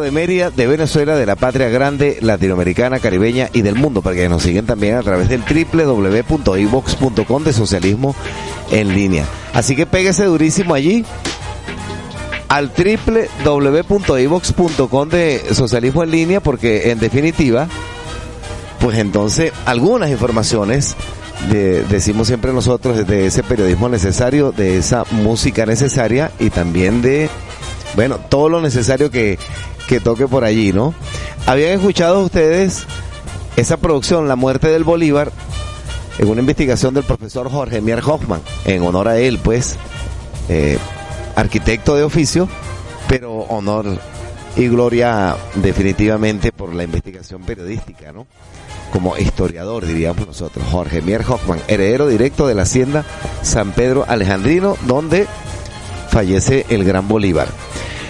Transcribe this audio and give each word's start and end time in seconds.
De 0.00 0.10
Mérida, 0.10 0.50
de 0.50 0.66
Venezuela, 0.66 1.16
de 1.16 1.26
la 1.26 1.36
patria 1.36 1.68
grande, 1.68 2.18
latinoamericana, 2.20 2.98
caribeña 2.98 3.48
y 3.52 3.62
del 3.62 3.74
mundo, 3.74 4.02
para 4.02 4.16
que 4.16 4.28
nos 4.28 4.42
siguen 4.42 4.66
también 4.66 4.96
a 4.96 5.02
través 5.02 5.28
del 5.28 5.42
www.ivox.com 5.42 7.44
de 7.44 7.52
socialismo 7.52 8.14
en 8.70 8.94
línea. 8.94 9.24
Así 9.52 9.76
que 9.76 9.86
péguese 9.86 10.24
durísimo 10.24 10.74
allí 10.74 11.04
al 12.48 12.72
www.ivox.com 13.44 15.08
de 15.08 15.42
socialismo 15.52 16.02
en 16.02 16.10
línea, 16.10 16.40
porque 16.40 16.90
en 16.90 16.98
definitiva, 16.98 17.68
pues 18.80 18.98
entonces 18.98 19.52
algunas 19.64 20.10
informaciones 20.10 20.96
de, 21.50 21.82
decimos 21.84 22.28
siempre 22.28 22.52
nosotros 22.52 23.06
de 23.06 23.26
ese 23.26 23.42
periodismo 23.42 23.88
necesario, 23.88 24.52
de 24.52 24.78
esa 24.78 25.04
música 25.10 25.66
necesaria 25.66 26.30
y 26.38 26.50
también 26.50 27.02
de, 27.02 27.28
bueno, 27.94 28.18
todo 28.18 28.48
lo 28.48 28.60
necesario 28.60 29.10
que, 29.10 29.38
que 29.86 30.00
toque 30.00 30.26
por 30.26 30.44
allí, 30.44 30.72
¿no? 30.72 30.94
Habían 31.46 31.72
escuchado 31.72 32.24
ustedes 32.24 32.86
esa 33.56 33.76
producción, 33.76 34.28
La 34.28 34.36
muerte 34.36 34.68
del 34.68 34.84
Bolívar, 34.84 35.32
en 36.18 36.28
una 36.28 36.40
investigación 36.40 36.94
del 36.94 37.04
profesor 37.04 37.50
Jorge 37.50 37.80
Mier 37.80 38.00
Hoffman, 38.04 38.40
en 38.64 38.82
honor 38.82 39.08
a 39.08 39.18
él, 39.18 39.38
pues, 39.38 39.76
eh, 40.48 40.78
arquitecto 41.34 41.94
de 41.94 42.02
oficio, 42.02 42.48
pero 43.08 43.32
honor 43.32 43.86
y 44.56 44.68
gloria 44.68 45.36
definitivamente 45.54 46.52
por 46.52 46.74
la 46.74 46.84
investigación 46.84 47.42
periodística, 47.42 48.12
¿no? 48.12 48.26
Como 48.92 49.16
historiador, 49.18 49.84
diríamos 49.84 50.26
nosotros, 50.26 50.64
Jorge 50.70 51.02
Mier 51.02 51.22
Hoffman, 51.28 51.60
heredero 51.68 52.08
directo 52.08 52.46
de 52.46 52.54
la 52.54 52.62
hacienda 52.62 53.04
San 53.42 53.72
Pedro 53.72 54.04
Alejandrino, 54.08 54.76
donde 54.86 55.26
fallece 56.08 56.64
el 56.70 56.84
gran 56.84 57.06
Bolívar. 57.08 57.48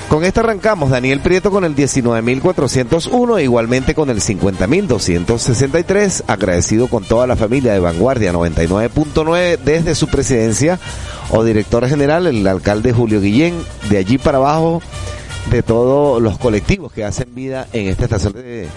Con 0.09 0.25
esto 0.25 0.41
arrancamos, 0.41 0.91
Daniel 0.91 1.21
Prieto 1.21 1.50
con 1.50 1.65
el 1.65 1.75
19.401, 1.75 3.43
igualmente 3.43 3.93
con 3.93 4.09
el 4.09 4.21
50.263, 4.21 6.22
agradecido 6.28 6.87
con 6.87 7.03
toda 7.03 7.27
la 7.27 7.34
familia 7.34 7.72
de 7.72 7.81
Vanguardia 7.81 8.33
99.9 8.33 9.59
desde 9.59 9.97
su 9.97 10.06
presidencia 10.06 10.78
o 11.31 11.43
director 11.43 11.89
general, 11.89 12.28
el 12.28 12.47
alcalde 12.47 12.93
Julio 12.93 13.21
Guillén, 13.21 13.56
de 13.91 13.99
allí 13.99 14.17
para 14.17 14.39
abajo, 14.39 14.81
de 15.50 15.65
todos 15.65 16.23
los 16.23 16.38
colectivos 16.38 16.93
que 16.93 17.05
hacen 17.05 17.34
vida 17.34 17.67
en 17.73 17.88
esta 17.88 18.05
estación 18.05 18.34
de, 18.34 18.69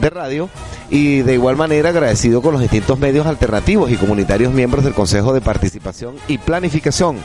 de 0.00 0.10
radio 0.10 0.48
y 0.90 1.22
de 1.22 1.34
igual 1.34 1.56
manera 1.56 1.90
agradecido 1.90 2.42
con 2.42 2.52
los 2.52 2.62
distintos 2.62 2.98
medios 2.98 3.26
alternativos 3.26 3.90
y 3.90 3.96
comunitarios 3.96 4.52
miembros 4.52 4.84
del 4.84 4.94
Consejo 4.94 5.32
de 5.32 5.40
Participación 5.40 6.16
y 6.28 6.38
Planificación 6.38 7.18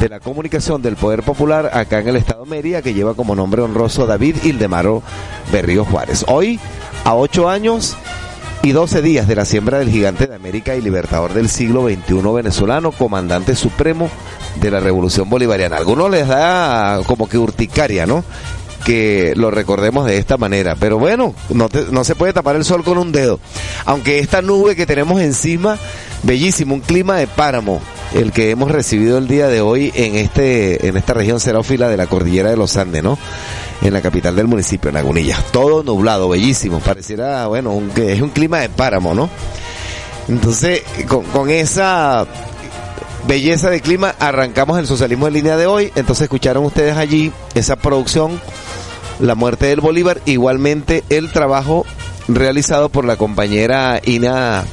de 0.00 0.08
la 0.08 0.20
Comunicación 0.20 0.82
del 0.82 0.96
Poder 0.96 1.22
Popular 1.22 1.70
acá 1.72 2.00
en 2.00 2.08
el 2.08 2.16
Estado 2.16 2.46
Mérida 2.46 2.82
que 2.82 2.94
lleva 2.94 3.14
como 3.14 3.34
nombre 3.34 3.62
honroso 3.62 4.06
David 4.06 4.36
Ildemaro 4.44 5.02
Berrío 5.50 5.84
Juárez. 5.84 6.24
Hoy, 6.28 6.58
a 7.04 7.14
ocho 7.14 7.48
años 7.48 7.96
y 8.62 8.70
12 8.70 9.02
días 9.02 9.26
de 9.26 9.34
la 9.34 9.44
siembra 9.44 9.80
del 9.80 9.90
gigante 9.90 10.28
de 10.28 10.36
América 10.36 10.76
y 10.76 10.80
libertador 10.80 11.34
del 11.34 11.48
siglo 11.48 11.88
XXI 11.88 12.32
venezolano, 12.32 12.92
comandante 12.92 13.56
supremo 13.56 14.08
de 14.60 14.70
la 14.70 14.78
revolución 14.78 15.28
bolivariana. 15.28 15.76
Algunos 15.76 16.10
les 16.10 16.28
da 16.28 17.00
como 17.06 17.28
que 17.28 17.38
urticaria, 17.38 18.06
¿no? 18.06 18.24
Que 18.84 19.32
lo 19.36 19.50
recordemos 19.50 20.06
de 20.06 20.18
esta 20.18 20.36
manera. 20.36 20.76
Pero 20.78 20.98
bueno, 20.98 21.34
no, 21.50 21.68
no 21.90 22.04
se 22.04 22.14
puede 22.14 22.32
tapar 22.32 22.56
el 22.56 22.64
sol 22.64 22.84
con 22.84 22.98
un 22.98 23.12
dedo. 23.12 23.40
Aunque 23.84 24.18
esta 24.18 24.42
nube 24.42 24.76
que 24.76 24.86
tenemos 24.86 25.20
encima, 25.20 25.78
bellísimo, 26.22 26.74
un 26.74 26.80
clima 26.80 27.16
de 27.16 27.26
páramo, 27.26 27.80
el 28.14 28.32
que 28.32 28.50
hemos 28.50 28.70
recibido 28.70 29.18
el 29.18 29.28
día 29.28 29.48
de 29.48 29.60
hoy 29.60 29.92
en 29.94 30.16
este, 30.16 30.86
en 30.86 30.96
esta 30.96 31.14
región 31.14 31.40
xerófila 31.40 31.88
de 31.88 31.96
la 31.96 32.06
cordillera 32.06 32.50
de 32.50 32.56
los 32.56 32.76
Andes, 32.76 33.02
¿no? 33.02 33.18
En 33.80 33.92
la 33.92 34.00
capital 34.00 34.36
del 34.36 34.46
municipio, 34.46 34.88
en 34.88 34.94
Lagunilla. 34.94 35.38
Todo 35.50 35.82
nublado, 35.82 36.28
bellísimo. 36.28 36.80
Pareciera, 36.80 37.46
bueno, 37.46 37.72
un, 37.72 37.90
es 37.96 38.20
un 38.20 38.30
clima 38.30 38.60
de 38.60 38.68
páramo, 38.68 39.14
¿no? 39.14 39.28
Entonces, 40.28 40.82
con, 41.08 41.24
con 41.24 41.50
esa 41.50 42.26
belleza 43.26 43.70
de 43.70 43.80
clima, 43.80 44.14
arrancamos 44.18 44.78
el 44.78 44.86
socialismo 44.86 45.26
en 45.26 45.34
línea 45.34 45.56
de 45.56 45.66
hoy. 45.66 45.92
Entonces 45.94 46.22
escucharon 46.22 46.64
ustedes 46.64 46.96
allí 46.96 47.32
esa 47.54 47.76
producción, 47.76 48.40
La 49.22 49.36
muerte 49.36 49.66
del 49.66 49.80
Bolívar, 49.80 50.20
igualmente 50.26 51.04
el 51.08 51.30
trabajo 51.30 51.86
realizado 52.26 52.88
por 52.88 53.04
la 53.04 53.14
compañera 53.14 54.00
Ina, 54.04 54.64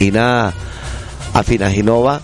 Ina 0.00 0.54
Afinajinova, 1.34 2.22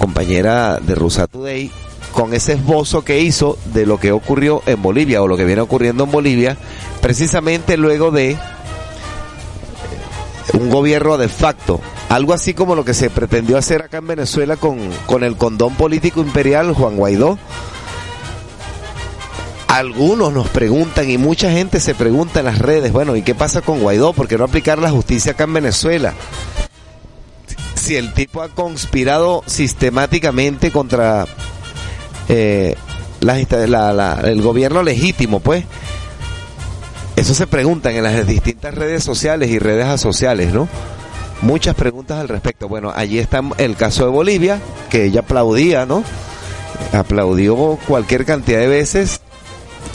compañera 0.00 0.80
de 0.80 0.96
Rusa 0.96 1.28
Today, 1.28 1.70
con 2.10 2.34
ese 2.34 2.54
esbozo 2.54 3.04
que 3.04 3.20
hizo 3.20 3.58
de 3.66 3.86
lo 3.86 4.00
que 4.00 4.10
ocurrió 4.10 4.64
en 4.66 4.82
Bolivia 4.82 5.22
o 5.22 5.28
lo 5.28 5.36
que 5.36 5.44
viene 5.44 5.60
ocurriendo 5.60 6.02
en 6.02 6.10
Bolivia, 6.10 6.56
precisamente 7.00 7.76
luego 7.76 8.10
de 8.10 8.36
un 10.54 10.68
gobierno 10.68 11.16
de 11.16 11.28
facto, 11.28 11.80
algo 12.08 12.32
así 12.32 12.54
como 12.54 12.74
lo 12.74 12.84
que 12.84 12.94
se 12.94 13.08
pretendió 13.08 13.56
hacer 13.56 13.82
acá 13.82 13.98
en 13.98 14.08
Venezuela 14.08 14.56
con, 14.56 14.80
con 15.06 15.22
el 15.22 15.36
condón 15.36 15.76
político 15.76 16.20
imperial 16.22 16.72
Juan 16.74 16.96
Guaidó. 16.96 17.38
Algunos 19.70 20.32
nos 20.32 20.48
preguntan 20.48 21.08
y 21.08 21.16
mucha 21.16 21.50
gente 21.50 21.78
se 21.78 21.94
pregunta 21.94 22.40
en 22.40 22.46
las 22.46 22.58
redes, 22.58 22.92
bueno, 22.92 23.14
¿y 23.14 23.22
qué 23.22 23.34
pasa 23.34 23.62
con 23.62 23.80
Guaidó? 23.80 24.12
¿Por 24.12 24.26
qué 24.26 24.36
no 24.36 24.44
aplicar 24.44 24.78
la 24.78 24.90
justicia 24.90 25.32
acá 25.32 25.44
en 25.44 25.54
Venezuela? 25.54 26.14
Si 27.76 27.94
el 27.94 28.12
tipo 28.12 28.42
ha 28.42 28.48
conspirado 28.48 29.44
sistemáticamente 29.46 30.72
contra 30.72 31.26
eh, 32.28 32.74
la, 33.20 33.36
la, 33.68 33.92
la, 33.92 34.20
el 34.24 34.42
gobierno 34.42 34.82
legítimo, 34.82 35.38
pues, 35.38 35.64
eso 37.14 37.32
se 37.32 37.46
preguntan 37.46 37.94
en 37.94 38.02
las 38.02 38.26
distintas 38.26 38.74
redes 38.74 39.04
sociales 39.04 39.50
y 39.50 39.60
redes 39.60 39.86
asociales, 39.86 40.52
¿no? 40.52 40.68
muchas 41.42 41.74
preguntas 41.74 42.18
al 42.18 42.28
respecto. 42.28 42.68
Bueno, 42.68 42.92
allí 42.94 43.18
está 43.18 43.40
el 43.58 43.76
caso 43.76 44.04
de 44.04 44.10
Bolivia, 44.10 44.60
que 44.90 45.04
ella 45.04 45.20
aplaudía, 45.20 45.86
¿no? 45.86 46.04
Aplaudió 46.92 47.78
cualquier 47.86 48.24
cantidad 48.24 48.58
de 48.58 48.68
veces 48.68 49.19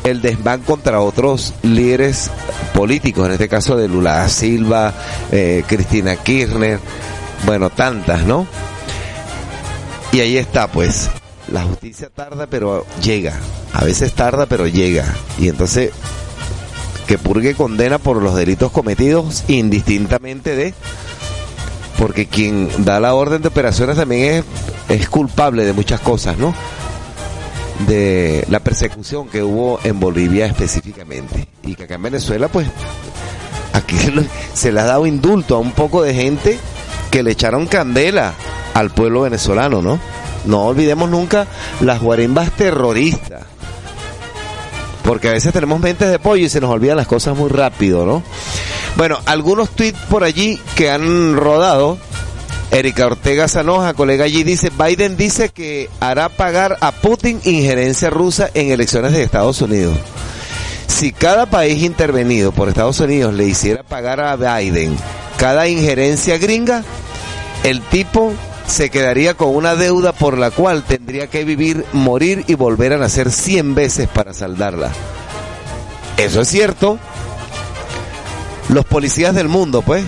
el 0.05 0.21
desván 0.21 0.61
contra 0.61 1.01
otros 1.01 1.53
líderes 1.63 2.29
políticos, 2.73 3.25
en 3.25 3.33
este 3.33 3.49
caso 3.49 3.75
de 3.75 3.87
Lula 3.87 4.29
Silva, 4.29 4.93
eh, 5.31 5.63
Cristina 5.67 6.15
Kirchner, 6.15 6.79
bueno, 7.45 7.69
tantas, 7.69 8.23
¿no? 8.23 8.47
Y 10.11 10.19
ahí 10.19 10.37
está, 10.37 10.67
pues, 10.67 11.09
la 11.51 11.63
justicia 11.63 12.09
tarda, 12.13 12.47
pero 12.47 12.85
llega. 13.01 13.33
A 13.73 13.83
veces 13.83 14.13
tarda, 14.13 14.45
pero 14.45 14.67
llega. 14.67 15.05
Y 15.37 15.49
entonces, 15.49 15.91
que 17.07 17.17
purgue 17.17 17.55
condena 17.55 17.97
por 17.97 18.21
los 18.21 18.35
delitos 18.35 18.71
cometidos 18.71 19.43
indistintamente 19.47 20.55
de... 20.55 20.73
Porque 21.97 22.27
quien 22.27 22.69
da 22.83 22.99
la 22.99 23.13
orden 23.13 23.41
de 23.41 23.47
operaciones 23.47 23.95
también 23.95 24.43
es 24.89 25.09
culpable 25.09 25.65
de 25.65 25.73
muchas 25.73 26.01
cosas, 26.01 26.37
¿no? 26.37 26.53
De 27.87 28.45
la 28.49 28.59
persecución 28.59 29.27
que 29.27 29.43
hubo 29.43 29.79
en 29.83 29.99
Bolivia 29.99 30.45
específicamente. 30.45 31.47
Y 31.63 31.75
que 31.75 31.83
acá 31.83 31.95
en 31.95 32.03
Venezuela, 32.03 32.47
pues, 32.47 32.67
aquí 33.73 33.97
se 34.53 34.71
le 34.71 34.79
ha 34.79 34.85
dado 34.85 35.05
indulto 35.05 35.55
a 35.55 35.59
un 35.59 35.71
poco 35.71 36.01
de 36.01 36.13
gente 36.13 36.59
que 37.11 37.23
le 37.23 37.31
echaron 37.31 37.67
candela 37.67 38.33
al 38.73 38.91
pueblo 38.91 39.21
venezolano, 39.21 39.81
¿no? 39.81 39.99
No 40.45 40.65
olvidemos 40.65 41.09
nunca 41.09 41.47
las 41.81 42.01
guarimbas 42.01 42.51
terroristas. 42.51 43.43
Porque 45.03 45.29
a 45.29 45.31
veces 45.31 45.53
tenemos 45.53 45.79
mentes 45.79 46.09
de 46.09 46.19
pollo 46.19 46.45
y 46.45 46.49
se 46.49 46.59
nos 46.59 46.71
olvidan 46.71 46.97
las 46.97 47.07
cosas 47.07 47.37
muy 47.37 47.49
rápido, 47.49 48.05
¿no? 48.05 48.23
Bueno, 48.97 49.19
algunos 49.25 49.69
tweets 49.69 49.99
por 50.09 50.23
allí 50.23 50.59
que 50.75 50.89
han 50.89 51.35
rodado 51.35 51.97
Erika 52.75 53.05
Ortega 53.05 53.47
Sanoja, 53.47 53.93
colega 53.93 54.25
allí, 54.25 54.43
dice, 54.43 54.69
Biden 54.69 55.15
dice 55.15 55.47
que 55.47 55.89
hará 56.01 56.27
pagar 56.27 56.77
a 56.81 56.91
Putin 56.91 57.39
injerencia 57.45 58.09
rusa 58.09 58.49
en 58.53 58.69
elecciones 58.69 59.13
de 59.13 59.23
Estados 59.23 59.61
Unidos. 59.61 59.97
Si 60.87 61.13
cada 61.13 61.45
país 61.45 61.81
intervenido 61.83 62.51
por 62.51 62.67
Estados 62.67 62.99
Unidos 62.99 63.33
le 63.33 63.45
hiciera 63.45 63.83
pagar 63.83 64.19
a 64.19 64.35
Biden 64.35 64.97
cada 65.37 65.69
injerencia 65.69 66.37
gringa, 66.37 66.83
el 67.63 67.81
tipo 67.81 68.33
se 68.67 68.89
quedaría 68.89 69.35
con 69.35 69.55
una 69.55 69.75
deuda 69.75 70.11
por 70.11 70.37
la 70.37 70.51
cual 70.51 70.83
tendría 70.83 71.27
que 71.27 71.45
vivir, 71.45 71.85
morir 71.93 72.43
y 72.47 72.55
volver 72.55 72.91
a 72.91 72.97
nacer 72.97 73.31
100 73.31 73.73
veces 73.73 74.09
para 74.09 74.33
saldarla. 74.33 74.91
Eso 76.17 76.41
es 76.41 76.49
cierto. 76.49 76.99
Los 78.67 78.83
policías 78.85 79.33
del 79.33 79.47
mundo, 79.47 79.81
pues, 79.81 80.03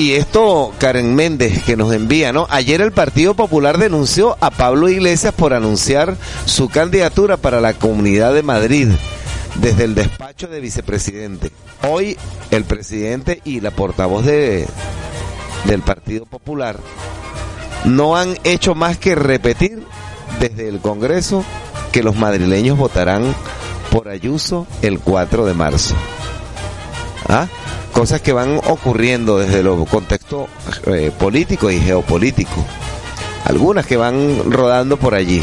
Y 0.00 0.14
esto, 0.14 0.72
Karen 0.78 1.14
Méndez, 1.14 1.62
que 1.62 1.76
nos 1.76 1.92
envía, 1.92 2.32
¿no? 2.32 2.46
Ayer 2.48 2.80
el 2.80 2.90
Partido 2.90 3.34
Popular 3.34 3.76
denunció 3.76 4.34
a 4.40 4.50
Pablo 4.50 4.88
Iglesias 4.88 5.34
por 5.34 5.52
anunciar 5.52 6.16
su 6.46 6.70
candidatura 6.70 7.36
para 7.36 7.60
la 7.60 7.74
Comunidad 7.74 8.32
de 8.32 8.42
Madrid 8.42 8.88
desde 9.56 9.84
el 9.84 9.94
despacho 9.94 10.46
de 10.46 10.58
vicepresidente. 10.60 11.50
Hoy 11.86 12.16
el 12.50 12.64
presidente 12.64 13.42
y 13.44 13.60
la 13.60 13.72
portavoz 13.72 14.24
de, 14.24 14.66
del 15.66 15.82
Partido 15.82 16.24
Popular 16.24 16.78
no 17.84 18.16
han 18.16 18.38
hecho 18.44 18.74
más 18.74 18.96
que 18.96 19.14
repetir 19.14 19.84
desde 20.40 20.70
el 20.70 20.78
Congreso 20.78 21.44
que 21.92 22.02
los 22.02 22.16
madrileños 22.16 22.78
votarán 22.78 23.34
por 23.90 24.08
Ayuso 24.08 24.66
el 24.80 24.98
4 24.98 25.44
de 25.44 25.52
marzo. 25.52 25.94
¿Ah? 27.28 27.48
Cosas 27.92 28.20
que 28.20 28.32
van 28.32 28.60
ocurriendo 28.68 29.38
desde 29.38 29.62
los 29.62 29.88
contexto 29.88 30.48
eh, 30.86 31.10
político 31.18 31.70
y 31.70 31.78
geopolítico. 31.80 32.64
Algunas 33.44 33.86
que 33.86 33.96
van 33.96 34.50
rodando 34.50 34.96
por 34.96 35.14
allí. 35.14 35.42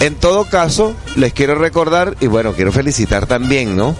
En 0.00 0.16
todo 0.16 0.44
caso, 0.44 0.94
les 1.16 1.32
quiero 1.32 1.54
recordar 1.54 2.16
y 2.20 2.26
bueno, 2.26 2.52
quiero 2.52 2.72
felicitar 2.72 3.26
también, 3.26 3.76
¿no? 3.76 3.94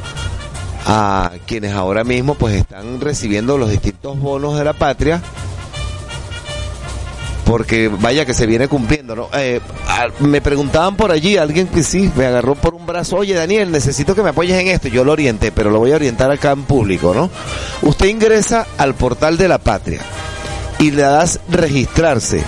A 0.86 1.32
quienes 1.46 1.72
ahora 1.72 2.04
mismo 2.04 2.34
pues 2.34 2.54
están 2.54 3.00
recibiendo 3.00 3.56
los 3.56 3.70
distintos 3.70 4.18
bonos 4.18 4.58
de 4.58 4.64
la 4.64 4.74
patria 4.74 5.22
porque 7.44 7.88
vaya 7.88 8.24
que 8.24 8.34
se 8.34 8.46
viene 8.46 8.68
cumpliendo, 8.68 9.14
¿no? 9.14 9.28
Eh, 9.34 9.60
me 10.20 10.40
preguntaban 10.40 10.96
por 10.96 11.12
allí, 11.12 11.36
alguien 11.36 11.66
que 11.66 11.82
sí, 11.82 12.10
me 12.16 12.26
agarró 12.26 12.54
por 12.54 12.74
un 12.74 12.86
brazo, 12.86 13.16
oye 13.16 13.34
Daniel, 13.34 13.70
necesito 13.70 14.14
que 14.14 14.22
me 14.22 14.30
apoyes 14.30 14.58
en 14.58 14.68
esto, 14.68 14.88
yo 14.88 15.04
lo 15.04 15.12
orienté, 15.12 15.52
pero 15.52 15.70
lo 15.70 15.78
voy 15.78 15.92
a 15.92 15.96
orientar 15.96 16.30
acá 16.30 16.52
en 16.52 16.62
público, 16.62 17.14
¿no? 17.14 17.30
Usted 17.82 18.06
ingresa 18.06 18.66
al 18.78 18.94
portal 18.94 19.36
de 19.36 19.48
la 19.48 19.58
patria 19.58 20.00
y 20.78 20.90
le 20.90 21.02
das 21.02 21.40
registrarse 21.50 22.42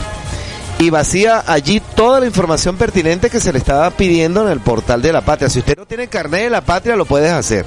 y 0.79 0.91
vacía 0.91 1.45
allí 1.47 1.81
toda 1.95 2.21
la 2.21 2.27
información 2.27 2.77
pertinente 2.77 3.31
que 3.31 3.41
se 3.41 3.53
le 3.53 3.59
estaba 3.59 3.91
pidiendo 3.91 4.43
en 4.43 4.49
el 4.49 4.61
portal 4.61 5.01
de 5.01 5.13
la 5.13 5.23
patria. 5.23 5.49
Si 5.49 5.61
usted 5.61 5.77
no 5.77 5.87
tiene 5.87 6.09
carnet 6.09 6.45
de 6.45 6.51
la 6.51 6.61
patria, 6.61 6.97
lo 6.97 7.07
puedes 7.07 7.33
hacer. 7.33 7.65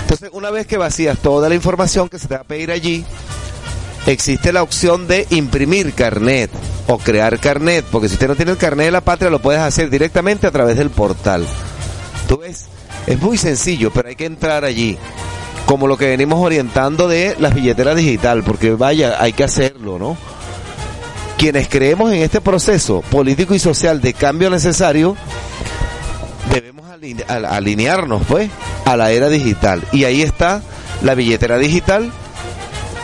Entonces, 0.00 0.30
una 0.32 0.50
vez 0.50 0.66
que 0.66 0.76
vacías 0.76 1.18
toda 1.18 1.48
la 1.48 1.54
información 1.54 2.08
que 2.08 2.18
se 2.18 2.28
te 2.28 2.34
va 2.34 2.42
a 2.42 2.44
pedir 2.44 2.70
allí, 2.70 3.04
existe 4.06 4.52
la 4.52 4.62
opción 4.62 5.06
de 5.06 5.26
imprimir 5.30 5.94
carnet 5.94 6.50
o 6.86 6.98
crear 6.98 7.38
carnet, 7.38 7.84
porque 7.90 8.08
si 8.08 8.14
usted 8.14 8.28
no 8.28 8.36
tiene 8.36 8.52
el 8.52 8.58
carnet 8.58 8.86
de 8.86 8.92
la 8.92 9.00
patria 9.00 9.30
lo 9.30 9.40
puedes 9.40 9.60
hacer 9.60 9.90
directamente 9.90 10.46
a 10.46 10.50
través 10.50 10.76
del 10.76 10.90
portal. 10.90 11.46
Tú 12.28 12.38
ves, 12.38 12.66
es 13.06 13.20
muy 13.20 13.38
sencillo, 13.38 13.90
pero 13.92 14.08
hay 14.08 14.16
que 14.16 14.26
entrar 14.26 14.64
allí. 14.64 14.98
Como 15.66 15.86
lo 15.86 15.96
que 15.96 16.08
venimos 16.08 16.40
orientando 16.40 17.08
de 17.08 17.36
las 17.38 17.54
billeteras 17.54 17.96
digital, 17.96 18.42
porque 18.42 18.72
vaya, 18.72 19.16
hay 19.22 19.32
que 19.32 19.44
hacerlo, 19.44 19.98
¿no? 19.98 20.16
Quienes 21.38 21.68
creemos 21.68 22.12
en 22.12 22.22
este 22.22 22.40
proceso 22.40 23.02
político 23.10 23.54
y 23.54 23.58
social 23.58 24.00
de 24.02 24.12
cambio 24.12 24.50
necesario, 24.50 25.16
debemos 26.52 26.86
alinearnos, 27.26 28.22
pues, 28.28 28.50
a 28.84 28.96
la 28.96 29.10
era 29.10 29.30
digital. 29.30 29.82
Y 29.92 30.04
ahí 30.04 30.20
está 30.20 30.62
la 31.02 31.14
billetera 31.14 31.56
digital 31.56 32.12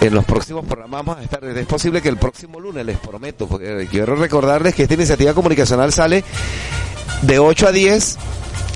en 0.01 0.15
los 0.15 0.25
próximos 0.25 0.65
programas 0.65 1.05
vamos 1.05 1.19
a 1.19 1.23
estar. 1.23 1.45
Es 1.45 1.67
posible 1.67 2.01
que 2.01 2.09
el 2.09 2.17
próximo 2.17 2.59
lunes, 2.59 2.85
les 2.85 2.99
prometo, 2.99 3.47
porque 3.47 3.87
quiero 3.91 4.17
recordarles 4.17 4.75
que 4.75 4.83
esta 4.85 4.95
iniciativa 4.95 5.35
comunicacional 5.35 5.93
sale 5.93 6.25
de 7.23 7.39
8 7.39 7.69
a 7.69 7.73
10 7.73 8.19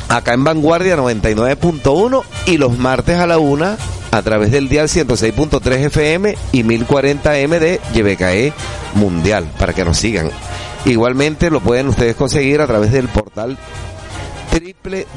acá 0.09 0.35
en 0.35 0.44
Vanguardia 0.44 0.97
99.1 0.97 2.23
y 2.47 2.59
los 2.59 2.79
martes 2.79 3.19
a 3.19 3.26
la 3.26 3.38
1 3.38 3.76
a 4.11 4.23
través 4.23 4.53
del 4.53 4.69
dial 4.69 4.88
106.3 4.88 5.87
FM 5.87 6.37
y 6.53 6.62
1040M 6.62 7.59
de 7.59 7.81
YBKE 7.94 8.53
Mundial 8.95 9.50
para 9.59 9.73
que 9.73 9.85
nos 9.85 9.97
sigan. 9.99 10.31
Igualmente 10.85 11.50
lo 11.50 11.61
pueden 11.61 11.88
ustedes 11.88 12.14
conseguir 12.14 12.61
a 12.61 12.66
través 12.66 12.93
del 12.93 13.09
portal 13.09 13.57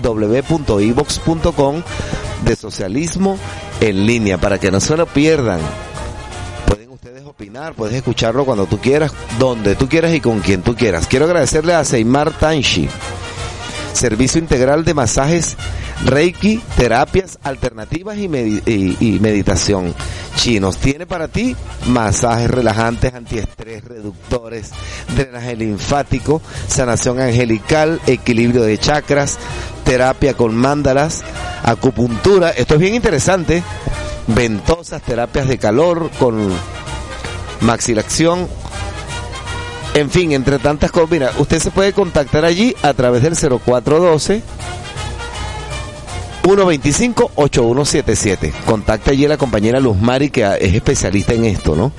www.ibox.com 0.01 1.83
de 2.45 2.55
socialismo 2.55 3.37
en 3.81 4.05
línea 4.05 4.37
para 4.37 4.57
que 4.59 4.71
no 4.71 4.79
se 4.79 4.95
lo 4.97 5.05
pierdan 5.05 5.59
opinar, 7.27 7.73
puedes 7.73 7.95
escucharlo 7.95 8.45
cuando 8.45 8.65
tú 8.65 8.79
quieras, 8.79 9.11
donde 9.39 9.75
tú 9.75 9.87
quieras 9.87 10.13
y 10.13 10.21
con 10.21 10.39
quien 10.39 10.61
tú 10.61 10.75
quieras. 10.75 11.07
Quiero 11.07 11.25
agradecerle 11.25 11.73
a 11.73 11.83
Seymar 11.83 12.31
Tanshi, 12.31 12.89
servicio 13.93 14.39
integral 14.39 14.85
de 14.85 14.93
masajes 14.93 15.57
Reiki, 16.05 16.61
terapias 16.77 17.39
alternativas 17.43 18.17
y, 18.17 18.27
meditación 19.19 19.93
chinos. 20.35 20.77
Tiene 20.77 21.07
para 21.07 21.27
ti 21.27 21.55
masajes 21.87 22.49
relajantes, 22.51 23.13
antiestrés, 23.13 23.83
reductores, 23.83 24.71
drenaje 25.15 25.55
linfático, 25.55 26.41
sanación 26.67 27.19
angelical, 27.19 27.99
equilibrio 28.05 28.61
de 28.61 28.77
chakras, 28.77 29.39
terapia 29.83 30.35
con 30.35 30.55
mándalas, 30.55 31.23
acupuntura. 31.63 32.51
Esto 32.51 32.75
es 32.75 32.79
bien 32.79 32.95
interesante. 32.95 33.63
Ventosas, 34.27 35.01
terapias 35.01 35.47
de 35.47 35.57
calor 35.57 36.11
con 36.19 36.51
Maxilación. 37.61 38.47
En 39.93 40.09
fin, 40.09 40.31
entre 40.31 40.59
tantas 40.59 40.91
cosas, 40.91 41.09
mira, 41.09 41.31
usted 41.37 41.59
se 41.59 41.71
puede 41.71 41.93
contactar 41.93 42.45
allí 42.45 42.75
a 42.83 42.93
través 42.93 43.23
del 43.23 43.35
0412 43.35 44.43
125 46.43 47.31
8177. 47.35 48.53
Contacta 48.65 49.11
allí 49.11 49.25
a 49.25 49.29
la 49.29 49.37
compañera 49.37 49.79
Luz 49.79 49.97
Mari 49.97 50.29
que 50.29 50.43
es 50.43 50.73
especialista 50.73 51.33
en 51.33 51.45
esto, 51.45 51.75
¿no? 51.75 51.91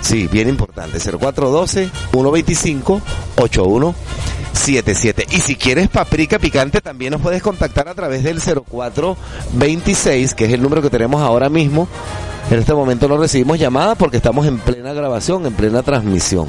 Sí, 0.00 0.26
bien 0.28 0.48
importante. 0.48 0.98
0412 0.98 1.90
125 2.10 3.00
8177. 3.36 5.26
Y 5.30 5.40
si 5.40 5.56
quieres 5.56 5.88
paprika 5.88 6.38
picante, 6.38 6.80
también 6.80 7.10
nos 7.12 7.20
puedes 7.20 7.42
contactar 7.42 7.88
a 7.88 7.94
través 7.94 8.22
del 8.22 8.40
0426, 8.40 10.34
que 10.34 10.44
es 10.44 10.52
el 10.52 10.62
número 10.62 10.82
que 10.82 10.90
tenemos 10.90 11.22
ahora 11.22 11.48
mismo 11.48 11.88
en 12.50 12.58
este 12.58 12.74
momento 12.74 13.08
no 13.08 13.16
recibimos 13.16 13.58
llamadas 13.58 13.96
porque 13.96 14.18
estamos 14.18 14.46
en 14.46 14.58
plena 14.58 14.92
grabación, 14.92 15.46
en 15.46 15.54
plena 15.54 15.82
transmisión. 15.82 16.48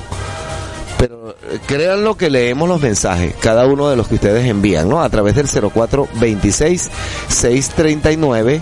Pero 0.98 1.36
eh, 1.50 1.60
créanlo 1.66 2.16
que 2.18 2.30
leemos 2.30 2.68
los 2.68 2.82
mensajes, 2.82 3.34
cada 3.40 3.66
uno 3.66 3.90
de 3.90 3.96
los 3.96 4.08
que 4.08 4.16
ustedes 4.16 4.46
envían, 4.46 4.90
¿no? 4.90 5.02
A 5.02 5.10
través 5.10 5.36
del 5.36 5.48
0426 5.48 6.90
639 7.30 8.62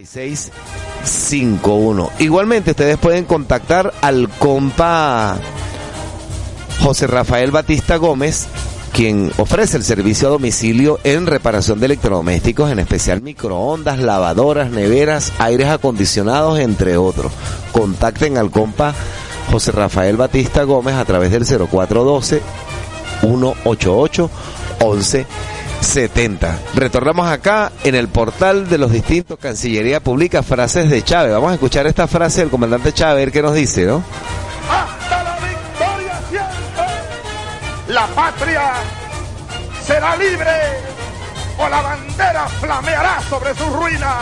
3651. 0.00 2.10
Igualmente 2.18 2.70
ustedes 2.70 2.96
pueden 2.98 3.26
contactar 3.26 3.92
al 4.00 4.28
compa 4.28 5.36
José 6.82 7.06
Rafael 7.06 7.50
Batista 7.50 7.96
Gómez, 7.96 8.46
quien 8.94 9.30
ofrece 9.36 9.76
el 9.76 9.84
servicio 9.84 10.28
a 10.28 10.30
domicilio 10.30 10.98
en 11.04 11.26
reparación 11.26 11.80
de 11.80 11.86
electrodomésticos, 11.86 12.70
en 12.70 12.78
especial 12.78 13.20
microondas, 13.20 13.98
lavadoras, 13.98 14.70
neveras, 14.70 15.34
aires 15.38 15.68
acondicionados, 15.68 16.58
entre 16.58 16.96
otros. 16.96 17.30
Contacten 17.72 18.38
al 18.38 18.50
compa 18.50 18.94
José 19.50 19.72
Rafael 19.72 20.16
Batista 20.16 20.62
Gómez 20.62 20.94
a 20.94 21.04
través 21.04 21.30
del 21.30 21.44
0412 21.44 22.40
188 23.20 24.30
1170. 25.80 26.58
Retornamos 26.74 27.28
acá 27.28 27.72
en 27.84 27.94
el 27.94 28.08
portal 28.08 28.68
de 28.68 28.78
los 28.78 28.92
distintos 28.92 29.38
Cancillería 29.38 30.00
Pública 30.00 30.42
Frases 30.42 30.90
de 30.90 31.02
Chávez. 31.02 31.32
Vamos 31.32 31.50
a 31.50 31.54
escuchar 31.54 31.86
esta 31.86 32.06
frase 32.06 32.40
del 32.42 32.50
comandante 32.50 32.92
Chávez, 32.92 33.32
qué 33.32 33.42
nos 33.42 33.54
dice, 33.54 33.86
¿no? 33.86 34.02
Hasta 34.70 35.24
la 35.24 35.36
victoria 35.36 36.20
siempre. 36.28 37.94
La 37.94 38.06
patria 38.08 38.72
será 39.86 40.16
libre 40.16 40.50
o 41.58 41.68
la 41.68 41.80
bandera 41.80 42.46
flameará 42.60 43.20
sobre 43.28 43.54
sus 43.54 43.72
ruinas. 43.72 44.14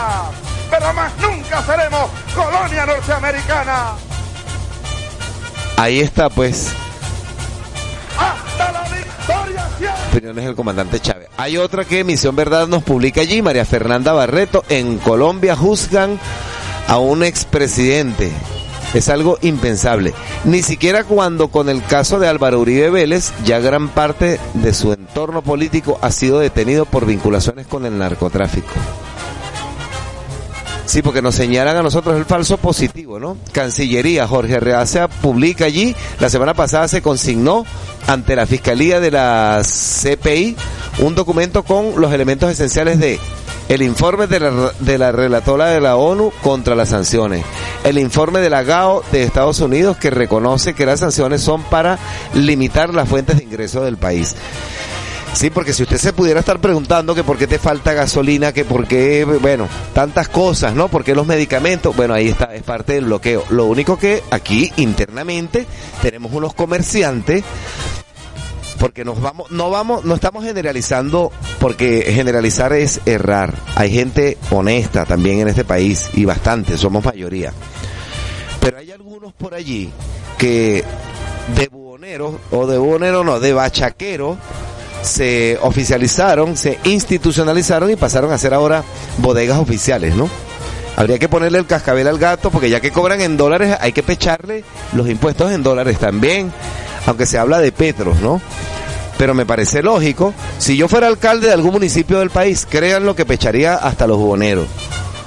Pero 0.69 0.93
más 0.93 1.11
nunca 1.17 1.63
seremos 1.63 2.09
colonia 2.33 2.85
norteamericana. 2.85 3.93
Ahí 5.77 5.99
está, 5.99 6.29
pues, 6.29 6.73
Hasta 8.17 8.71
la 8.71 8.81
victoria. 8.81 9.18
Opiniones 10.11 10.45
del 10.45 10.55
comandante 10.55 10.99
Chávez. 10.99 11.29
Hay 11.37 11.57
otra 11.57 11.85
que 11.85 12.03
Misión 12.03 12.35
Verdad 12.35 12.67
nos 12.67 12.83
publica 12.83 13.21
allí, 13.21 13.41
María 13.41 13.65
Fernanda 13.65 14.13
Barreto. 14.13 14.63
En 14.69 14.97
Colombia 14.97 15.55
juzgan 15.55 16.19
a 16.87 16.97
un 16.97 17.23
expresidente. 17.23 18.31
Es 18.93 19.07
algo 19.07 19.37
impensable. 19.41 20.13
Ni 20.45 20.63
siquiera 20.63 21.03
cuando 21.03 21.49
con 21.49 21.69
el 21.69 21.83
caso 21.83 22.19
de 22.19 22.27
Álvaro 22.27 22.59
Uribe 22.59 22.89
Vélez, 22.89 23.31
ya 23.45 23.59
gran 23.59 23.89
parte 23.89 24.39
de 24.55 24.73
su 24.73 24.93
entorno 24.93 25.43
político 25.43 25.99
ha 26.01 26.11
sido 26.11 26.39
detenido 26.39 26.85
por 26.85 27.05
vinculaciones 27.05 27.67
con 27.67 27.85
el 27.85 27.97
narcotráfico. 27.97 28.73
Sí, 30.89 31.03
porque 31.03 31.21
nos 31.21 31.35
señalan 31.35 31.77
a 31.77 31.83
nosotros 31.83 32.17
el 32.17 32.25
falso 32.25 32.57
positivo, 32.57 33.19
¿no? 33.19 33.37
Cancillería, 33.51 34.27
Jorge 34.27 34.55
Arreaza 34.55 35.07
publica 35.07 35.65
allí, 35.65 35.95
la 36.19 36.31
semana 36.31 36.55
pasada 36.55 36.87
se 36.87 37.03
consignó 37.03 37.63
ante 38.07 38.35
la 38.35 38.47
Fiscalía 38.47 38.99
de 38.99 39.11
la 39.11 39.61
CPI 39.61 40.55
un 40.97 41.13
documento 41.13 41.61
con 41.61 42.01
los 42.01 42.11
elementos 42.11 42.49
esenciales 42.49 42.97
de 42.97 43.19
el 43.67 43.83
informe 43.83 44.25
de 44.25 44.39
la, 44.39 44.71
de 44.79 44.97
la 44.97 45.11
relatora 45.11 45.67
de 45.67 45.79
la 45.79 45.95
ONU 45.95 46.33
contra 46.41 46.73
las 46.73 46.89
sanciones, 46.89 47.45
el 47.83 47.99
informe 47.99 48.39
de 48.39 48.49
la 48.49 48.63
GAO 48.63 49.03
de 49.11 49.21
Estados 49.21 49.59
Unidos 49.59 49.95
que 49.97 50.09
reconoce 50.09 50.73
que 50.73 50.87
las 50.87 51.01
sanciones 51.01 51.41
son 51.41 51.61
para 51.65 51.99
limitar 52.33 52.95
las 52.95 53.07
fuentes 53.07 53.37
de 53.37 53.43
ingreso 53.43 53.83
del 53.83 53.97
país. 53.97 54.35
Sí, 55.33 55.49
porque 55.49 55.73
si 55.73 55.83
usted 55.83 55.97
se 55.97 56.11
pudiera 56.13 56.41
estar 56.41 56.59
preguntando 56.59 57.15
que 57.15 57.23
por 57.23 57.37
qué 57.37 57.47
te 57.47 57.59
falta 57.59 57.93
gasolina, 57.93 58.51
que 58.51 58.65
por 58.65 58.87
qué, 58.87 59.23
bueno, 59.25 59.67
tantas 59.93 60.27
cosas, 60.27 60.73
¿no? 60.75 60.89
¿Por 60.89 61.03
qué 61.03 61.15
los 61.15 61.27
medicamentos? 61.27 61.95
Bueno, 61.95 62.13
ahí 62.13 62.29
está, 62.29 62.53
es 62.55 62.63
parte 62.63 62.93
del 62.93 63.05
bloqueo. 63.05 63.45
Lo 63.49 63.65
único 63.65 63.97
que 63.97 64.23
aquí 64.31 64.71
internamente 64.77 65.65
tenemos 66.01 66.33
unos 66.33 66.53
comerciantes 66.53 67.43
porque 68.79 69.03
nos 69.03 69.21
vamos, 69.21 69.51
no 69.51 69.69
vamos, 69.69 70.05
no 70.05 70.15
estamos 70.15 70.43
generalizando, 70.43 71.31
porque 71.59 72.11
generalizar 72.13 72.73
es 72.73 73.01
errar. 73.05 73.53
Hay 73.75 73.91
gente 73.91 74.37
honesta 74.49 75.05
también 75.05 75.39
en 75.41 75.49
este 75.49 75.65
país 75.65 76.09
y 76.13 76.25
bastante, 76.25 76.77
somos 76.77 77.03
mayoría. 77.03 77.53
Pero 78.61 78.77
hay 78.77 78.91
algunos 78.91 79.33
por 79.33 79.53
allí 79.53 79.91
que 80.37 80.83
de 81.55 81.67
buhoneros, 81.67 82.35
o 82.51 82.67
de 82.67 82.77
buhonero 82.77 83.23
no, 83.23 83.39
de 83.39 83.53
bachaquero, 83.53 84.37
se 85.01 85.57
oficializaron, 85.61 86.57
se 86.57 86.79
institucionalizaron 86.83 87.89
y 87.91 87.95
pasaron 87.95 88.31
a 88.31 88.37
ser 88.37 88.53
ahora 88.53 88.83
bodegas 89.17 89.59
oficiales, 89.59 90.15
¿no? 90.15 90.29
Habría 90.95 91.19
que 91.19 91.29
ponerle 91.29 91.59
el 91.59 91.65
cascabel 91.65 92.07
al 92.07 92.19
gato 92.19 92.51
porque 92.51 92.69
ya 92.69 92.81
que 92.81 92.91
cobran 92.91 93.21
en 93.21 93.37
dólares 93.37 93.77
hay 93.79 93.93
que 93.93 94.03
pecharle 94.03 94.63
los 94.93 95.07
impuestos 95.07 95.51
en 95.51 95.63
dólares 95.63 95.97
también, 95.97 96.51
aunque 97.05 97.25
se 97.25 97.37
habla 97.37 97.59
de 97.59 97.71
petros, 97.71 98.19
¿no? 98.19 98.41
Pero 99.17 99.33
me 99.33 99.45
parece 99.45 99.81
lógico, 99.81 100.33
si 100.57 100.77
yo 100.77 100.87
fuera 100.87 101.07
alcalde 101.07 101.47
de 101.47 101.53
algún 101.53 101.73
municipio 101.73 102.19
del 102.19 102.29
país, 102.29 102.67
crean 102.69 103.05
lo 103.05 103.15
que 103.15 103.25
pecharía 103.25 103.75
hasta 103.75 104.07
los 104.07 104.17
boneros. 104.17 104.67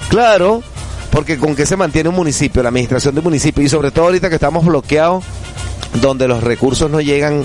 Claro, 0.08 0.62
porque 1.10 1.38
con 1.38 1.54
qué 1.54 1.66
se 1.66 1.76
mantiene 1.76 2.08
un 2.08 2.14
municipio, 2.16 2.62
la 2.62 2.70
administración 2.70 3.14
de 3.14 3.20
un 3.20 3.24
municipio 3.24 3.62
y 3.62 3.68
sobre 3.68 3.90
todo 3.90 4.06
ahorita 4.06 4.28
que 4.28 4.36
estamos 4.36 4.64
bloqueados, 4.64 5.24
donde 6.00 6.26
los 6.28 6.42
recursos 6.42 6.90
no 6.90 7.00
llegan 7.00 7.44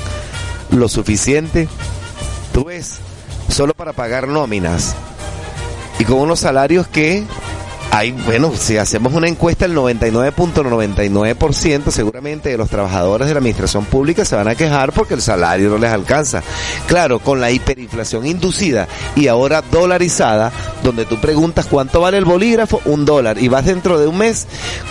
lo 0.72 0.88
suficiente, 0.90 1.68
tú 2.58 2.66
ves, 2.66 2.98
solo 3.50 3.76
para 3.76 3.94
pagar 3.94 4.28
nóminas 4.28 4.96
y 6.00 6.06
con 6.06 6.18
unos 6.18 6.40
salarios 6.40 6.88
que 6.88 7.24
hay, 7.92 8.14
bueno, 8.14 8.52
si 8.58 8.78
hacemos 8.78 9.14
una 9.14 9.28
encuesta, 9.28 9.66
el 9.66 9.76
99.99% 9.76 11.92
seguramente 11.92 12.50
de 12.50 12.58
los 12.58 12.68
trabajadores 12.68 13.28
de 13.28 13.36
la 13.36 13.42
administración 13.42 13.86
pública 13.86 14.26
se 14.26 14.36
van 14.36 14.48
a 14.48 14.56
quejar 14.56 14.92
porque 14.92 15.14
el 15.14 15.22
salario 15.22 15.70
no 15.70 15.78
les 15.78 15.92
alcanza. 15.92 16.42
Claro, 16.88 17.20
con 17.20 17.40
la 17.40 17.52
hiperinflación 17.52 18.26
inducida 18.26 18.88
y 19.16 19.28
ahora 19.28 19.62
dolarizada, 19.62 20.52
donde 20.84 21.06
tú 21.06 21.22
preguntas 21.22 21.68
cuánto 21.68 22.02
vale 22.02 22.18
el 22.18 22.26
bolígrafo, 22.26 22.82
un 22.86 23.06
dólar, 23.06 23.38
y 23.38 23.50
vas 23.50 23.66
dentro 23.66 24.00
de 24.00 24.08
un 24.08 24.18
mes, 24.18 24.48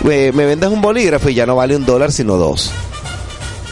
eh, 0.08 0.30
me 0.32 0.46
vendes 0.46 0.70
un 0.70 0.80
bolígrafo 0.80 1.30
y 1.30 1.34
ya 1.34 1.46
no 1.46 1.56
vale 1.56 1.74
un 1.74 1.84
dólar 1.84 2.12
sino 2.12 2.36
dos. 2.36 2.70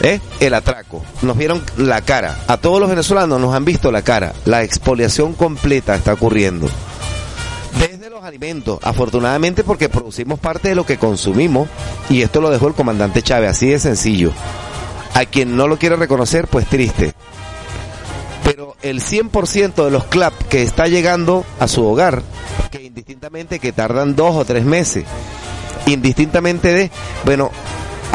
El 0.01 0.53
atraco. 0.53 1.03
Nos 1.21 1.37
vieron 1.37 1.63
la 1.77 2.01
cara. 2.01 2.37
A 2.47 2.57
todos 2.57 2.79
los 2.79 2.89
venezolanos 2.89 3.39
nos 3.39 3.55
han 3.55 3.65
visto 3.65 3.91
la 3.91 4.01
cara. 4.01 4.33
La 4.45 4.63
expoliación 4.63 5.33
completa 5.33 5.95
está 5.95 6.13
ocurriendo. 6.13 6.69
Desde 7.79 8.09
los 8.09 8.23
alimentos, 8.23 8.79
afortunadamente 8.83 9.63
porque 9.63 9.89
producimos 9.89 10.39
parte 10.39 10.69
de 10.69 10.75
lo 10.75 10.85
que 10.85 10.97
consumimos 10.97 11.67
y 12.09 12.21
esto 12.21 12.39
lo 12.39 12.49
dejó 12.49 12.67
el 12.67 12.73
comandante 12.73 13.21
Chávez, 13.21 13.51
así 13.51 13.67
de 13.67 13.79
sencillo. 13.79 14.31
A 15.13 15.25
quien 15.25 15.55
no 15.55 15.67
lo 15.67 15.77
quiere 15.77 15.95
reconocer, 15.95 16.47
pues 16.47 16.67
triste. 16.67 17.13
Pero 18.43 18.75
el 18.81 19.01
100% 19.01 19.85
de 19.85 19.91
los 19.91 20.05
CLAP 20.05 20.33
que 20.49 20.61
está 20.61 20.87
llegando 20.87 21.45
a 21.59 21.67
su 21.67 21.85
hogar, 21.85 22.21
que 22.69 22.83
indistintamente 22.83 23.59
que 23.59 23.71
tardan 23.71 24.15
dos 24.15 24.35
o 24.35 24.45
tres 24.45 24.65
meses, 24.65 25.05
indistintamente 25.87 26.71
de, 26.73 26.91
bueno, 27.25 27.49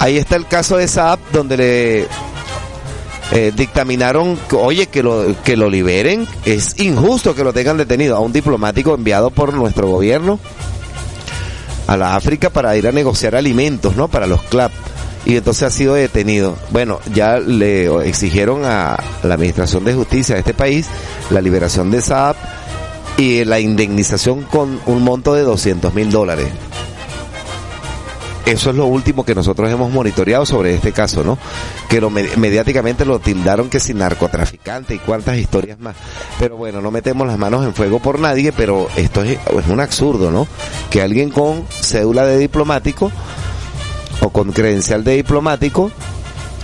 Ahí 0.00 0.16
está 0.16 0.36
el 0.36 0.46
caso 0.46 0.78
de 0.78 0.84
esa 0.84 1.12
app 1.12 1.20
donde 1.30 1.56
le 1.58 2.08
eh, 3.32 3.52
dictaminaron, 3.54 4.38
oye, 4.52 4.86
que 4.86 5.02
lo, 5.02 5.36
que 5.44 5.58
lo 5.58 5.68
liberen. 5.68 6.26
Es 6.46 6.80
injusto 6.80 7.34
que 7.34 7.44
lo 7.44 7.52
tengan 7.52 7.76
detenido 7.76 8.16
a 8.16 8.20
un 8.20 8.32
diplomático 8.32 8.94
enviado 8.94 9.30
por 9.30 9.52
nuestro 9.52 9.88
gobierno 9.88 10.40
a 11.86 11.98
la 11.98 12.16
África 12.16 12.48
para 12.48 12.74
ir 12.78 12.88
a 12.88 12.92
negociar 12.92 13.36
alimentos, 13.36 13.94
¿no? 13.94 14.08
Para 14.08 14.26
los 14.26 14.42
CLAP. 14.44 14.72
Y 15.26 15.36
entonces 15.36 15.64
ha 15.64 15.70
sido 15.70 15.94
detenido. 15.94 16.56
Bueno, 16.70 16.98
ya 17.12 17.38
le 17.38 18.08
exigieron 18.08 18.64
a 18.64 18.96
la 19.22 19.34
Administración 19.34 19.84
de 19.84 19.92
Justicia 19.92 20.34
de 20.34 20.40
este 20.40 20.54
país 20.54 20.86
la 21.28 21.42
liberación 21.42 21.90
de 21.90 21.98
esa 21.98 22.30
app 22.30 22.36
y 23.18 23.44
la 23.44 23.60
indemnización 23.60 24.44
con 24.44 24.80
un 24.86 25.02
monto 25.02 25.34
de 25.34 25.42
200 25.42 25.92
mil 25.92 26.10
dólares. 26.10 26.48
Eso 28.46 28.70
es 28.70 28.76
lo 28.76 28.86
último 28.86 29.24
que 29.24 29.34
nosotros 29.34 29.70
hemos 29.70 29.92
monitoreado 29.92 30.46
sobre 30.46 30.74
este 30.74 30.92
caso, 30.92 31.22
¿no? 31.22 31.38
Que 31.88 32.00
lo 32.00 32.10
mediáticamente 32.10 33.04
lo 33.04 33.18
tildaron 33.18 33.68
que 33.68 33.78
sin 33.78 33.98
narcotraficante 33.98 34.94
y 34.94 34.98
cuántas 34.98 35.36
historias 35.36 35.78
más. 35.78 35.94
Pero 36.38 36.56
bueno, 36.56 36.80
no 36.80 36.90
metemos 36.90 37.26
las 37.26 37.38
manos 37.38 37.64
en 37.64 37.74
fuego 37.74 38.00
por 38.00 38.18
nadie, 38.18 38.52
pero 38.52 38.88
esto 38.96 39.22
es, 39.22 39.38
es 39.38 39.66
un 39.68 39.80
absurdo, 39.80 40.30
¿no? 40.30 40.48
Que 40.90 41.02
alguien 41.02 41.30
con 41.30 41.66
cédula 41.68 42.26
de 42.26 42.38
diplomático 42.38 43.12
o 44.20 44.30
con 44.30 44.52
credencial 44.52 45.04
de 45.04 45.16
diplomático 45.16 45.90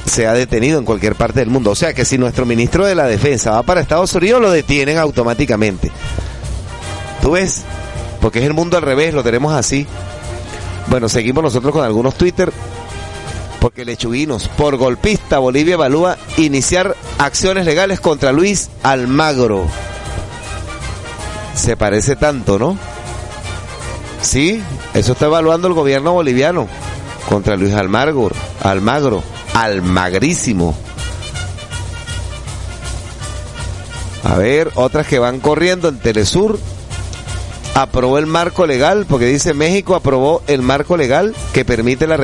sea 0.06 0.32
detenido 0.32 0.78
en 0.78 0.84
cualquier 0.84 1.14
parte 1.14 1.40
del 1.40 1.50
mundo. 1.50 1.70
O 1.70 1.74
sea 1.74 1.92
que 1.92 2.04
si 2.04 2.18
nuestro 2.18 2.46
ministro 2.46 2.86
de 2.86 2.94
la 2.94 3.06
Defensa 3.06 3.52
va 3.52 3.62
para 3.62 3.80
Estados 3.80 4.14
Unidos, 4.14 4.40
lo 4.40 4.50
detienen 4.50 4.98
automáticamente. 4.98 5.90
¿Tú 7.20 7.32
ves? 7.32 7.64
Porque 8.20 8.38
es 8.38 8.44
el 8.44 8.54
mundo 8.54 8.76
al 8.76 8.82
revés, 8.82 9.14
lo 9.14 9.22
tenemos 9.22 9.52
así. 9.52 9.86
Bueno, 10.88 11.08
seguimos 11.08 11.42
nosotros 11.42 11.72
con 11.72 11.84
algunos 11.84 12.14
Twitter. 12.14 12.52
Porque 13.60 13.84
Lechuguinos, 13.84 14.48
por 14.48 14.76
golpista, 14.76 15.38
Bolivia 15.38 15.74
evalúa 15.74 16.18
iniciar 16.36 16.94
acciones 17.18 17.64
legales 17.64 18.00
contra 18.00 18.32
Luis 18.32 18.68
Almagro. 18.82 19.66
Se 21.54 21.76
parece 21.76 22.16
tanto, 22.16 22.58
¿no? 22.58 22.78
Sí, 24.20 24.62
eso 24.94 25.12
está 25.12 25.26
evaluando 25.26 25.68
el 25.68 25.74
gobierno 25.74 26.12
boliviano 26.12 26.68
contra 27.28 27.56
Luis 27.56 27.74
Almagro, 27.74 28.30
Almagro, 28.62 29.22
almagrísimo. 29.54 30.76
A 34.24 34.36
ver, 34.36 34.70
otras 34.74 35.06
que 35.06 35.18
van 35.18 35.40
corriendo 35.40 35.88
en 35.88 35.98
Telesur. 35.98 36.58
Aprobó 37.76 38.16
el 38.16 38.24
marco 38.24 38.66
legal, 38.66 39.04
porque 39.06 39.26
dice 39.26 39.52
México 39.52 39.94
aprobó 39.94 40.42
el 40.46 40.62
marco 40.62 40.96
legal 40.96 41.34
que 41.52 41.66
permite 41.66 42.06
la, 42.06 42.16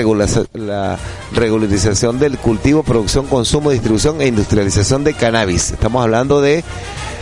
la 0.55 0.99
regularización 1.35 2.19
del 2.19 2.39
cultivo, 2.39 2.83
producción, 2.83 3.27
consumo, 3.27 3.71
distribución 3.71 4.23
e 4.23 4.29
industrialización 4.29 5.05
de 5.05 5.13
cannabis. 5.13 5.73
Estamos 5.73 6.03
hablando 6.03 6.41
de 6.41 6.65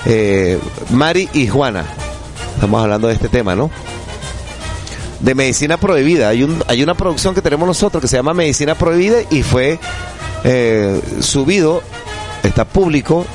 eh, 0.07 0.61
Mari 0.91 1.29
y 1.33 1.49
Juana. 1.49 1.85
Estamos 2.55 2.81
hablando 2.81 3.09
de 3.09 3.15
este 3.15 3.29
tema, 3.29 3.57
¿no? 3.57 3.69
De 5.19 5.35
medicina 5.35 5.77
prohibida. 5.77 6.29
Hay 6.29 6.83
una 6.85 6.95
producción 6.95 7.35
que 7.35 7.43
tenemos 7.43 7.67
nosotros 7.67 8.01
que 8.01 8.07
se 8.07 8.17
llama 8.17 8.33
Medicina 8.33 8.77
Prohibida 8.77 9.19
y 9.29 9.43
fue 9.43 9.81
eh, 10.45 11.01
subido, 11.19 11.83
está 12.45 12.65
público, 12.65 13.27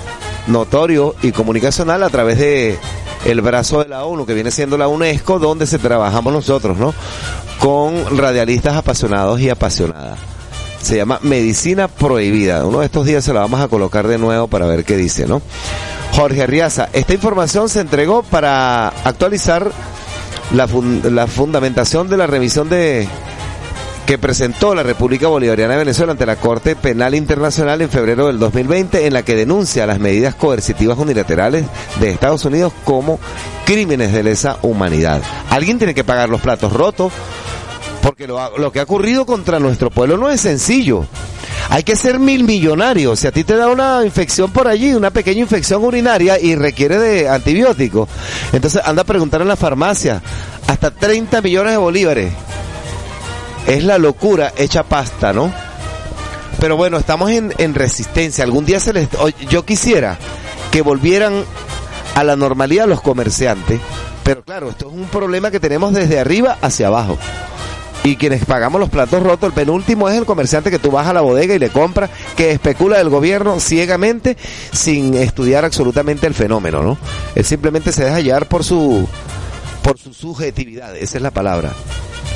notorio 0.48 1.16
y 1.22 1.34
comunicacional 1.34 2.02
a 2.02 2.10
través 2.10 2.38
de 2.38 2.80
el 3.26 3.42
brazo 3.42 3.84
de 3.84 3.90
la 3.90 4.06
ONU, 4.06 4.26
que 4.26 4.34
viene 4.34 4.52
siendo 4.52 4.78
la 4.78 4.88
UNESCO, 4.88 5.40
donde 5.40 5.66
se 5.66 5.80
trabajamos 5.80 6.32
nosotros, 6.32 6.78
¿no? 6.78 6.94
Con 7.60 8.18
radialistas 8.18 8.76
apasionados 8.76 9.40
y 9.42 9.50
apasionadas. 9.50 10.20
Se 10.82 10.98
llama 10.98 11.20
Medicina 11.24 11.88
Prohibida. 11.88 12.64
Uno 12.64 12.80
de 12.80 12.86
estos 12.86 13.06
días 13.08 13.24
se 13.24 13.34
la 13.34 13.40
vamos 13.40 13.60
a 13.60 13.68
colocar 13.68 14.08
de 14.08 14.20
nuevo 14.20 14.48
para 14.48 14.68
ver 14.68 14.86
qué 14.86 14.96
dice, 14.96 15.26
¿no? 15.26 15.42
Jorge 16.14 16.44
Arriaza, 16.44 16.90
esta 16.94 17.14
información 17.14 17.68
se 17.68 17.80
entregó 17.82 18.22
para 18.24 18.90
actualizar 18.90 19.72
la, 20.54 20.68
la 21.10 21.28
fundamentación 21.28 22.08
de 22.08 22.18
la 22.18 22.28
revisión 22.28 22.70
de 22.70 23.08
que 24.06 24.18
presentó 24.20 24.76
la 24.76 24.84
República 24.84 25.28
Bolivariana 25.28 25.74
de 25.74 25.80
Venezuela 25.80 26.12
ante 26.12 26.28
la 26.28 26.36
Corte 26.36 26.76
Penal 26.76 27.16
Internacional 27.16 27.82
en 27.82 27.90
febrero 27.90 28.28
del 28.28 28.38
2020, 28.38 29.08
en 29.08 29.14
la 29.14 29.24
que 29.24 29.36
denuncia 29.36 29.88
las 29.88 30.00
medidas 30.00 30.36
coercitivas 30.36 31.00
unilaterales 31.00 31.66
de 32.00 32.12
Estados 32.12 32.46
Unidos 32.46 32.72
como 32.84 33.20
crímenes 33.66 34.14
de 34.14 34.22
lesa 34.22 34.58
humanidad. 34.62 35.22
Alguien 35.50 35.80
tiene 35.80 35.96
que 35.96 36.04
pagar 36.04 36.30
los 36.30 36.42
platos 36.42 36.72
rotos, 36.72 37.12
porque 38.04 38.28
lo, 38.28 38.72
que 38.72 38.80
ha 38.80 38.84
ocurrido 38.84 39.26
contra 39.26 39.60
nuestro 39.60 39.90
pueblo 39.90 40.18
no 40.18 40.30
es 40.30 40.40
sencillo. 40.40 41.08
Hay 41.70 41.82
que 41.82 41.96
ser 41.96 42.20
mil 42.20 42.44
millonarios. 42.44 43.20
Si 43.20 43.26
a 43.26 43.32
ti 43.32 43.44
te 43.44 43.56
da 43.56 43.70
una 43.70 44.06
infección 44.06 44.52
por 44.52 44.68
allí, 44.68 44.94
una 44.94 45.10
pequeña 45.10 45.42
infección 45.42 45.84
urinaria 45.84 46.40
y 46.40 46.56
requiere 46.56 47.00
de 47.00 47.28
antibióticos, 47.28 48.08
entonces 48.54 48.84
anda 48.86 49.02
a 49.02 49.06
preguntar 49.06 49.42
en 49.42 49.48
la 49.48 49.56
farmacia. 49.56 50.22
Hasta 50.68 50.92
30 50.92 51.42
millones 51.42 51.72
de 51.72 51.78
bolívares 51.78 52.34
es 53.68 53.84
la 53.84 53.98
locura 53.98 54.54
hecha 54.58 54.84
pasta, 54.84 55.34
¿no? 55.34 55.54
Pero 56.60 56.78
bueno, 56.78 56.98
estamos 56.98 57.32
en, 57.32 57.54
en 57.58 57.74
resistencia. 57.74 58.44
Algún 58.44 58.66
día 58.66 58.80
se 58.80 58.94
les... 58.94 59.10
Yo 59.50 59.66
quisiera 59.66 60.18
que 60.72 60.82
volvieran 60.82 61.44
a 62.16 62.24
la 62.24 62.36
normalidad 62.36 62.88
los 62.88 63.02
comerciantes. 63.02 63.80
Pero 64.24 64.44
claro, 64.44 64.70
esto 64.70 64.88
es 64.88 64.94
un 64.94 65.06
problema 65.06 65.52
que 65.52 65.60
tenemos 65.60 65.94
desde 65.94 66.20
arriba 66.20 66.58
hacia 66.62 66.88
abajo. 66.88 67.18
Y 68.04 68.18
quienes 68.18 68.46
pagamos 68.46 68.80
los 68.80 68.90
platos 68.90 69.22
rotos, 69.22 69.50
el 69.50 69.54
penúltimo 69.54 70.10
es 70.10 70.18
el 70.18 70.26
comerciante 70.26 70.70
que 70.70 70.80
tú 70.80 70.92
vas 70.92 71.08
a 71.08 71.14
la 71.14 71.22
bodega 71.22 71.56
y 71.56 71.60
le 71.60 71.70
compras, 71.70 72.12
que 72.36 72.52
especula 72.52 73.00
del 73.00 73.10
gobierno 73.10 73.60
ciegamente 73.60 74.38
sin 74.72 75.16
estudiar 75.16 75.66
absolutamente 75.66 76.28
el 76.28 76.36
fenómeno, 76.36 76.84
¿no? 76.84 76.98
Él 77.34 77.44
simplemente 77.44 77.92
se 77.92 78.06
deja 78.06 78.20
llevar 78.20 78.48
por 78.48 78.64
su, 78.64 79.08
por 79.82 79.98
su 79.98 80.14
subjetividad, 80.14 80.96
esa 80.96 81.18
es 81.18 81.24
la 81.24 81.32
palabra. 81.32 81.74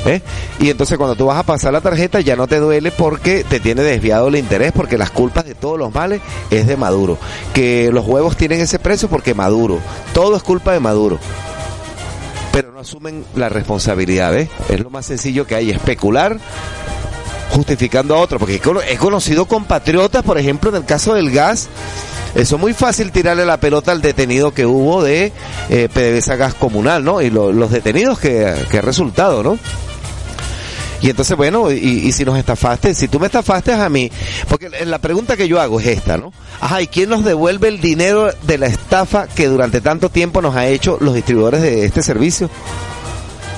¿Eh? 0.06 0.22
Y 0.58 0.70
entonces 0.70 0.96
cuando 0.96 1.14
tú 1.14 1.26
vas 1.26 1.38
a 1.38 1.42
pasar 1.42 1.72
la 1.72 1.82
tarjeta 1.82 2.20
ya 2.20 2.34
no 2.34 2.46
te 2.46 2.58
duele 2.58 2.90
porque 2.90 3.44
te 3.44 3.60
tiene 3.60 3.82
desviado 3.82 4.28
el 4.28 4.36
interés, 4.36 4.72
porque 4.72 4.96
las 4.96 5.10
culpas 5.10 5.44
de 5.44 5.54
todos 5.54 5.78
los 5.78 5.94
males 5.94 6.20
es 6.50 6.66
de 6.66 6.76
Maduro. 6.76 7.18
Que 7.52 7.90
los 7.92 8.06
huevos 8.06 8.36
tienen 8.36 8.60
ese 8.60 8.78
precio 8.78 9.08
porque 9.08 9.34
Maduro. 9.34 9.78
Todo 10.14 10.36
es 10.36 10.42
culpa 10.42 10.72
de 10.72 10.80
Maduro. 10.80 11.18
Pero 12.52 12.72
no 12.72 12.80
asumen 12.80 13.24
la 13.36 13.48
responsabilidad, 13.48 14.32
¿ves? 14.32 14.48
Es 14.68 14.80
lo 14.80 14.90
más 14.90 15.06
sencillo 15.06 15.46
que 15.46 15.54
hay, 15.54 15.70
especular 15.70 16.38
justificando 17.50 18.14
a 18.14 18.18
otro, 18.18 18.38
porque 18.38 18.60
he 18.88 18.96
conocido 18.96 19.46
compatriotas, 19.46 20.22
por 20.22 20.38
ejemplo, 20.38 20.70
en 20.70 20.76
el 20.76 20.84
caso 20.84 21.14
del 21.14 21.32
gas, 21.32 21.68
eso 22.34 22.56
es 22.56 22.60
muy 22.60 22.74
fácil 22.74 23.10
tirarle 23.10 23.44
la 23.44 23.58
pelota 23.58 23.90
al 23.92 24.00
detenido 24.00 24.54
que 24.54 24.66
hubo 24.66 25.02
de 25.02 25.32
eh, 25.68 25.88
PDVSA 25.92 26.36
Gas 26.36 26.54
Comunal, 26.54 27.04
¿no? 27.04 27.20
Y 27.20 27.30
los 27.30 27.70
detenidos 27.70 28.20
que, 28.20 28.54
que 28.70 28.78
ha 28.78 28.82
resultado, 28.82 29.42
¿no? 29.42 29.58
Y 31.00 31.10
entonces, 31.10 31.36
bueno, 31.36 31.70
y, 31.70 32.12
si 32.12 32.24
nos 32.24 32.38
estafaste, 32.38 32.94
si 32.94 33.08
tú 33.08 33.18
me 33.18 33.26
estafaste 33.26 33.72
a 33.72 33.88
mí, 33.88 34.10
porque 34.48 34.68
la 34.68 34.98
pregunta 34.98 35.36
que 35.36 35.48
yo 35.48 35.60
hago 35.60 35.80
es 35.80 35.86
esta, 35.86 36.18
¿no? 36.18 36.32
Ajá, 36.60 36.82
¿y 36.82 36.88
quién 36.88 37.08
nos 37.08 37.24
devuelve 37.24 37.68
el 37.68 37.80
dinero 37.80 38.30
de 38.42 38.58
la 38.58 38.66
estafa 38.66 39.26
que 39.26 39.46
durante 39.46 39.80
tanto 39.80 40.10
tiempo 40.10 40.42
nos 40.42 40.56
ha 40.56 40.66
hecho 40.66 40.98
los 41.00 41.14
distribuidores 41.14 41.62
de 41.62 41.84
este 41.84 42.02
servicio? 42.02 42.50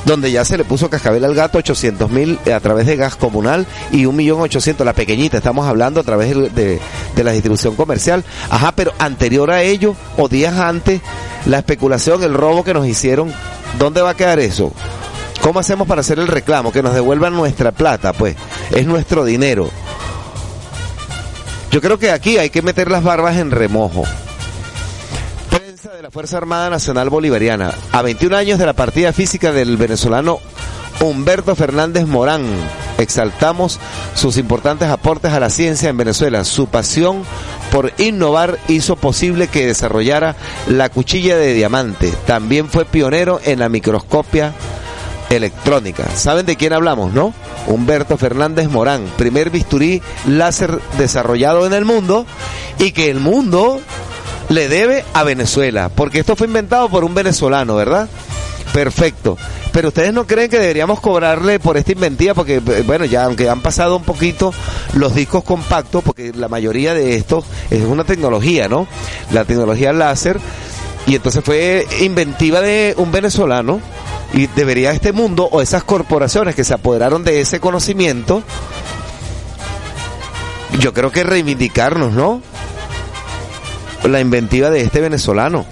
donde 0.05 0.33
ya 0.33 0.45
se 0.45 0.59
le 0.59 0.65
puso 0.65 0.91
cascabel 0.91 1.25
al 1.25 1.35
gato 1.35 1.59
800 1.59 2.11
mil 2.11 2.39
a 2.53 2.61
través 2.61 2.87
de 2.87 2.97
gas 2.97 3.17
comunal 3.17 3.67
y 3.91 4.07
un 4.07 4.17
millón 4.17 4.41
ochocientos, 4.41 4.85
la 4.85 4.95
pequeñita, 4.95 5.37
estamos 5.37 5.67
hablando 5.67 6.01
a 6.01 6.03
través 6.03 6.31
de, 6.53 6.81
de, 7.15 7.25
la 7.25 7.33
distribución 7.33 7.77
comercial. 7.77 8.25
Ajá, 8.51 8.73
pero 8.73 8.93
anterior 8.99 9.51
a 9.51 9.63
ello, 9.63 9.95
o 10.17 10.29
días 10.29 10.55
antes, 10.59 11.01
la 11.47 11.59
especulación, 11.59 12.23
el 12.25 12.35
robo 12.35 12.65
que 12.65 12.75
nos 12.75 12.87
hicieron, 12.87 13.33
¿dónde 13.79 14.03
va 14.03 14.11
a 14.11 14.17
quedar 14.17 14.41
eso? 14.41 14.73
¿Cómo 15.43 15.59
hacemos 15.59 15.89
para 15.89 16.03
hacer 16.03 16.21
el 16.21 16.29
reclamo? 16.29 16.73
Que 16.73 16.85
nos 16.85 16.95
devuelvan 16.95 17.35
nuestra 17.35 17.73
plata, 17.73 18.13
pues. 18.13 18.37
Es 18.71 18.87
nuestro 18.87 19.25
dinero. 19.25 19.69
Yo 21.73 21.81
creo 21.81 21.99
que 21.99 22.13
aquí 22.13 22.39
hay 22.39 22.49
que 22.49 22.63
meter 22.63 22.89
las 22.89 23.03
barbas 23.03 23.37
en 23.37 23.51
remojo. 23.51 24.05
Prensa 25.51 25.91
de 25.91 26.03
la 26.03 26.13
Fuerza 26.13 26.37
Armada 26.37 26.71
Nacional 26.71 27.11
Bolivariana. 27.11 27.75
A 27.91 28.03
21 28.03 28.37
años 28.37 28.59
de 28.61 28.67
la 28.67 28.75
partida 28.75 29.13
física 29.13 29.51
del 29.51 29.77
venezolano 29.77 30.39
Humberto 31.01 31.57
Fernández 31.57 32.07
Morán. 32.07 32.47
Exaltamos 32.99 33.81
sus 34.15 34.37
importantes 34.37 34.91
aportes 34.91 35.33
a 35.33 35.41
la 35.41 35.51
ciencia 35.51 35.89
en 35.89 35.97
Venezuela. 35.97 36.45
Su 36.45 36.69
pasión 36.69 37.25
por 37.73 37.93
innovar 37.99 38.61
hizo 38.69 38.95
posible 38.95 39.49
que 39.49 39.67
desarrollara 39.67 40.37
la 40.69 40.89
cuchilla 40.89 41.37
de 41.37 41.53
diamante. 41.53 42.15
También 42.27 42.69
fue 42.69 42.85
pionero 42.85 43.41
en 43.45 43.59
la 43.59 43.69
microscopia 43.69 44.53
electrónica. 45.37 46.09
¿Saben 46.15 46.47
de 46.47 46.57
quién 46.57 46.73
hablamos, 46.73 47.13
no? 47.13 47.35
Humberto 47.67 48.17
Fernández 48.17 48.69
Morán, 48.69 49.05
primer 49.17 49.51
bisturí 49.51 50.03
láser 50.27 50.79
desarrollado 50.99 51.67
en 51.67 51.73
el 51.73 51.85
mundo 51.85 52.27
y 52.79 52.93
que 52.93 53.11
el 53.11 53.21
mundo 53.21 53.81
le 54.49 54.69
debe 54.69 55.05
a 55.15 55.23
Venezuela, 55.25 55.89
porque 55.89 56.21
esto 56.21 56.37
fue 56.37 56.47
inventado 56.47 56.89
por 56.89 57.05
un 57.05 57.15
venezolano, 57.15 57.77
¿verdad? 57.77 58.09
Perfecto. 58.73 59.37
Pero 59.71 59.89
ustedes 59.89 60.13
no 60.13 60.27
creen 60.27 60.51
que 60.51 60.59
deberíamos 60.59 61.01
cobrarle 61.01 61.59
por 61.59 61.77
esta 61.77 61.93
inventiva, 61.93 62.35
porque 62.35 62.59
bueno, 62.59 63.05
ya 63.07 63.25
aunque 63.25 63.49
han 63.49 63.63
pasado 63.63 63.97
un 63.97 64.03
poquito 64.03 64.53
los 64.95 65.15
discos 65.15 65.45
compactos, 65.45 66.03
porque 66.05 66.33
la 66.35 66.49
mayoría 66.49 66.93
de 66.93 67.17
estos 67.17 67.45
es 67.71 67.83
una 67.83 68.05
tecnología, 68.05 68.69
¿no? 68.69 68.87
La 69.31 69.45
tecnología 69.45 69.93
láser, 69.93 70.39
y 71.07 71.17
entonces 71.17 71.43
fue 71.45 71.87
inventiva 72.01 72.61
de 72.61 72.95
un 72.99 73.11
venezolano 73.11 73.81
y 74.33 74.47
debería 74.49 74.93
este 74.93 75.13
mundo 75.13 75.49
o 75.51 75.61
esas 75.61 75.85
corporaciones 75.85 76.55
que 76.55 76.65
se 76.65 76.75
apoderaron 76.75 77.25
de 77.25 77.41
ese 77.41 77.61
conocimiento, 77.61 78.43
yo 80.79 80.93
creo 80.95 81.11
que 81.11 81.23
reivindicarnos, 81.23 82.13
¿no? 82.13 82.41
La 84.05 84.21
inventiva 84.21 84.71
de 84.71 84.81
este 84.81 85.01
venezolano. 85.01 85.67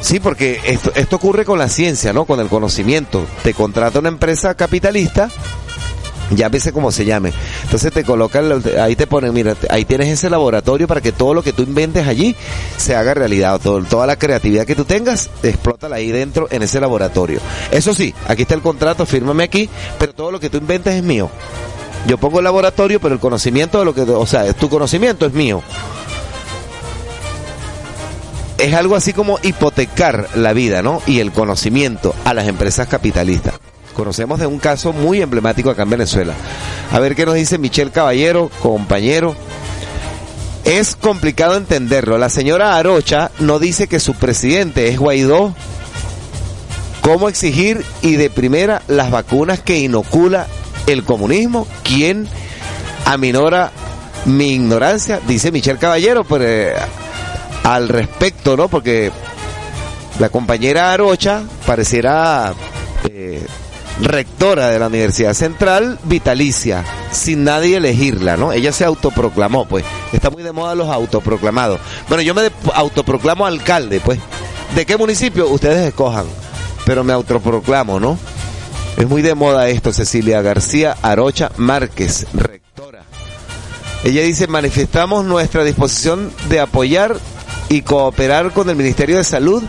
Sí, 0.00 0.20
porque 0.20 0.60
esto, 0.64 0.92
esto 0.94 1.16
ocurre 1.16 1.44
con 1.44 1.58
la 1.58 1.68
ciencia, 1.68 2.12
¿no? 2.12 2.26
Con 2.26 2.38
el 2.40 2.48
conocimiento. 2.48 3.26
Te 3.42 3.54
contrata 3.54 3.98
una 3.98 4.08
empresa 4.08 4.54
capitalista 4.54 5.30
llámese 6.30 6.72
como 6.72 6.90
se 6.92 7.04
llame. 7.04 7.32
Entonces 7.64 7.92
te 7.92 8.04
colocan, 8.04 8.62
ahí 8.80 8.96
te 8.96 9.06
ponen, 9.06 9.32
mira, 9.32 9.56
ahí 9.70 9.84
tienes 9.84 10.08
ese 10.08 10.30
laboratorio 10.30 10.86
para 10.86 11.00
que 11.00 11.12
todo 11.12 11.34
lo 11.34 11.42
que 11.42 11.52
tú 11.52 11.62
inventes 11.62 12.06
allí 12.06 12.34
se 12.76 12.94
haga 12.94 13.14
realidad. 13.14 13.60
Todo, 13.62 13.82
toda 13.84 14.06
la 14.06 14.16
creatividad 14.16 14.66
que 14.66 14.74
tú 14.74 14.84
tengas, 14.84 15.30
explótala 15.42 15.96
ahí 15.96 16.10
dentro 16.10 16.48
en 16.50 16.62
ese 16.62 16.80
laboratorio. 16.80 17.40
Eso 17.70 17.94
sí, 17.94 18.14
aquí 18.28 18.42
está 18.42 18.54
el 18.54 18.62
contrato, 18.62 19.06
fírmame 19.06 19.44
aquí, 19.44 19.68
pero 19.98 20.12
todo 20.12 20.32
lo 20.32 20.40
que 20.40 20.50
tú 20.50 20.58
inventes 20.58 20.94
es 20.94 21.02
mío. 21.02 21.30
Yo 22.06 22.18
pongo 22.18 22.38
el 22.38 22.44
laboratorio, 22.44 23.00
pero 23.00 23.14
el 23.14 23.20
conocimiento 23.20 23.80
de 23.80 23.84
lo 23.84 23.94
que, 23.94 24.02
o 24.02 24.26
sea, 24.26 24.52
tu 24.52 24.68
conocimiento 24.68 25.26
es 25.26 25.32
mío. 25.32 25.62
Es 28.58 28.72
algo 28.74 28.94
así 28.94 29.12
como 29.12 29.38
hipotecar 29.42 30.28
la 30.34 30.52
vida, 30.52 30.82
¿no? 30.82 31.02
Y 31.06 31.20
el 31.20 31.32
conocimiento 31.32 32.14
a 32.24 32.32
las 32.32 32.46
empresas 32.46 32.86
capitalistas. 32.88 33.54
Conocemos 33.96 34.38
de 34.38 34.46
un 34.46 34.58
caso 34.58 34.92
muy 34.92 35.22
emblemático 35.22 35.70
acá 35.70 35.84
en 35.84 35.90
Venezuela. 35.90 36.34
A 36.92 37.00
ver 37.00 37.16
qué 37.16 37.24
nos 37.24 37.34
dice 37.34 37.56
Michelle 37.56 37.90
Caballero, 37.90 38.50
compañero. 38.60 39.34
Es 40.66 40.96
complicado 40.96 41.56
entenderlo. 41.56 42.18
La 42.18 42.28
señora 42.28 42.76
Arocha 42.76 43.30
no 43.38 43.58
dice 43.58 43.86
que 43.86 43.98
su 43.98 44.12
presidente 44.12 44.88
es 44.88 44.98
Guaidó. 44.98 45.54
¿Cómo 47.00 47.30
exigir 47.30 47.86
y 48.02 48.16
de 48.16 48.28
primera 48.28 48.82
las 48.86 49.10
vacunas 49.10 49.60
que 49.60 49.78
inocula 49.78 50.46
el 50.86 51.02
comunismo? 51.02 51.66
¿Quién 51.82 52.28
aminora 53.06 53.70
mi 54.26 54.50
ignorancia? 54.52 55.20
Dice 55.26 55.52
Michelle 55.52 55.78
Caballero, 55.78 56.24
pero, 56.24 56.28
pues, 56.28 56.42
eh, 56.42 56.74
al 57.62 57.88
respecto, 57.88 58.58
¿no? 58.58 58.68
Porque 58.68 59.10
La 60.18 60.28
compañera 60.28 60.92
Arocha 60.92 61.44
pareciera 61.66 62.52
eh, 63.08 63.46
rectora 64.00 64.68
de 64.68 64.78
la 64.78 64.88
Universidad 64.88 65.34
Central 65.34 65.98
vitalicia, 66.04 66.84
sin 67.10 67.44
nadie 67.44 67.76
elegirla, 67.76 68.36
¿no? 68.36 68.52
Ella 68.52 68.72
se 68.72 68.84
autoproclamó, 68.84 69.66
pues. 69.66 69.84
Está 70.12 70.30
muy 70.30 70.42
de 70.42 70.52
moda 70.52 70.74
los 70.74 70.88
autoproclamados. 70.88 71.80
Bueno, 72.08 72.22
yo 72.22 72.34
me 72.34 72.50
autoproclamo 72.74 73.46
alcalde, 73.46 74.00
pues. 74.00 74.18
¿De 74.74 74.84
qué 74.84 74.96
municipio? 74.96 75.48
Ustedes 75.48 75.86
escojan. 75.86 76.26
Pero 76.84 77.04
me 77.04 77.12
autoproclamo, 77.12 77.98
¿no? 77.98 78.18
Es 78.96 79.08
muy 79.08 79.22
de 79.22 79.34
moda 79.34 79.68
esto, 79.68 79.92
Cecilia 79.92 80.40
García 80.40 80.96
Arocha 81.02 81.50
Márquez, 81.56 82.26
rectora. 82.32 83.02
Ella 84.04 84.22
dice, 84.22 84.46
manifestamos 84.46 85.24
nuestra 85.24 85.64
disposición 85.64 86.32
de 86.48 86.60
apoyar 86.60 87.16
y 87.68 87.82
cooperar 87.82 88.52
con 88.52 88.70
el 88.70 88.76
Ministerio 88.76 89.16
de 89.16 89.24
Salud 89.24 89.62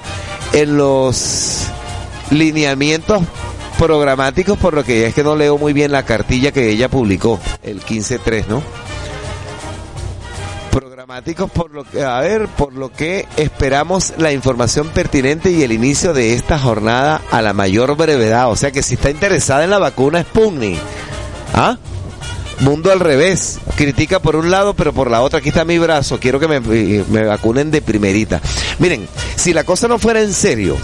en 0.53 0.77
los 0.77 1.63
lineamientos 2.29 3.21
programáticos, 3.77 4.57
por 4.57 4.73
lo 4.73 4.83
que 4.83 5.05
es 5.05 5.13
que 5.13 5.23
no 5.23 5.35
leo 5.35 5.57
muy 5.57 5.73
bien 5.73 5.91
la 5.91 6.03
cartilla 6.03 6.51
que 6.51 6.69
ella 6.69 6.89
publicó, 6.89 7.39
el 7.63 7.81
15-3, 7.81 8.47
¿no? 8.47 8.63
Programáticos 10.71 11.49
por 11.49 11.71
lo 11.71 11.83
que, 11.83 12.03
a 12.03 12.19
ver, 12.19 12.47
por 12.47 12.73
lo 12.73 12.91
que 12.91 13.25
esperamos 13.37 14.13
la 14.17 14.31
información 14.31 14.89
pertinente 14.89 15.51
y 15.51 15.63
el 15.63 15.71
inicio 15.71 16.13
de 16.13 16.33
esta 16.33 16.59
jornada 16.59 17.21
a 17.31 17.41
la 17.41 17.53
mayor 17.53 17.95
brevedad. 17.95 18.49
O 18.51 18.55
sea 18.55 18.71
que 18.71 18.83
si 18.83 18.95
está 18.95 19.09
interesada 19.09 19.63
en 19.63 19.69
la 19.69 19.79
vacuna 19.79 20.21
Sputnik, 20.21 20.79
¿ah? 21.53 21.77
Mundo 22.59 22.91
al 22.91 22.99
revés, 22.99 23.59
critica 23.75 24.19
por 24.19 24.35
un 24.35 24.49
lado, 24.49 24.73
pero 24.73 24.91
por 24.91 25.11
la 25.11 25.21
otra, 25.21 25.39
aquí 25.39 25.49
está 25.49 25.63
mi 25.63 25.77
brazo, 25.77 26.19
quiero 26.19 26.39
que 26.39 26.47
me, 26.47 26.59
me 26.59 27.23
vacunen 27.23 27.69
de 27.69 27.83
primerita. 27.83 28.41
Miren, 28.79 29.07
si 29.35 29.53
la 29.53 29.63
cosa 29.63 29.87
no 29.87 29.99
fuera 29.99 30.21
en 30.21 30.33
serio, 30.33 30.75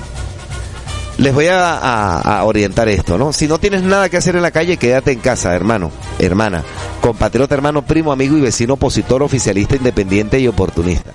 les 1.23 1.33
voy 1.33 1.47
a, 1.49 2.41
orientar 2.43 2.89
esto, 2.89 3.17
¿no? 3.17 3.31
Si 3.31 3.47
no 3.47 3.57
tienes 3.57 3.81
nada 3.81 4.09
que 4.09 4.17
hacer 4.17 4.35
en 4.35 4.41
la 4.41 4.51
calle, 4.51 4.75
quédate 4.75 5.13
en 5.13 5.19
casa, 5.19 5.55
hermano, 5.55 5.89
hermana, 6.19 6.65
compatriota, 6.99 7.55
hermano, 7.55 7.81
primo, 7.81 8.11
amigo 8.11 8.37
y 8.37 8.41
vecino, 8.41 8.73
opositor, 8.73 9.23
oficialista, 9.23 9.77
independiente 9.77 10.37
y 10.37 10.49
oportunista. 10.49 11.11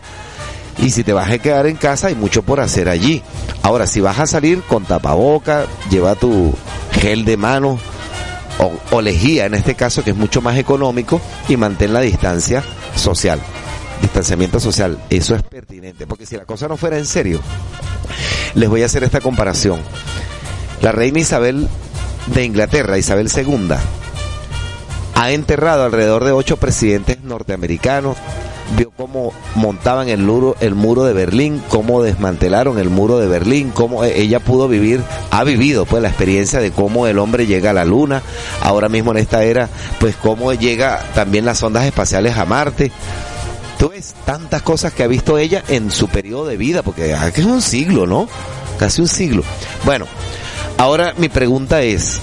Y 0.79 0.91
si 0.91 1.05
te 1.05 1.13
vas 1.13 1.31
a 1.31 1.39
quedar 1.39 1.67
en 1.67 1.77
casa, 1.77 2.07
hay 2.07 2.15
mucho 2.15 2.43
por 2.43 2.59
hacer 2.59 2.89
allí. 2.89 3.23
Ahora, 3.63 3.87
si 3.87 4.01
vas 4.01 4.19
a 4.19 4.27
salir 4.27 4.63
con 4.63 4.85
tapaboca, 4.85 5.67
lleva 5.91 6.15
tu 6.15 6.55
gel 6.93 7.27
de 7.27 7.37
mano 7.37 7.79
o, 8.59 8.97
o 8.97 9.03
lejía, 9.03 9.45
en 9.45 9.55
este 9.55 9.75
caso, 9.75 10.03
que 10.03 10.11
es 10.11 10.17
mucho 10.17 10.41
más 10.41 10.57
económico, 10.57 11.21
y 11.51 11.59
mantén 11.59 11.93
la 11.93 12.01
distancia 12.01 12.65
social 12.95 13.41
distanciamiento 14.01 14.61
social. 14.61 14.99
Eso 15.11 15.35
es 15.35 15.43
pertinente, 15.43 16.07
porque 16.07 16.25
si 16.25 16.37
la 16.37 16.45
cosa 16.45 16.69
no 16.69 16.77
fuera 16.77 16.99
en 16.99 17.05
serio, 17.05 17.41
les 18.55 18.69
voy 18.69 18.83
a 18.83 18.87
hacer 18.87 19.05
esta 19.05 19.21
comparación. 19.21 19.81
La 20.81 20.93
reina 20.93 21.21
Isabel 21.21 21.69
de 22.27 22.45
Inglaterra, 22.45 22.99
Isabel 22.99 23.29
II, 23.35 23.75
ha 25.15 25.31
enterrado 25.33 25.85
alrededor 25.85 26.25
de 26.25 26.33
ocho 26.33 26.57
presidentes 26.59 27.23
norteamericanos, 27.23 28.17
vio 28.77 28.91
cómo 28.97 29.33
montaban 29.55 30.09
el 30.09 30.21
muro, 30.21 30.57
el 30.61 30.75
muro 30.75 31.05
de 31.05 31.13
Berlín, 31.13 31.63
cómo 31.69 32.03
desmantelaron 32.03 32.79
el 32.79 32.91
muro 32.91 33.19
de 33.19 33.27
Berlín, 33.27 33.71
cómo 33.73 34.05
e, 34.05 34.21
ella 34.21 34.41
pudo 34.41 34.69
vivir, 34.69 35.03
ha 35.31 35.43
vivido 35.45 35.87
pues 35.87 36.03
la 36.03 36.09
experiencia 36.09 36.61
de 36.61 36.71
cómo 36.71 37.07
el 37.07 37.19
hombre 37.19 37.47
llega 37.47 37.71
a 37.71 37.75
la 37.75 37.85
luna, 37.85 38.23
ahora 38.63 38.89
mismo 38.89 39.11
en 39.11 39.19
esta 39.19 39.43
era, 39.43 39.69
pues 39.99 40.17
cómo 40.17 40.53
llega 40.53 41.03
también 41.15 41.45
las 41.45 41.63
ondas 41.63 41.85
espaciales 41.85 42.37
a 42.37 42.45
Marte. 42.45 42.93
Tú 43.79 43.91
ves 43.91 44.15
tantas 44.25 44.63
cosas 44.63 44.93
que 44.93 45.05
ha 45.05 45.07
visto 45.07 45.39
ella 45.39 45.63
en 45.69 45.91
su 45.91 46.09
periodo 46.09 46.47
de 46.47 46.57
vida, 46.57 46.83
porque 46.83 47.13
es 47.13 47.45
un 47.45 47.63
siglo, 47.63 48.07
¿no? 48.07 48.29
Casi 48.79 49.01
un 49.01 49.09
siglo. 49.09 49.43
Bueno, 49.85 50.07
ahora 50.79 51.15
mi 51.17 51.29
pregunta 51.29 51.83
es, 51.83 52.21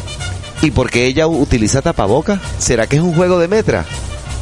¿y 0.61 0.71
por 0.71 0.89
qué 0.89 1.05
ella 1.05 1.27
utiliza 1.27 1.81
tapaboca? 1.81 2.41
¿Será 2.59 2.87
que 2.87 2.97
es 2.97 3.01
un 3.01 3.13
juego 3.13 3.39
de 3.39 3.47
metra? 3.47 3.85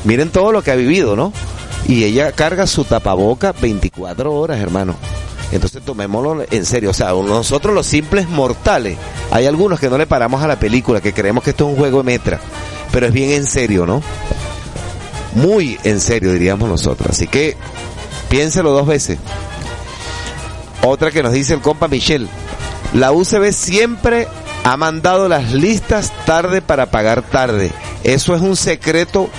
Miren 0.06 0.32
todo 0.32 0.52
lo 0.52 0.64
que 0.64 0.72
ha 0.72 0.76
vivido, 0.76 1.16
¿no? 1.16 1.32
Y 1.88 2.04
ella 2.04 2.32
carga 2.32 2.66
su 2.66 2.84
tapaboca 2.84 3.52
24 3.52 4.34
horas, 4.34 4.60
hermano. 4.60 4.96
Entonces 5.52 5.84
tomémoslo 5.84 6.46
en 6.50 6.66
serio. 6.66 6.90
O 6.90 6.94
sea, 6.94 7.10
nosotros 7.10 7.76
los 7.76 7.86
simples 7.86 8.28
mortales, 8.28 8.98
hay 9.30 9.46
algunos 9.46 9.80
que 9.80 9.90
no 9.90 10.00
le 10.00 10.08
paramos 10.08 10.42
a 10.42 10.48
la 10.48 10.60
película, 10.60 11.00
que 11.00 11.14
creemos 11.14 11.44
que 11.44 11.52
esto 11.52 11.66
es 11.66 11.72
un 11.72 11.78
juego 11.78 12.00
de 12.00 12.06
metra. 12.06 12.40
Pero 12.92 13.06
es 13.06 13.14
bien 13.14 13.32
en 13.32 13.46
serio, 13.46 13.86
¿no? 13.86 14.02
Muy 15.36 15.80
en 15.84 16.00
serio, 16.00 16.34
diríamos 16.34 16.70
nosotros. 16.70 17.10
Así 17.12 17.28
que 17.28 17.56
piénselo 18.30 18.72
dos 18.72 18.88
veces. 18.88 19.18
Otra 20.84 21.12
que 21.12 21.24
nos 21.24 21.34
dice 21.34 21.54
el 21.54 21.62
compa 21.62 21.88
Michel. 21.88 22.28
La 22.94 23.12
UCB 23.12 23.52
siempre 23.52 24.28
ha 24.64 24.78
mandado 24.78 25.28
las 25.28 25.54
listas 25.54 26.12
tarde 26.26 26.62
para 26.62 26.92
pagar 26.92 27.22
tarde. 27.22 27.72
Eso 28.04 28.36
es 28.36 28.42
un 28.42 28.56
secreto 28.56 29.30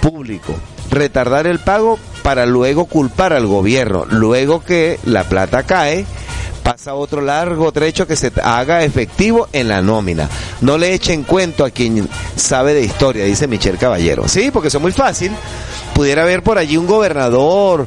público. 0.00 0.54
Retardar 0.90 1.46
el 1.46 1.58
pago 1.58 1.98
para 2.22 2.46
luego 2.46 2.84
culpar 2.84 3.32
al 3.32 3.46
gobierno. 3.46 4.04
Luego 4.08 4.62
que 4.62 4.98
la 5.04 5.24
plata 5.24 5.62
cae, 5.62 6.04
pasa 6.72 6.94
otro 6.94 7.20
largo 7.20 7.70
trecho 7.70 8.06
que 8.06 8.16
se 8.16 8.32
haga 8.42 8.82
efectivo 8.82 9.46
en 9.52 9.68
la 9.68 9.82
nómina. 9.82 10.26
No 10.62 10.78
le 10.78 10.94
echen 10.94 11.22
cuento 11.22 11.66
a 11.66 11.70
quien 11.70 12.08
sabe 12.34 12.72
de 12.72 12.80
historia, 12.82 13.26
dice 13.26 13.46
Michel 13.46 13.76
Caballero. 13.76 14.26
Sí, 14.26 14.50
porque 14.50 14.68
eso 14.68 14.78
es 14.78 14.82
muy 14.82 14.92
fácil. 14.92 15.32
Pudiera 15.94 16.22
haber 16.22 16.42
por 16.42 16.56
allí 16.56 16.78
un 16.78 16.86
gobernador 16.86 17.86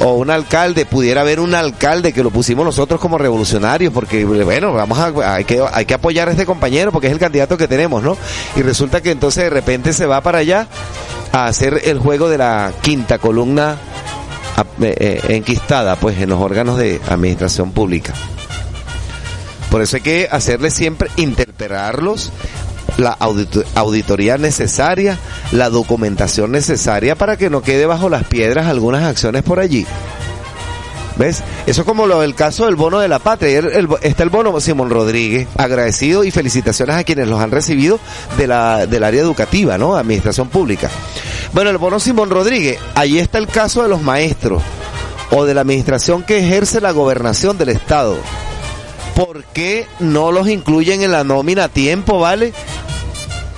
o 0.00 0.14
un 0.14 0.30
alcalde, 0.30 0.86
pudiera 0.86 1.20
haber 1.20 1.40
un 1.40 1.54
alcalde 1.54 2.14
que 2.14 2.22
lo 2.22 2.30
pusimos 2.30 2.64
nosotros 2.64 2.98
como 2.98 3.18
revolucionarios, 3.18 3.92
porque 3.92 4.24
bueno, 4.24 4.72
vamos 4.72 4.98
a, 4.98 5.34
hay 5.34 5.44
que, 5.44 5.62
hay 5.70 5.84
que 5.84 5.92
apoyar 5.92 6.28
a 6.28 6.30
este 6.30 6.46
compañero 6.46 6.90
porque 6.90 7.08
es 7.08 7.12
el 7.12 7.18
candidato 7.18 7.58
que 7.58 7.68
tenemos, 7.68 8.02
¿no? 8.02 8.16
Y 8.56 8.62
resulta 8.62 9.02
que 9.02 9.10
entonces 9.10 9.44
de 9.44 9.50
repente 9.50 9.92
se 9.92 10.06
va 10.06 10.22
para 10.22 10.38
allá 10.38 10.68
a 11.32 11.48
hacer 11.48 11.82
el 11.84 11.98
juego 11.98 12.30
de 12.30 12.38
la 12.38 12.72
quinta 12.80 13.18
columna 13.18 13.76
enquistada 14.98 15.96
pues 15.96 16.18
en 16.18 16.30
los 16.30 16.40
órganos 16.40 16.78
de 16.78 17.00
administración 17.08 17.72
pública. 17.72 18.12
Por 19.70 19.80
eso 19.80 19.96
hay 19.96 20.02
que 20.02 20.28
hacerle 20.30 20.70
siempre 20.70 21.08
interpelarlos 21.16 22.30
la 22.98 23.16
auditoría 23.74 24.36
necesaria, 24.38 25.18
la 25.52 25.70
documentación 25.70 26.52
necesaria 26.52 27.16
para 27.16 27.36
que 27.36 27.50
no 27.50 27.62
quede 27.62 27.86
bajo 27.86 28.08
las 28.08 28.24
piedras 28.24 28.66
algunas 28.66 29.02
acciones 29.02 29.42
por 29.42 29.60
allí. 29.60 29.86
¿Ves? 31.16 31.42
Eso 31.66 31.82
es 31.82 31.86
como 31.86 32.06
lo 32.06 32.20
del 32.20 32.34
caso 32.34 32.64
del 32.64 32.76
bono 32.76 32.98
de 32.98 33.08
la 33.08 33.18
patria. 33.18 33.62
está 34.00 34.22
el 34.22 34.30
bono 34.30 34.58
Simón 34.60 34.90
Rodríguez, 34.90 35.48
agradecido 35.56 36.24
y 36.24 36.30
felicitaciones 36.30 36.96
a 36.96 37.04
quienes 37.04 37.28
los 37.28 37.40
han 37.40 37.50
recibido 37.50 37.98
de 38.38 38.46
la, 38.46 38.86
del 38.86 39.04
área 39.04 39.20
educativa, 39.20 39.78
¿no? 39.78 39.96
Administración 39.96 40.48
pública. 40.48 40.90
Bueno, 41.52 41.70
el 41.70 41.78
bono 41.78 42.00
Simón 42.00 42.30
Rodríguez, 42.30 42.78
ahí 42.94 43.18
está 43.18 43.38
el 43.38 43.46
caso 43.46 43.82
de 43.82 43.88
los 43.88 44.00
maestros 44.00 44.62
o 45.30 45.44
de 45.44 45.54
la 45.54 45.62
administración 45.62 46.22
que 46.22 46.38
ejerce 46.38 46.80
la 46.80 46.92
gobernación 46.92 47.58
del 47.58 47.70
Estado. 47.70 48.16
¿Por 49.14 49.44
qué 49.44 49.86
no 50.00 50.32
los 50.32 50.48
incluyen 50.48 51.02
en 51.02 51.12
la 51.12 51.24
nómina 51.24 51.64
a 51.64 51.68
tiempo, 51.68 52.18
vale? 52.18 52.54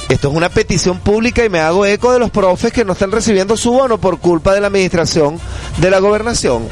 Esto 0.09 0.29
es 0.29 0.35
una 0.35 0.49
petición 0.49 0.99
pública 0.99 1.45
y 1.45 1.49
me 1.49 1.61
hago 1.61 1.87
eco 1.87 2.13
de 2.13 2.19
los 2.19 2.31
profes 2.31 2.73
que 2.73 2.85
no 2.85 2.93
están 2.93 3.11
recibiendo 3.11 3.57
su 3.57 3.73
bono 3.73 3.99
por 3.99 4.19
culpa 4.19 4.53
de 4.53 4.61
la 4.61 4.67
administración 4.67 5.41
de 5.79 5.91
la 5.91 5.99
gobernación 5.99 6.69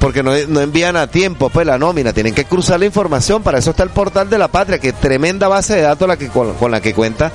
porque 0.00 0.22
no, 0.22 0.34
envían 0.34 0.96
a 0.96 1.06
tiempo 1.06 1.50
pues 1.50 1.66
la 1.66 1.78
nómina, 1.78 2.12
tienen 2.12 2.34
que 2.34 2.46
cruzar 2.46 2.80
la 2.80 2.86
información, 2.86 3.42
para 3.42 3.58
eso 3.58 3.70
está 3.70 3.82
el 3.82 3.90
portal 3.90 4.28
de 4.30 4.38
la 4.38 4.48
patria, 4.48 4.78
que 4.78 4.92
tremenda 4.92 5.46
base 5.46 5.76
de 5.76 5.82
datos 5.82 6.08
la 6.08 6.16
que, 6.16 6.28
con, 6.28 6.54
con 6.54 6.70
la 6.70 6.80
que 6.80 6.94
cuenta 6.94 7.30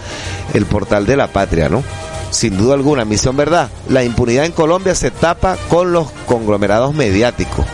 el 0.53 0.65
portal 0.65 1.05
de 1.05 1.15
la 1.15 1.27
patria, 1.27 1.69
¿no? 1.69 1.83
Sin 2.31 2.57
duda 2.57 2.73
alguna, 2.73 3.05
misión 3.05 3.37
verdad, 3.37 3.69
la 3.87 4.03
impunidad 4.03 4.45
en 4.45 4.51
Colombia 4.51 4.95
se 4.95 5.11
tapa 5.11 5.57
con 5.69 5.93
los 5.93 6.11
conglomerados 6.25 6.93
mediáticos. 6.93 7.65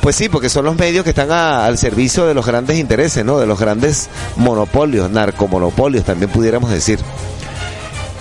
Pues 0.00 0.16
sí, 0.16 0.28
porque 0.28 0.48
son 0.48 0.66
los 0.66 0.76
medios 0.76 1.02
que 1.02 1.10
están 1.10 1.32
al 1.32 1.76
servicio 1.76 2.26
de 2.26 2.34
los 2.34 2.46
grandes 2.46 2.78
intereses, 2.78 3.24
¿no? 3.24 3.38
De 3.38 3.46
los 3.46 3.58
grandes 3.58 4.08
monopolios, 4.36 5.10
narcomonopolios, 5.10 6.04
también 6.04 6.30
pudiéramos 6.30 6.70
decir. 6.70 6.98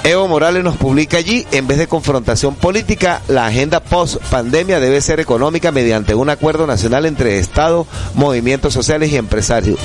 Evo 0.05 0.27
Morales 0.27 0.65
nos 0.65 0.75
publica 0.75 1.15
allí, 1.15 1.47
en 1.53 1.65
vez 1.65 1.77
de 1.77 1.87
confrontación 1.87 2.55
política, 2.55 3.21
la 3.29 3.45
agenda 3.45 3.79
post-pandemia 3.79 4.81
debe 4.81 4.99
ser 4.99 5.21
económica 5.21 5.71
mediante 5.71 6.13
un 6.13 6.29
acuerdo 6.29 6.67
nacional 6.67 7.05
entre 7.05 7.39
Estado, 7.39 7.87
movimientos 8.13 8.73
sociales 8.73 9.13
y 9.13 9.15
empresarios, 9.15 9.79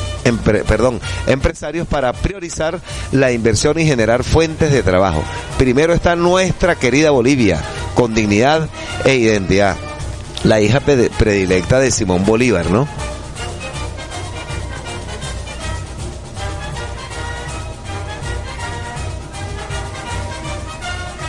perdón, 0.66 1.00
empresarios 1.28 1.86
para 1.86 2.12
priorizar 2.12 2.80
la 3.12 3.30
inversión 3.30 3.78
y 3.78 3.86
generar 3.86 4.24
fuentes 4.24 4.72
de 4.72 4.82
trabajo. 4.82 5.22
Primero 5.56 5.92
está 5.92 6.16
nuestra 6.16 6.74
querida 6.74 7.10
Bolivia, 7.10 7.62
con 7.94 8.12
dignidad 8.12 8.68
e 9.04 9.14
identidad. 9.14 9.76
La 10.42 10.60
hija 10.60 10.80
predilecta 10.80 11.78
de 11.78 11.92
Simón 11.92 12.24
Bolívar, 12.24 12.70
¿no? 12.72 12.88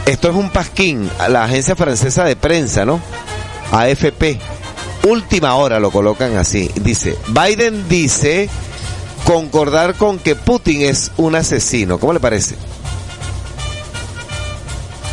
Esto 0.05 0.29
es 0.29 0.35
un 0.35 0.49
pasquín, 0.49 1.09
la 1.29 1.43
agencia 1.43 1.75
francesa 1.75 2.23
de 2.23 2.35
prensa, 2.35 2.85
¿no? 2.85 2.99
AFP. 3.71 4.39
última 5.03 5.55
hora 5.55 5.79
lo 5.79 5.91
colocan 5.91 6.35
así. 6.37 6.69
Dice, 6.75 7.17
Biden 7.27 7.87
dice 7.87 8.49
concordar 9.25 9.95
con 9.95 10.17
que 10.17 10.35
Putin 10.35 10.81
es 10.81 11.11
un 11.17 11.35
asesino. 11.35 11.99
¿Cómo 11.99 12.13
le 12.13 12.19
parece? 12.19 12.55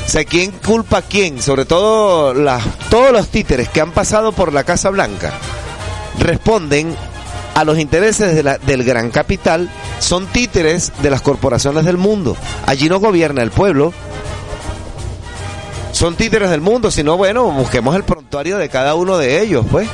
O 0.07 0.09
sea, 0.09 0.25
¿quién 0.25 0.53
culpa 0.53 0.99
a 0.99 1.03
quién? 1.03 1.43
Sobre 1.43 1.65
todo 1.65 2.33
todos 2.89 3.13
los 3.13 3.29
títeres 3.29 3.69
que 3.69 3.81
han 3.81 3.91
pasado 3.91 4.33
por 4.33 4.53
la 4.53 4.65
Casa 4.65 4.89
Blanca 4.91 5.33
responden 6.19 6.97
a 7.55 7.65
los 7.65 7.79
intereses 7.79 8.45
del 8.67 8.85
gran 8.85 9.11
capital, 9.11 9.71
son 9.99 10.27
títeres 10.27 10.93
de 11.03 11.11
las 11.11 11.23
corporaciones 11.23 11.85
del 11.85 11.97
mundo. 11.97 12.37
Allí 12.67 12.89
no 12.89 13.01
gobierna 13.01 13.43
el 13.43 13.51
pueblo. 13.51 13.93
Son 15.97 16.15
títeres 16.15 16.51
del 16.51 16.61
mundo, 16.61 16.91
si 16.91 17.03
no, 17.03 17.17
bueno, 17.17 17.51
busquemos 17.51 17.97
el 17.97 18.05
prontuario 18.05 18.59
de 18.59 18.69
cada 18.69 18.95
uno 18.95 19.17
de 19.17 19.41
ellos, 19.41 19.65
pues. 19.71 19.89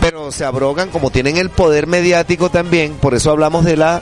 Pero 0.00 0.32
se 0.32 0.46
abrogan 0.46 0.88
como 0.88 1.10
tienen 1.10 1.36
el 1.36 1.50
poder 1.50 1.86
mediático 1.86 2.48
también, 2.48 2.94
por 2.94 3.12
eso 3.12 3.30
hablamos 3.30 3.66
de 3.66 3.76
la 3.76 4.00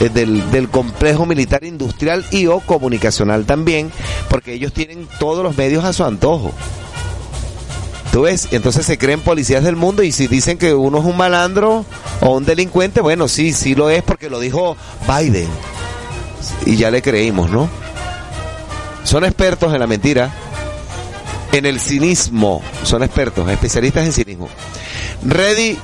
eh, 0.00 0.08
del, 0.08 0.50
del, 0.50 0.70
complejo 0.70 1.26
militar 1.26 1.62
industrial 1.62 2.24
y 2.30 2.46
o 2.46 2.60
comunicacional 2.60 3.44
también, 3.44 3.92
porque 4.30 4.54
ellos 4.54 4.72
tienen 4.72 5.06
todos 5.18 5.44
los 5.44 5.58
medios 5.58 5.84
a 5.84 5.92
su 5.92 6.04
antojo. 6.06 6.52
¿Tú 8.10 8.22
ves? 8.22 8.48
Entonces 8.50 8.86
se 8.86 8.96
creen 8.96 9.20
policías 9.20 9.62
del 9.62 9.76
mundo 9.76 10.02
y 10.02 10.10
si 10.10 10.26
dicen 10.26 10.56
que 10.56 10.72
uno 10.72 11.00
es 11.00 11.04
un 11.04 11.18
malandro 11.18 11.84
o 12.22 12.30
un 12.30 12.46
delincuente, 12.46 13.02
bueno, 13.02 13.28
sí, 13.28 13.52
sí 13.52 13.74
lo 13.74 13.90
es 13.90 14.02
porque 14.02 14.30
lo 14.30 14.40
dijo 14.40 14.74
Biden. 15.06 15.50
Y 16.64 16.76
ya 16.76 16.90
le 16.90 17.02
creímos, 17.02 17.50
¿no? 17.50 17.68
Son 19.06 19.22
expertos 19.24 19.72
en 19.72 19.78
la 19.78 19.86
mentira, 19.86 20.32
en 21.52 21.66
el 21.66 21.80
cinismo, 21.80 22.62
son 22.82 23.02
expertos, 23.02 23.48
especialistas 23.48 24.06
en 24.06 24.12
cinismo. 24.12 24.48
Ready 25.24 25.78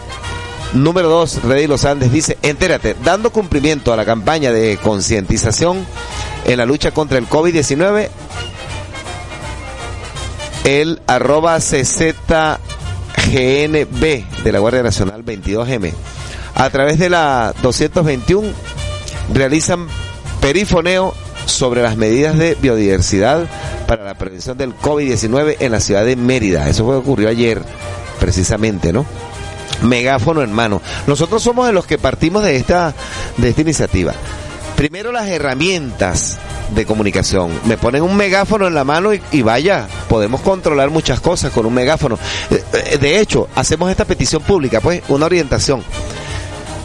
Número 0.75 1.09
2, 1.11 1.43
Reddy 1.43 1.67
Los 1.67 1.85
Andes 1.85 2.11
dice, 2.11 2.39
entérate, 2.41 2.97
dando 3.05 3.31
cumplimiento 3.31 3.93
a 3.93 3.97
la 3.97 4.07
campaña 4.07 4.53
de 4.53 4.79
concientización 4.83 5.85
en 6.47 6.57
la 6.57 6.65
lucha 6.65 6.93
contra 6.93 7.19
el 7.19 7.29
COVID-19, 7.29 8.09
el 10.65 11.03
arroba 11.07 11.59
CZGNB 11.59 12.63
de 14.43 14.53
la 14.53 14.59
Guardia 14.61 14.83
Nacional 14.83 15.23
22M, 15.27 15.93
a 16.55 16.71
través 16.71 16.99
de 16.99 17.11
la 17.11 17.53
221, 17.61 18.49
realizan 19.35 19.89
perifoneo 20.41 21.13
sobre 21.53 21.83
las 21.83 21.97
medidas 21.97 22.37
de 22.39 22.57
biodiversidad 22.61 23.47
para 23.87 24.05
la 24.05 24.15
prevención 24.15 24.57
del 24.57 24.77
COVID-19 24.77 25.57
en 25.61 25.73
la 25.73 25.81
ciudad 25.81 26.05
de 26.05 26.17
Mérida. 26.17 26.69
Eso 26.69 26.85
fue 26.85 26.97
ocurrió 26.97 27.29
ayer, 27.29 27.63
precisamente, 28.19 28.93
¿no? 28.93 29.07
megáfono 29.83 30.43
en 30.43 30.53
mano. 30.53 30.81
Nosotros 31.07 31.43
somos 31.43 31.67
de 31.67 31.73
los 31.73 31.87
que 31.87 31.99
partimos 31.99 32.43
de 32.43 32.57
esta, 32.57 32.95
de 33.37 33.49
esta 33.49 33.61
iniciativa. 33.61 34.15
Primero 34.77 35.13
las 35.13 35.29
herramientas 35.29 36.39
de 36.75 36.87
comunicación. 36.87 37.51
Me 37.67 37.77
ponen 37.77 38.03
un 38.03 38.17
megáfono 38.17 38.67
en 38.67 38.75
la 38.75 38.85
mano 38.85 39.13
y, 39.13 39.21
y, 39.31 39.43
vaya, 39.43 39.87
podemos 40.09 40.41
controlar 40.41 40.91
muchas 40.91 41.21
cosas 41.21 41.53
con 41.53 41.67
un 41.67 41.75
megáfono. 41.75 42.19
De 43.01 43.21
hecho, 43.21 43.49
hacemos 43.55 43.91
esta 43.91 44.05
petición 44.05 44.43
pública, 44.43 44.81
pues, 44.81 45.03
una 45.09 45.27
orientación. 45.27 45.83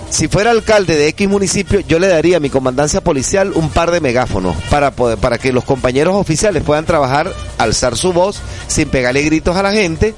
Si 0.09 0.27
fuera 0.27 0.51
alcalde 0.51 0.95
de 0.95 1.09
X 1.09 1.27
municipio, 1.27 1.81
yo 1.81 1.99
le 1.99 2.07
daría 2.07 2.37
a 2.37 2.39
mi 2.39 2.49
comandancia 2.49 3.01
policial 3.01 3.51
un 3.53 3.69
par 3.69 3.91
de 3.91 3.99
megáfonos 3.99 4.55
para 4.69 4.91
para 4.91 5.37
que 5.37 5.51
los 5.51 5.65
compañeros 5.65 6.15
oficiales 6.15 6.63
puedan 6.63 6.85
trabajar, 6.85 7.31
alzar 7.57 7.97
su 7.97 8.13
voz 8.13 8.39
sin 8.67 8.89
pegarle 8.89 9.23
gritos 9.23 9.55
a 9.55 9.63
la 9.63 9.71
gente 9.71 10.15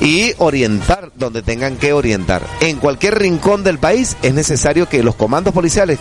y 0.00 0.34
orientar 0.38 1.12
donde 1.14 1.42
tengan 1.42 1.76
que 1.76 1.92
orientar. 1.92 2.42
En 2.60 2.78
cualquier 2.78 3.18
rincón 3.18 3.62
del 3.62 3.78
país 3.78 4.16
es 4.22 4.34
necesario 4.34 4.88
que 4.88 5.02
los 5.02 5.14
comandos 5.14 5.54
policiales 5.54 6.00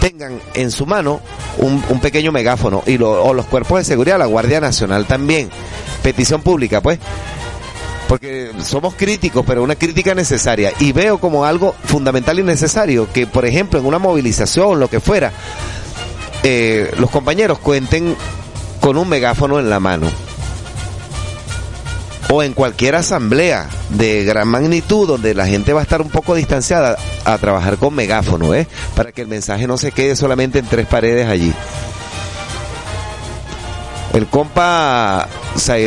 tengan 0.00 0.40
en 0.54 0.70
su 0.72 0.84
mano 0.84 1.20
un, 1.58 1.82
un 1.88 2.00
pequeño 2.00 2.32
megáfono 2.32 2.82
y 2.86 2.98
los 2.98 3.46
cuerpos 3.46 3.78
de 3.78 3.84
seguridad, 3.84 4.18
la 4.18 4.26
Guardia 4.26 4.60
Nacional 4.60 5.06
también. 5.06 5.48
Petición 6.02 6.42
pública, 6.42 6.80
pues. 6.80 6.98
Porque 8.08 8.52
somos 8.62 8.94
críticos, 8.94 9.44
pero 9.46 9.62
una 9.62 9.74
crítica 9.74 10.14
necesaria. 10.14 10.72
Y 10.78 10.92
veo 10.92 11.18
como 11.18 11.44
algo 11.44 11.74
fundamental 11.84 12.38
y 12.38 12.42
necesario 12.42 13.12
que, 13.12 13.26
por 13.26 13.46
ejemplo, 13.46 13.80
en 13.80 13.86
una 13.86 13.98
movilización, 13.98 14.78
lo 14.78 14.88
que 14.88 15.00
fuera, 15.00 15.32
eh, 16.42 16.92
los 16.98 17.10
compañeros 17.10 17.58
cuenten 17.58 18.16
con 18.80 18.96
un 18.96 19.08
megáfono 19.08 19.58
en 19.58 19.68
la 19.68 19.80
mano 19.80 20.08
o 22.28 22.42
en 22.42 22.54
cualquier 22.54 22.94
asamblea 22.96 23.68
de 23.90 24.24
gran 24.24 24.48
magnitud 24.48 25.06
donde 25.06 25.34
la 25.34 25.46
gente 25.46 25.72
va 25.72 25.80
a 25.80 25.82
estar 25.82 26.00
un 26.00 26.10
poco 26.10 26.34
distanciada 26.34 26.96
a 27.24 27.38
trabajar 27.38 27.76
con 27.76 27.94
megáfono, 27.94 28.54
¿eh? 28.54 28.66
Para 28.94 29.12
que 29.12 29.22
el 29.22 29.28
mensaje 29.28 29.66
no 29.66 29.78
se 29.78 29.92
quede 29.92 30.16
solamente 30.16 30.58
en 30.58 30.66
tres 30.66 30.86
paredes 30.86 31.28
allí. 31.28 31.52
El 34.16 34.28
compa 34.28 35.28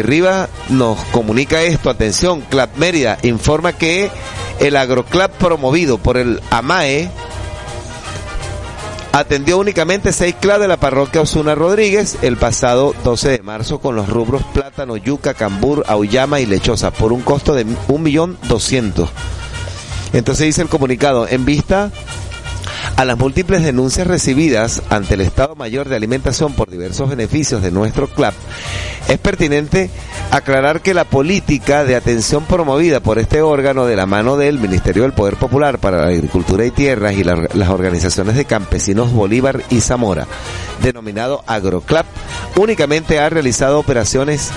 Riva 0.04 0.50
nos 0.70 1.00
comunica 1.06 1.64
esto, 1.64 1.90
atención, 1.90 2.42
Club 2.42 2.70
Mérida 2.76 3.18
informa 3.24 3.74
que 3.74 4.12
el 4.60 4.76
agroclub 4.76 5.32
promovido 5.32 5.98
por 5.98 6.16
el 6.16 6.40
AMAE 6.52 7.10
atendió 9.14 9.58
únicamente 9.58 10.14
seis 10.14 10.36
clubs 10.40 10.60
de 10.60 10.68
la 10.68 10.78
parroquia 10.78 11.22
Osuna 11.22 11.56
Rodríguez 11.56 12.20
el 12.22 12.38
pasado 12.38 12.94
12 13.04 13.30
de 13.30 13.42
marzo 13.42 13.80
con 13.80 13.96
los 13.96 14.08
rubros 14.08 14.44
plátano, 14.54 14.96
yuca, 14.96 15.34
cambur, 15.34 15.84
auyama 15.88 16.40
y 16.40 16.46
lechosa 16.46 16.92
por 16.92 17.12
un 17.12 17.22
costo 17.22 17.56
de 17.56 17.66
un 17.88 18.04
millón 18.04 18.38
doscientos. 18.48 19.10
Entonces 20.14 20.46
dice 20.46 20.62
el 20.62 20.70
comunicado, 20.70 21.28
en 21.28 21.46
vista 21.46 21.90
a 23.00 23.06
las 23.06 23.18
múltiples 23.18 23.64
denuncias 23.64 24.06
recibidas 24.08 24.84
ante 24.90 25.14
el 25.14 25.22
Estado 25.22 25.56
Mayor 25.56 25.88
de 25.88 25.96
Alimentación 25.96 26.52
por 26.52 26.70
diversos 26.70 27.10
beneficios 27.10 27.62
de 27.62 27.72
nuestro 27.72 28.10
club, 28.10 28.34
es 29.08 29.18
pertinente 29.18 29.90
aclarar 30.32 30.82
que 30.82 30.94
la 30.94 31.06
política 31.06 31.86
de 31.86 31.96
atención 31.96 32.44
promovida 32.44 33.00
por 33.00 33.18
este 33.18 33.42
órgano 33.42 33.86
de 33.86 33.96
la 33.96 34.06
mano 34.06 34.36
del 34.36 34.60
Ministerio 34.60 35.04
del 35.04 35.14
Poder 35.14 35.38
Popular 35.38 35.80
para 35.80 36.02
la 36.02 36.08
Agricultura 36.08 36.66
y 36.66 36.72
Tierras 36.72 37.14
y 37.14 37.24
la, 37.24 37.48
las 37.54 37.70
organizaciones 37.70 38.36
de 38.36 38.44
campesinos 38.44 39.14
Bolívar 39.14 39.64
y 39.70 39.80
Zamora, 39.80 40.28
denominado 40.84 41.42
AgroClub, 41.48 42.04
únicamente 42.58 43.18
ha 43.18 43.30
realizado 43.30 43.80
operaciones 43.80 44.52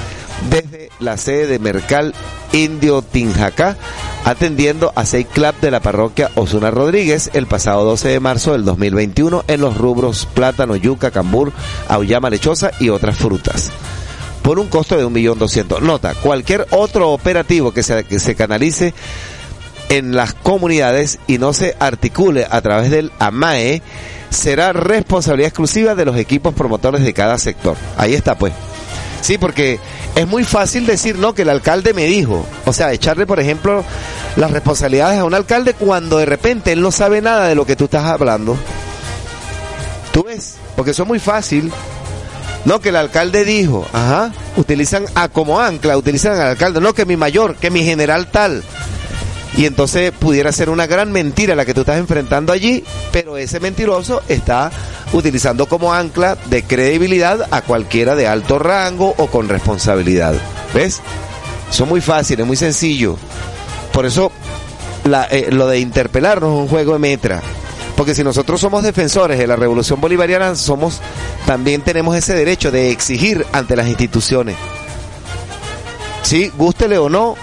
desde 0.50 0.90
la 1.00 1.16
sede 1.16 1.46
de 1.46 1.58
Mercal 1.58 2.14
Indio 2.52 3.02
Tinjacá, 3.02 3.76
atendiendo 4.24 4.92
a 4.94 5.04
seis 5.04 5.26
club 5.32 5.54
de 5.60 5.70
la 5.70 5.80
parroquia 5.80 6.30
Osuna 6.34 6.70
Rodríguez 6.70 7.30
el 7.34 7.46
pasado 7.46 7.84
12 7.84 8.08
de 8.08 8.20
marzo 8.20 8.52
del 8.52 8.64
2021 8.64 9.44
en 9.48 9.60
los 9.60 9.76
rubros 9.76 10.26
plátano, 10.26 10.76
yuca, 10.76 11.10
cambur, 11.10 11.52
auyama 11.88 12.30
lechosa 12.30 12.70
y 12.78 12.88
otras 12.88 13.16
frutas 13.16 13.70
por 14.42 14.58
un 14.58 14.66
costo 14.66 14.96
de 14.96 15.04
un 15.04 15.12
millón 15.12 15.38
doscientos. 15.38 15.80
Nota, 15.82 16.14
cualquier 16.14 16.66
otro 16.70 17.10
operativo 17.10 17.72
que 17.72 17.82
se, 17.82 18.04
que 18.04 18.18
se 18.18 18.34
canalice 18.34 18.92
en 19.88 20.16
las 20.16 20.34
comunidades 20.34 21.18
y 21.26 21.38
no 21.38 21.52
se 21.52 21.76
articule 21.78 22.46
a 22.50 22.60
través 22.60 22.90
del 22.90 23.12
AMAE 23.18 23.82
será 24.30 24.72
responsabilidad 24.72 25.48
exclusiva 25.48 25.94
de 25.94 26.04
los 26.04 26.16
equipos 26.16 26.54
promotores 26.54 27.04
de 27.04 27.12
cada 27.12 27.38
sector. 27.38 27.76
Ahí 27.96 28.14
está 28.14 28.36
pues. 28.36 28.52
Sí, 29.22 29.38
porque 29.38 29.78
es 30.16 30.26
muy 30.26 30.42
fácil 30.42 30.84
decir, 30.84 31.16
no, 31.16 31.32
que 31.32 31.42
el 31.42 31.48
alcalde 31.48 31.94
me 31.94 32.06
dijo. 32.06 32.44
O 32.66 32.72
sea, 32.72 32.92
echarle, 32.92 33.24
por 33.24 33.38
ejemplo, 33.38 33.84
las 34.36 34.50
responsabilidades 34.50 35.20
a 35.20 35.24
un 35.24 35.32
alcalde 35.32 35.74
cuando 35.74 36.18
de 36.18 36.26
repente 36.26 36.72
él 36.72 36.82
no 36.82 36.90
sabe 36.90 37.22
nada 37.22 37.46
de 37.46 37.54
lo 37.54 37.64
que 37.64 37.76
tú 37.76 37.84
estás 37.84 38.04
hablando. 38.04 38.56
¿Tú 40.12 40.24
ves? 40.24 40.56
Porque 40.74 40.90
eso 40.90 41.04
es 41.04 41.08
muy 41.08 41.20
fácil. 41.20 41.72
No, 42.64 42.80
que 42.80 42.88
el 42.88 42.96
alcalde 42.96 43.44
dijo, 43.44 43.86
ajá, 43.92 44.32
utilizan 44.56 45.04
a 45.14 45.28
como 45.28 45.60
ancla, 45.60 45.96
utilizan 45.96 46.32
al 46.32 46.48
alcalde, 46.48 46.80
no, 46.80 46.92
que 46.92 47.06
mi 47.06 47.16
mayor, 47.16 47.54
que 47.54 47.70
mi 47.70 47.84
general 47.84 48.28
tal. 48.28 48.64
Y 49.56 49.66
entonces 49.66 50.12
pudiera 50.12 50.50
ser 50.50 50.70
una 50.70 50.86
gran 50.86 51.12
mentira 51.12 51.54
la 51.54 51.64
que 51.64 51.74
tú 51.74 51.80
estás 51.80 51.98
enfrentando 51.98 52.52
allí, 52.52 52.84
pero 53.12 53.36
ese 53.36 53.60
mentiroso 53.60 54.22
está 54.28 54.70
utilizando 55.12 55.66
como 55.66 55.92
ancla 55.92 56.36
de 56.46 56.62
credibilidad 56.62 57.48
a 57.50 57.60
cualquiera 57.60 58.14
de 58.14 58.26
alto 58.26 58.58
rango 58.58 59.14
o 59.18 59.26
con 59.26 59.48
responsabilidad. 59.48 60.34
¿Ves? 60.72 61.00
Es 61.70 61.80
muy 61.86 62.00
fácil, 62.00 62.40
es 62.40 62.46
muy 62.46 62.56
sencillo. 62.56 63.16
Por 63.92 64.06
eso 64.06 64.32
eh, 65.30 65.48
lo 65.50 65.66
de 65.68 65.80
interpelarnos 65.80 66.50
es 66.52 66.60
un 66.60 66.68
juego 66.68 66.94
de 66.94 66.98
metra. 66.98 67.42
Porque 67.96 68.14
si 68.14 68.24
nosotros 68.24 68.60
somos 68.60 68.82
defensores 68.82 69.38
de 69.38 69.46
la 69.46 69.56
revolución 69.56 70.00
bolivariana, 70.00 70.54
somos, 70.56 71.00
también 71.46 71.82
tenemos 71.82 72.16
ese 72.16 72.34
derecho 72.34 72.70
de 72.70 72.90
exigir 72.90 73.46
ante 73.52 73.76
las 73.76 73.86
instituciones. 73.86 74.56
Sí, 76.22 76.50
gústele 76.56 76.98
o 76.98 77.08
no, 77.08 77.36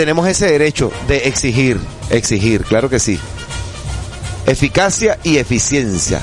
tenemos 0.00 0.26
ese 0.26 0.50
derecho 0.50 0.90
de 1.08 1.28
exigir, 1.28 1.78
exigir, 2.08 2.64
claro 2.64 2.88
que 2.88 2.98
sí. 2.98 3.20
Eficacia 4.46 5.18
y 5.22 5.36
eficiencia. 5.36 6.22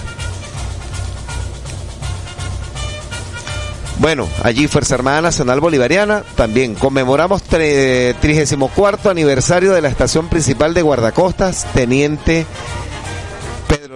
Bueno, 4.00 4.28
allí 4.42 4.68
Fuerza 4.68 4.96
Armada 4.96 5.22
Nacional 5.22 5.60
Bolivariana, 5.60 6.24
también 6.36 6.74
conmemoramos 6.74 7.44
34 7.44 9.12
aniversario 9.12 9.74
de 9.74 9.82
la 9.82 9.90
estación 9.90 10.28
principal 10.28 10.74
de 10.74 10.82
guardacostas, 10.82 11.68
Teniente 11.76 12.48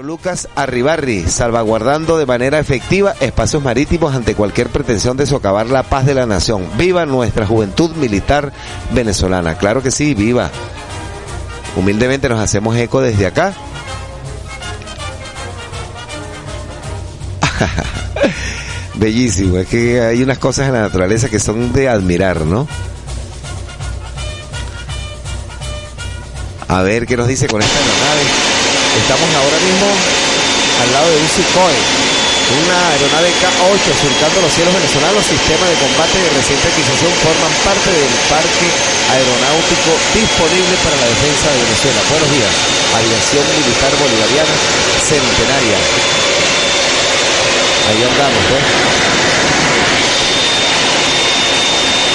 Lucas 0.02 0.48
Arribarri, 0.56 1.24
salvaguardando 1.28 2.18
de 2.18 2.26
manera 2.26 2.60
efectiva 2.60 3.16
espacios 3.20 3.64
marítimos 3.64 4.16
ante 4.16 4.36
cualquier 4.36 4.70
pretensión 4.70 5.18
de 5.18 5.26
socavar 5.26 5.68
la 5.68 5.84
paz 5.84 6.06
de 6.06 6.14
la 6.14 6.26
nación. 6.26 6.68
Viva 6.78 7.06
nuestra 7.06 7.46
juventud 7.46 7.92
militar 7.96 8.52
venezolana. 8.94 9.58
Claro 9.58 9.82
que 9.84 9.92
sí, 9.92 10.14
viva. 10.14 10.50
Humildemente 11.76 12.30
nos 12.30 12.40
hacemos 12.40 12.76
eco 12.76 13.02
desde 13.02 13.28
acá. 13.28 13.54
Bellísimo, 18.96 19.58
es 19.58 19.68
que 19.68 20.02
hay 20.02 20.24
unas 20.24 20.38
cosas 20.38 20.68
en 20.68 20.74
la 20.74 20.82
naturaleza 20.82 21.30
que 21.30 21.40
son 21.40 21.74
de 21.74 21.90
admirar, 21.90 22.42
¿no? 22.42 22.68
A 26.68 26.82
ver 26.82 27.06
qué 27.06 27.18
nos 27.18 27.28
dice 27.28 27.48
con 27.48 27.62
esta 27.62 27.78
aeronave. 27.78 28.51
Estamos 28.92 29.30
ahora 29.40 29.60
mismo 29.64 29.88
al 29.88 30.90
lado 30.92 31.08
de 31.08 31.18
un 31.24 31.32
una 32.52 32.76
aeronave 32.92 33.32
K-8 33.40 33.80
surcando 33.96 34.44
los 34.44 34.52
cielos 34.52 34.76
venezolanos. 34.76 35.24
Los 35.24 35.30
sistemas 35.32 35.72
de 35.72 35.78
combate 35.80 36.20
de 36.20 36.30
reciente 36.36 36.68
adquisición 36.68 37.12
forman 37.24 37.54
parte 37.64 37.88
del 37.88 38.12
parque 38.28 38.68
aeronáutico 39.16 39.92
disponible 40.12 40.76
para 40.84 41.00
la 41.00 41.08
defensa 41.08 41.48
de 41.48 41.64
Venezuela. 41.64 42.00
Buenos 42.12 42.30
días, 42.36 42.52
aviación 42.92 43.46
militar 43.56 43.94
bolivariana 43.96 44.56
centenaria. 45.08 45.80
Ahí 47.88 48.00
andamos, 48.04 48.44
¿eh? 48.52 48.64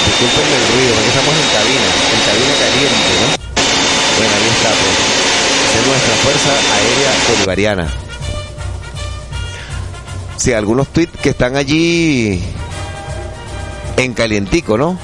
Disculpenme 0.05 0.55
el 0.61 0.65
ruido, 0.77 0.91
porque 0.93 1.09
estamos 1.09 1.33
en 1.33 1.47
cabina, 1.49 1.89
en 1.89 2.21
cabina 2.29 2.53
caliente, 2.61 3.11
¿no? 3.25 3.27
Bueno, 4.21 4.33
ahí 4.37 4.47
está, 4.53 4.69
pues. 4.77 5.26
Es 5.79 5.87
nuestra 5.87 6.15
Fuerza 6.15 6.49
Aérea 6.73 7.11
Bolivariana. 7.29 7.87
Sí, 10.37 10.53
algunos 10.53 10.87
tweets 10.89 11.19
que 11.21 11.29
están 11.29 11.55
allí 11.55 12.43
en 13.97 14.13
calientico, 14.13 14.77
¿no? 14.77 14.97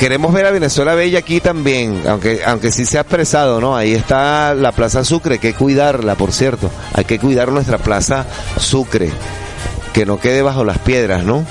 queremos 0.00 0.32
ver 0.32 0.46
a 0.46 0.50
Venezuela 0.50 0.94
Bella 0.94 1.18
aquí 1.18 1.40
también, 1.40 2.04
aunque, 2.08 2.40
aunque 2.46 2.72
sí 2.72 2.86
se 2.86 2.96
ha 2.96 3.02
expresado, 3.02 3.60
¿no? 3.60 3.76
Ahí 3.76 3.92
está 3.92 4.54
la 4.54 4.72
Plaza 4.72 5.04
Sucre, 5.04 5.34
hay 5.34 5.38
que 5.38 5.52
cuidarla, 5.52 6.14
por 6.14 6.32
cierto. 6.32 6.70
Hay 6.94 7.04
que 7.04 7.18
cuidar 7.18 7.52
nuestra 7.52 7.76
Plaza 7.76 8.24
Sucre, 8.56 9.10
que 9.92 10.06
no 10.06 10.18
quede 10.18 10.40
bajo 10.40 10.64
las 10.64 10.78
piedras, 10.78 11.22
¿no? 11.24 11.44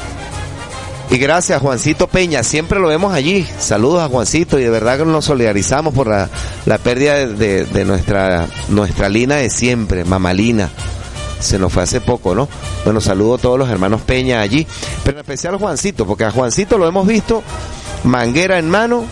Y 1.12 1.17
gracias 1.17 1.60
Juancito 1.60 2.06
Peña, 2.08 2.43
siempre 2.43 2.80
lo 2.80 2.88
vemos 2.88 3.13
allí. 3.13 3.48
Saludos 3.58 4.04
a 4.04 4.10
Juancito 4.10 4.60
y 4.60 4.63
de 4.63 4.69
verdad 4.69 5.00
que 5.00 5.06
nos 5.06 5.26
solidarizamos 5.26 5.91
por 5.93 6.08
la, 6.08 6.30
la 6.67 6.78
pérdida 6.78 7.26
de, 7.26 7.65
de, 7.65 7.86
nuestra, 7.86 8.48
nuestra 8.69 9.10
Lina 9.10 9.38
de 9.38 9.50
siempre, 9.50 10.06
Mamalina. 10.06 10.69
Se 11.39 11.58
nos 11.58 11.74
fue 11.74 11.84
hace 11.84 12.00
poco, 12.00 12.36
¿no? 12.36 12.48
Bueno, 12.84 13.02
saludo 13.02 13.36
a 13.36 13.38
todos 13.39 13.58
los 13.58 13.69
hermanos 13.69 14.02
Peña 14.02 14.41
allí, 14.41 14.67
pero 15.04 15.17
en 15.17 15.22
especial 15.22 15.56
a 15.56 15.58
Juancito, 15.58 16.06
porque 16.06 16.26
a 16.26 16.32
Juancito 16.32 16.78
lo 16.78 16.88
hemos 16.88 17.08
visto 17.08 17.41
manguera 18.04 18.60
en 18.60 18.69
mano, 18.69 19.04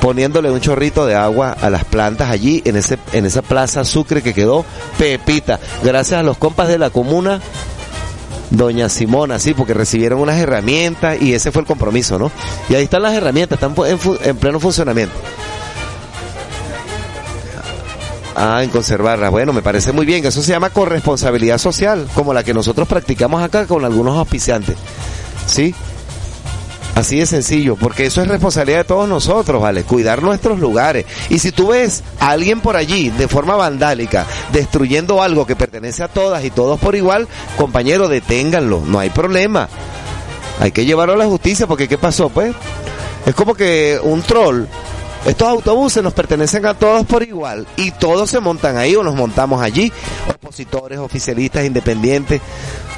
poniéndole 0.00 0.50
un 0.50 0.60
chorrito 0.60 1.04
de 1.04 1.14
agua 1.14 1.54
a 1.60 1.68
las 1.68 1.84
plantas 1.84 2.30
allí 2.30 2.62
en 2.64 2.76
ese 2.76 2.98
en 3.12 3.26
esa 3.26 3.42
plaza 3.42 3.84
Sucre 3.84 4.22
que 4.22 4.32
quedó 4.32 4.64
pepita. 4.96 5.60
Gracias 5.82 6.20
a 6.20 6.22
los 6.22 6.38
compas 6.38 6.68
de 6.68 6.78
la 6.78 6.90
comuna 6.90 7.40
Doña 8.56 8.88
Simona, 8.88 9.38
sí, 9.38 9.54
porque 9.54 9.74
recibieron 9.74 10.20
unas 10.20 10.38
herramientas 10.38 11.20
y 11.20 11.34
ese 11.34 11.50
fue 11.52 11.62
el 11.62 11.66
compromiso, 11.66 12.18
¿no? 12.18 12.30
Y 12.68 12.74
ahí 12.74 12.84
están 12.84 13.02
las 13.02 13.14
herramientas, 13.14 13.60
están 13.60 13.74
en, 13.86 13.98
en 14.22 14.36
pleno 14.36 14.60
funcionamiento. 14.60 15.14
Ah, 18.36 18.62
en 18.62 18.70
conservarlas. 18.70 19.30
Bueno, 19.30 19.52
me 19.52 19.62
parece 19.62 19.92
muy 19.92 20.06
bien. 20.06 20.24
Eso 20.26 20.42
se 20.42 20.50
llama 20.50 20.70
corresponsabilidad 20.70 21.58
social, 21.58 22.08
como 22.14 22.34
la 22.34 22.42
que 22.42 22.52
nosotros 22.52 22.88
practicamos 22.88 23.42
acá 23.42 23.66
con 23.66 23.84
algunos 23.84 24.16
auspiciantes. 24.18 24.76
¿Sí? 25.46 25.74
Así 26.94 27.18
de 27.18 27.26
sencillo, 27.26 27.74
porque 27.74 28.06
eso 28.06 28.22
es 28.22 28.28
responsabilidad 28.28 28.78
de 28.78 28.84
todos 28.84 29.08
nosotros, 29.08 29.60
¿vale? 29.60 29.82
Cuidar 29.82 30.22
nuestros 30.22 30.60
lugares. 30.60 31.06
Y 31.28 31.40
si 31.40 31.50
tú 31.50 31.68
ves 31.68 32.04
a 32.20 32.30
alguien 32.30 32.60
por 32.60 32.76
allí 32.76 33.10
de 33.10 33.26
forma 33.26 33.56
vandálica 33.56 34.26
destruyendo 34.52 35.20
algo 35.20 35.44
que 35.44 35.56
pertenece 35.56 36.04
a 36.04 36.08
todas 36.08 36.44
y 36.44 36.50
todos 36.50 36.78
por 36.78 36.94
igual, 36.94 37.26
compañero, 37.56 38.06
deténganlo, 38.08 38.82
no 38.86 39.00
hay 39.00 39.10
problema. 39.10 39.68
Hay 40.60 40.70
que 40.70 40.84
llevarlo 40.84 41.14
a 41.14 41.18
la 41.18 41.26
justicia 41.26 41.66
porque 41.66 41.88
¿qué 41.88 41.98
pasó? 41.98 42.28
Pues 42.28 42.54
es 43.26 43.34
como 43.34 43.54
que 43.54 43.98
un 44.00 44.22
troll 44.22 44.66
estos 45.26 45.48
autobuses 45.48 46.02
nos 46.02 46.12
pertenecen 46.12 46.66
a 46.66 46.74
todos 46.74 47.06
por 47.06 47.22
igual 47.22 47.66
y 47.76 47.92
todos 47.92 48.28
se 48.28 48.40
montan 48.40 48.76
ahí 48.76 48.94
o 48.94 49.02
nos 49.02 49.14
montamos 49.14 49.62
allí. 49.62 49.90
Opositores, 50.28 50.98
oficialistas, 50.98 51.64
independientes, 51.64 52.42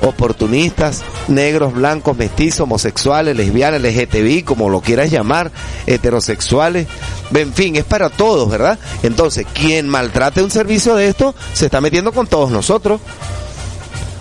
oportunistas, 0.03 1.03
negros, 1.29 1.75
blancos, 1.75 2.17
mestizos, 2.17 2.61
homosexuales, 2.61 3.37
lesbianas, 3.37 3.81
LGTBI, 3.81 4.43
como 4.43 4.69
lo 4.69 4.81
quieras 4.81 5.11
llamar, 5.11 5.51
heterosexuales. 5.87 6.87
En 7.35 7.53
fin, 7.53 7.77
es 7.77 7.85
para 7.85 8.11
todos, 8.11 8.49
¿verdad? 8.49 8.79
Entonces, 9.03 9.47
quien 9.53 9.89
maltrate 9.89 10.43
un 10.43 10.51
servicio 10.51 10.95
de 10.95 11.09
esto 11.09 11.35
se 11.53 11.67
está 11.67 11.81
metiendo 11.81 12.13
con 12.13 12.27
todos 12.27 12.51
nosotros. 12.51 13.01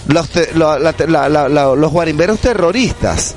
Los, 0.08 1.92
guarimberos 1.92 2.40
terroristas 2.40 3.36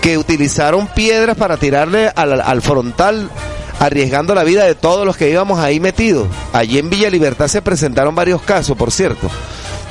que 0.00 0.18
utilizaron 0.18 0.88
piedras 0.88 1.36
para 1.36 1.56
tirarle 1.56 2.08
al 2.08 2.62
frontal 2.62 3.30
arriesgando 3.78 4.34
la 4.34 4.44
vida 4.44 4.64
de 4.64 4.74
todos 4.74 5.06
los 5.06 5.16
que 5.16 5.30
íbamos 5.30 5.58
ahí 5.58 5.80
metidos. 5.80 6.26
Allí 6.52 6.78
en 6.78 6.90
Villa 6.90 7.10
Libertad 7.10 7.48
se 7.48 7.62
presentaron 7.62 8.14
varios 8.14 8.42
casos, 8.42 8.76
por 8.76 8.90
cierto. 8.90 9.30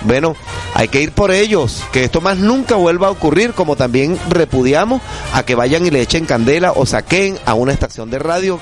Bueno, 0.05 0.35
hay 0.73 0.87
que 0.87 1.01
ir 1.01 1.11
por 1.11 1.31
ellos, 1.31 1.83
que 1.91 2.03
esto 2.03 2.21
más 2.21 2.37
nunca 2.37 2.75
vuelva 2.75 3.07
a 3.07 3.11
ocurrir, 3.11 3.53
como 3.53 3.75
también 3.75 4.19
repudiamos 4.29 5.01
a 5.33 5.43
que 5.43 5.55
vayan 5.55 5.85
y 5.85 5.91
le 5.91 6.01
echen 6.01 6.25
candela 6.25 6.71
o 6.73 6.85
saquen 6.85 7.37
a 7.45 7.53
una 7.53 7.73
estación 7.73 8.09
de 8.09 8.19
radio 8.19 8.59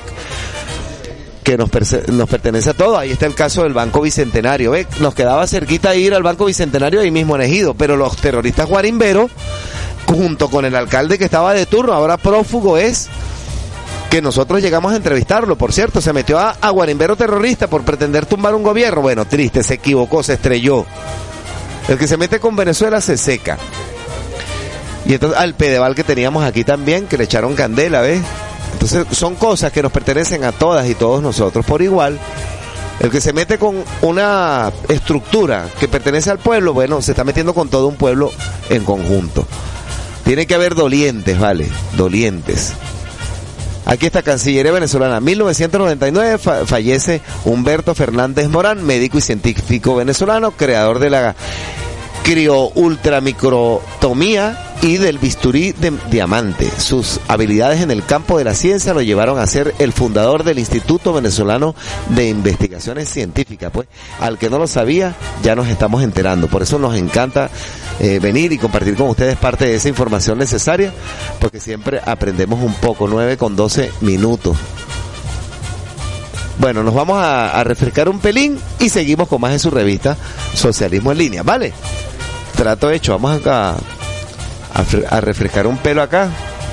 que 1.44 1.58
nos, 1.58 1.70
pertenece 1.70 2.70
a 2.70 2.74
todos. 2.74 2.98
Ahí 2.98 3.12
está 3.12 3.26
el 3.26 3.36
caso 3.36 3.64
del 3.64 3.74
Banco 3.74 4.02
Bicentenario. 4.02 4.74
Nos 5.00 5.16
quedaba 5.16 5.48
cerquita 5.48 5.96
ir 5.96 6.14
al 6.14 6.24
Banco 6.24 6.46
Bicentenario 6.46 7.02
ahí 7.02 7.12
mismo 7.12 7.36
en 7.36 7.42
Ejido, 7.42 7.74
pero 7.74 7.98
los 7.98 8.16
terroristas 8.18 8.70
guarimberos, 8.70 9.32
junto 10.06 10.50
con 10.50 10.66
el 10.66 10.76
alcalde 10.76 11.18
que 11.18 11.26
estaba 11.26 11.54
de 11.54 11.66
turno, 11.66 11.94
ahora 11.94 12.18
prófugo 12.18 12.78
es 12.78 13.10
que 14.10 14.22
nosotros 14.22 14.62
llegamos 14.62 14.92
a 14.92 14.98
entrevistarlo, 14.98 15.56
por 15.56 15.72
cierto, 15.72 16.02
se 16.02 16.12
metió 16.12 16.38
a, 16.38 16.70
Guarimbero 16.70 17.16
terrorista 17.16 17.68
por 17.68 17.84
pretender 17.84 18.26
tumbar 18.26 18.54
un 18.54 18.62
gobierno. 18.62 19.02
Bueno, 19.02 19.24
triste, 19.24 19.64
se 19.64 19.76
equivocó, 19.76 20.22
se 20.22 20.34
estrelló. 20.34 20.86
El 21.88 21.98
que 21.98 22.08
se 22.08 22.18
mete 22.18 22.40
con 22.40 22.56
Venezuela 22.56 23.02
se 23.02 23.18
seca. 23.18 23.58
Y 25.06 25.14
entonces 25.14 25.40
al 25.40 25.56
Pedeval 25.56 25.96
que 25.96 26.04
teníamos 26.04 26.44
aquí 26.44 26.64
también, 26.64 27.08
que 27.08 27.18
le 27.18 27.26
echaron 27.26 27.56
candela, 27.56 28.02
¿ves? 28.02 28.22
Entonces 28.74 29.06
son 29.12 29.36
cosas 29.36 29.72
que 29.72 29.82
nos 29.84 29.92
pertenecen 29.92 30.44
a 30.44 30.52
todas 30.52 30.88
y 30.90 30.96
todos 30.96 31.22
nosotros 31.22 31.66
por 31.66 31.82
igual. 31.82 32.20
El 33.00 33.10
que 33.10 33.20
se 33.20 33.34
mete 33.34 33.58
con 33.58 33.84
una 34.02 34.72
estructura 34.88 35.68
que 35.80 35.88
pertenece 35.88 36.30
al 36.30 36.38
pueblo, 36.38 36.74
bueno, 36.74 37.02
se 37.02 37.12
está 37.12 37.24
metiendo 37.24 37.54
con 37.54 37.70
todo 37.70 37.88
un 37.88 37.96
pueblo 37.96 38.32
en 38.70 38.84
conjunto. 38.84 39.48
Tiene 40.24 40.46
que 40.46 40.54
haber 40.54 40.76
dolientes, 40.76 41.40
¿vale? 41.40 41.68
Dolientes. 41.98 42.74
Aquí 43.92 44.06
está 44.06 44.22
Cancillería 44.22 44.72
Venezolana. 44.72 45.20
1999 45.20 46.38
fallece 46.66 47.20
Humberto 47.44 47.94
Fernández 47.94 48.48
Morán, 48.48 48.86
médico 48.86 49.18
y 49.18 49.22
científico 49.22 49.98
venezolano, 49.98 50.52
creador 50.52 51.00
de 51.00 51.10
la 51.10 51.36
crioultramicrotomía 52.24 54.72
y 54.82 54.98
del 54.98 55.20
bisturí 55.20 55.74
de 55.74 55.94
diamante. 56.10 56.70
Sus 56.78 57.20
habilidades 57.28 57.82
en 57.82 57.92
el 57.92 58.04
campo 58.04 58.38
de 58.38 58.44
la 58.44 58.56
ciencia 58.56 58.94
lo 58.94 59.02
llevaron 59.02 59.40
a 59.40 59.48
ser 59.48 59.76
el 59.80 59.94
fundador 59.94 60.44
del 60.44 60.60
Instituto 60.60 61.14
Venezolano 61.14 61.76
de 62.10 62.30
Investigaciones 62.30 63.10
Científicas. 63.10 63.72
Pues 63.72 63.88
al 64.20 64.38
que 64.38 64.50
no 64.50 64.58
lo 64.58 64.68
sabía, 64.68 65.16
ya 65.44 65.56
nos 65.56 65.68
estamos 65.68 66.04
enterando. 66.04 66.48
Por 66.48 66.64
eso 66.64 66.80
nos 66.80 66.96
encanta 66.96 67.50
eh, 68.00 68.20
venir 68.20 68.52
y 68.52 68.58
compartir 68.58 68.96
con 68.96 69.10
ustedes 69.10 69.38
parte 69.38 69.66
de 69.66 69.76
esa 69.76 69.90
información 69.90 70.40
necesaria, 70.40 70.94
porque 71.40 71.60
siempre 71.60 72.02
aprendemos 72.04 72.64
un 72.64 72.74
poco. 72.76 73.08
9 73.08 73.38
con 73.38 73.56
12 73.56 73.92
minutos. 74.02 74.58
Bueno, 76.60 76.84
nos 76.84 76.94
vamos 76.94 77.18
a, 77.18 77.60
a 77.60 77.64
refrescar 77.64 78.10
un 78.10 78.20
pelín 78.20 78.60
y 78.80 78.90
seguimos 78.90 79.28
con 79.28 79.42
más 79.42 79.52
de 79.52 79.60
su 79.60 79.72
revista 79.72 80.18
Socialismo 80.54 81.12
en 81.12 81.18
línea, 81.18 81.44
¿vale? 81.44 81.74
trato 82.62 82.92
hecho. 82.92 83.14
Vamos 83.14 83.42
acá 83.42 83.76
a, 85.10 85.22
refrescar 85.22 85.66
un 85.66 85.78
pelo 85.78 86.04
acá, 86.04 86.30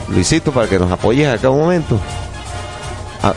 Luisito, 0.08 0.52
para 0.52 0.68
que 0.68 0.78
nos 0.78 0.92
apoyes 0.92 1.26
acá 1.32 1.48
un 1.48 1.60
momento. 1.60 1.98
Ah. 3.22 3.32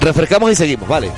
Refrescamos 0.00 0.50
y 0.52 0.54
seguimos, 0.54 0.88
vale. 0.88 1.10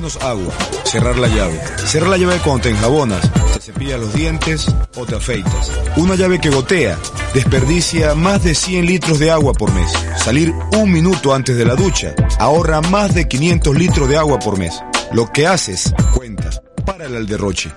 Menos 0.00 0.16
agua, 0.22 0.54
cerrar 0.84 1.18
la 1.18 1.28
llave. 1.28 1.60
Cerrar 1.84 2.08
la 2.08 2.16
llave 2.16 2.38
cuando 2.42 2.62
te 2.62 2.70
enjabonas, 2.70 3.20
te 3.52 3.60
cepillas 3.60 4.00
los 4.00 4.14
dientes 4.14 4.66
o 4.96 5.04
te 5.04 5.16
afeitas. 5.16 5.70
Una 5.96 6.14
llave 6.14 6.40
que 6.40 6.48
gotea 6.48 6.98
desperdicia 7.34 8.14
más 8.14 8.42
de 8.42 8.54
100 8.54 8.86
litros 8.86 9.18
de 9.18 9.30
agua 9.30 9.52
por 9.52 9.70
mes. 9.74 9.92
Salir 10.16 10.54
un 10.72 10.90
minuto 10.90 11.34
antes 11.34 11.54
de 11.54 11.66
la 11.66 11.74
ducha 11.74 12.14
ahorra 12.38 12.80
más 12.80 13.14
de 13.14 13.28
500 13.28 13.76
litros 13.76 14.08
de 14.08 14.16
agua 14.16 14.38
por 14.38 14.58
mes. 14.58 14.82
Lo 15.12 15.30
que 15.30 15.46
haces 15.46 15.92
cuenta. 16.14 16.48
Para 16.86 17.04
el 17.04 17.26
derroche. 17.26 17.70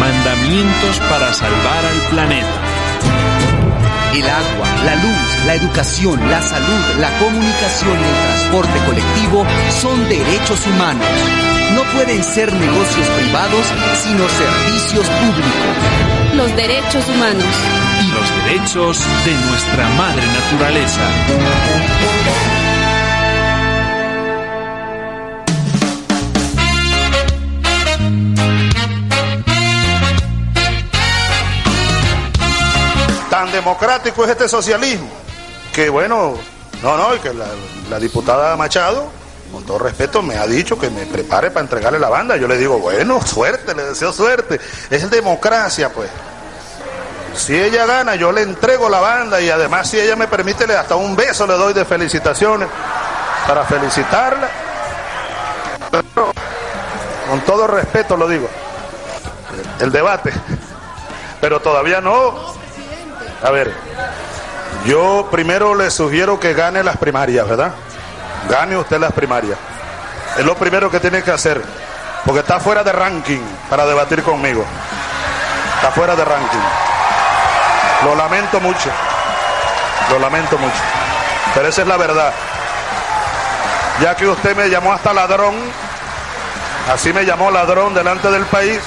Mandamientos 0.00 0.98
para 1.08 1.32
salvar 1.32 1.84
al 1.84 2.08
planeta. 2.10 2.63
El 4.14 4.28
agua, 4.28 4.68
la 4.84 4.94
luz, 4.94 5.44
la 5.44 5.54
educación, 5.54 6.30
la 6.30 6.40
salud, 6.40 7.00
la 7.00 7.10
comunicación 7.18 7.98
y 7.98 8.04
el 8.04 8.14
transporte 8.26 8.78
colectivo 8.86 9.44
son 9.70 10.08
derechos 10.08 10.64
humanos. 10.68 11.06
No 11.74 11.82
pueden 11.92 12.22
ser 12.22 12.52
negocios 12.52 13.08
privados, 13.08 13.66
sino 14.04 14.28
servicios 14.28 15.08
públicos. 15.08 16.36
Los 16.36 16.54
derechos 16.54 17.08
humanos. 17.08 17.44
Y 18.04 18.12
los 18.12 18.44
derechos 18.44 19.00
de 19.24 19.32
nuestra 19.50 19.88
madre 19.96 20.22
naturaleza. 20.28 21.02
Democrático 33.54 34.24
es 34.24 34.30
este 34.30 34.48
socialismo 34.48 35.24
que 35.74 35.90
bueno, 35.90 36.34
no, 36.82 36.96
no, 36.96 37.14
y 37.16 37.18
que 37.18 37.34
la, 37.34 37.98
diputada 37.98 38.56
Machado, 38.56 39.08
con 39.52 39.64
todo 39.64 39.80
respeto, 39.80 40.22
me 40.22 40.36
ha 40.36 40.46
dicho 40.46 40.78
que 40.78 40.88
me 40.88 41.04
prepare 41.04 41.50
para 41.50 41.62
entregarle 41.62 41.98
la 41.98 42.08
banda. 42.08 42.36
Yo 42.36 42.46
le 42.46 42.56
digo, 42.56 42.78
bueno, 42.78 43.20
suerte, 43.26 43.74
le 43.74 43.82
deseo 43.84 44.12
suerte. 44.12 44.60
Es 44.88 45.10
democracia, 45.10 45.92
pues. 45.92 46.08
Si 47.34 47.60
ella 47.60 47.84
gana, 47.84 48.14
yo 48.14 48.30
le 48.30 48.42
entrego 48.42 48.88
la 48.88 49.00
banda 49.00 49.40
y 49.40 49.50
además 49.50 49.90
si 49.90 49.98
ella 49.98 50.14
me 50.14 50.28
permite, 50.28 50.68
le 50.68 50.76
hasta 50.76 50.94
un 50.94 51.16
beso 51.16 51.44
le 51.48 51.54
doy 51.54 51.74
de 51.74 51.84
felicitaciones 51.84 52.68
para 53.48 53.64
felicitarla. 53.64 54.48
Pero, 55.90 56.32
con 57.28 57.40
todo 57.40 57.66
respeto 57.66 58.16
lo 58.16 58.28
digo. 58.28 58.48
El 59.80 59.90
debate. 59.90 60.32
Pero 61.40 61.60
todavía 61.60 62.00
no. 62.00 62.54
A 63.44 63.50
ver, 63.50 63.70
yo 64.86 65.28
primero 65.30 65.74
le 65.74 65.90
sugiero 65.90 66.40
que 66.40 66.54
gane 66.54 66.82
las 66.82 66.96
primarias, 66.96 67.46
¿verdad? 67.46 67.72
Gane 68.48 68.74
usted 68.76 68.98
las 68.98 69.12
primarias. 69.12 69.58
Es 70.38 70.44
lo 70.44 70.54
primero 70.54 70.90
que 70.90 70.98
tiene 70.98 71.22
que 71.22 71.30
hacer. 71.30 71.62
Porque 72.24 72.40
está 72.40 72.58
fuera 72.58 72.82
de 72.82 72.90
ranking 72.90 73.42
para 73.68 73.84
debatir 73.84 74.22
conmigo. 74.22 74.64
Está 75.76 75.90
fuera 75.90 76.16
de 76.16 76.24
ranking. 76.24 76.58
Lo 78.04 78.14
lamento 78.14 78.60
mucho. 78.60 78.90
Lo 80.10 80.18
lamento 80.18 80.56
mucho. 80.56 80.80
Pero 81.54 81.68
esa 81.68 81.82
es 81.82 81.88
la 81.88 81.98
verdad. 81.98 82.32
Ya 84.00 84.16
que 84.16 84.26
usted 84.26 84.56
me 84.56 84.70
llamó 84.70 84.92
hasta 84.92 85.12
ladrón, 85.12 85.54
así 86.92 87.12
me 87.12 87.26
llamó 87.26 87.50
ladrón 87.50 87.92
delante 87.94 88.30
del 88.30 88.44
país, 88.46 88.80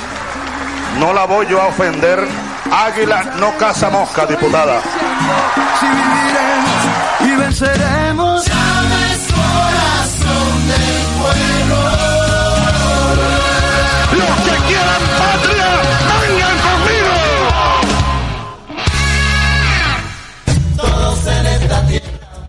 no 0.99 1.13
la 1.13 1.25
voy 1.25 1.45
yo 1.45 1.61
a 1.61 1.67
ofender. 1.67 2.46
Águila 2.71 3.23
no 3.39 3.57
caza 3.57 3.89
mosca, 3.89 4.25
diputada. 4.25 4.81
Si 5.79 5.85
viviremos 5.87 6.85
y 7.21 7.35
venceremos. 7.35 8.45
Los 14.11 14.35
que 14.43 14.55
quieran 14.67 15.01
patria, 15.17 15.67
vengan 16.21 16.57
conmigo. 16.67 17.13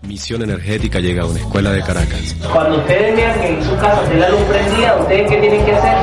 Misión 0.03 0.41
Energética 0.41 0.99
llega 0.99 1.23
a 1.23 1.25
una 1.27 1.39
escuela 1.39 1.71
de 1.71 1.81
Caracas. 1.83 2.35
Cuando 2.51 2.77
ustedes 2.77 3.15
vean 3.15 3.39
que 3.39 3.47
en 3.47 3.63
su 3.63 3.75
casa 3.77 4.03
esté 4.03 4.17
la 4.17 4.29
luz 4.29 4.41
prendida, 4.41 4.95
¿ustedes 4.99 5.29
qué 5.29 5.37
tienen 5.37 5.65
que 5.65 5.75
hacer? 5.75 5.97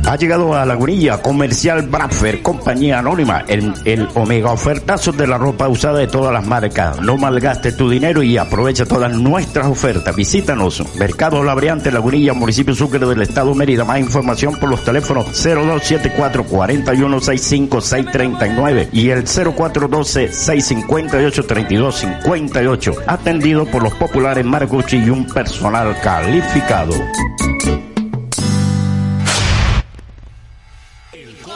Ha 0.07 0.15
llegado 0.15 0.55
a 0.55 0.65
Lagunilla 0.65 1.21
Comercial 1.21 1.81
Bradford, 1.81 2.41
compañía 2.41 2.99
anónima, 2.99 3.43
el, 3.45 3.73
el 3.83 4.07
omega 4.15 4.53
ofertazo 4.53 5.11
de 5.11 5.27
la 5.27 5.37
ropa 5.37 5.67
usada 5.67 5.99
de 5.99 6.07
todas 6.07 6.31
las 6.31 6.47
marcas. 6.47 7.01
No 7.01 7.17
malgaste 7.17 7.73
tu 7.73 7.89
dinero 7.89 8.23
y 8.23 8.37
aprovecha 8.37 8.85
todas 8.85 9.11
nuestras 9.11 9.67
ofertas. 9.67 10.15
Visítanos, 10.15 10.81
Mercado 10.97 11.43
Labriante, 11.43 11.91
Lagunilla, 11.91 12.33
municipio 12.33 12.73
Sucre 12.73 13.05
del 13.05 13.21
Estado 13.21 13.53
Mérida. 13.53 13.83
Más 13.83 13.99
información 13.99 14.55
por 14.55 14.69
los 14.69 14.81
teléfonos 14.81 15.25
0274 15.25 16.45
4165 16.45 17.81
639 17.81 18.89
y 18.93 19.09
el 19.09 19.25
0412 19.25 20.31
658 20.31 21.45
3258. 21.45 22.93
Atendido 23.07 23.65
por 23.65 23.83
los 23.83 23.93
populares 23.95 24.45
Margucci 24.45 25.03
y 25.03 25.09
un 25.09 25.27
personal 25.27 25.99
calificado. 26.01 26.93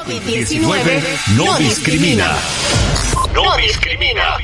COVID-19 0.04 1.36
no 1.36 1.58
discrimina. 1.58 2.38
No 3.34 3.58
discrimina. 3.58 4.38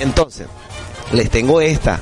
Entonces, 0.01 0.47
les 1.13 1.31
tengo 1.31 1.61
esta. 1.61 2.01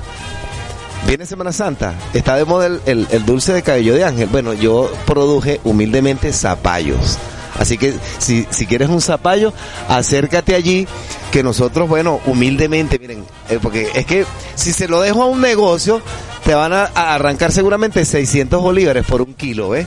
Viene 1.06 1.26
Semana 1.26 1.52
Santa, 1.52 1.94
está 2.14 2.36
de 2.36 2.44
moda 2.44 2.66
el, 2.66 2.80
el- 2.86 3.06
el 3.10 3.24
dulce 3.26 3.52
de 3.52 3.62
cabello 3.62 3.94
de 3.94 4.04
ángel. 4.04 4.28
Bueno, 4.32 4.52
yo 4.54 4.90
produje 5.06 5.60
humildemente 5.64 6.32
zapallos. 6.32 7.18
Así 7.58 7.78
que 7.78 7.94
si, 8.18 8.46
si 8.50 8.66
quieres 8.66 8.88
un 8.88 9.00
zapallo, 9.00 9.52
acércate 9.88 10.54
allí, 10.54 10.86
que 11.30 11.42
nosotros, 11.42 11.88
bueno, 11.88 12.20
humildemente, 12.26 12.98
miren, 12.98 13.24
eh, 13.48 13.58
porque 13.60 13.88
es 13.94 14.06
que 14.06 14.24
si 14.54 14.72
se 14.72 14.88
lo 14.88 15.00
dejo 15.00 15.22
a 15.22 15.26
un 15.26 15.40
negocio, 15.40 16.00
te 16.44 16.54
van 16.54 16.72
a, 16.72 16.84
arrancar 16.84 17.52
seguramente 17.52 18.04
600 18.04 18.60
bolívares 18.60 19.04
por 19.06 19.22
un 19.22 19.34
kilo, 19.34 19.70
¿ves? 19.70 19.86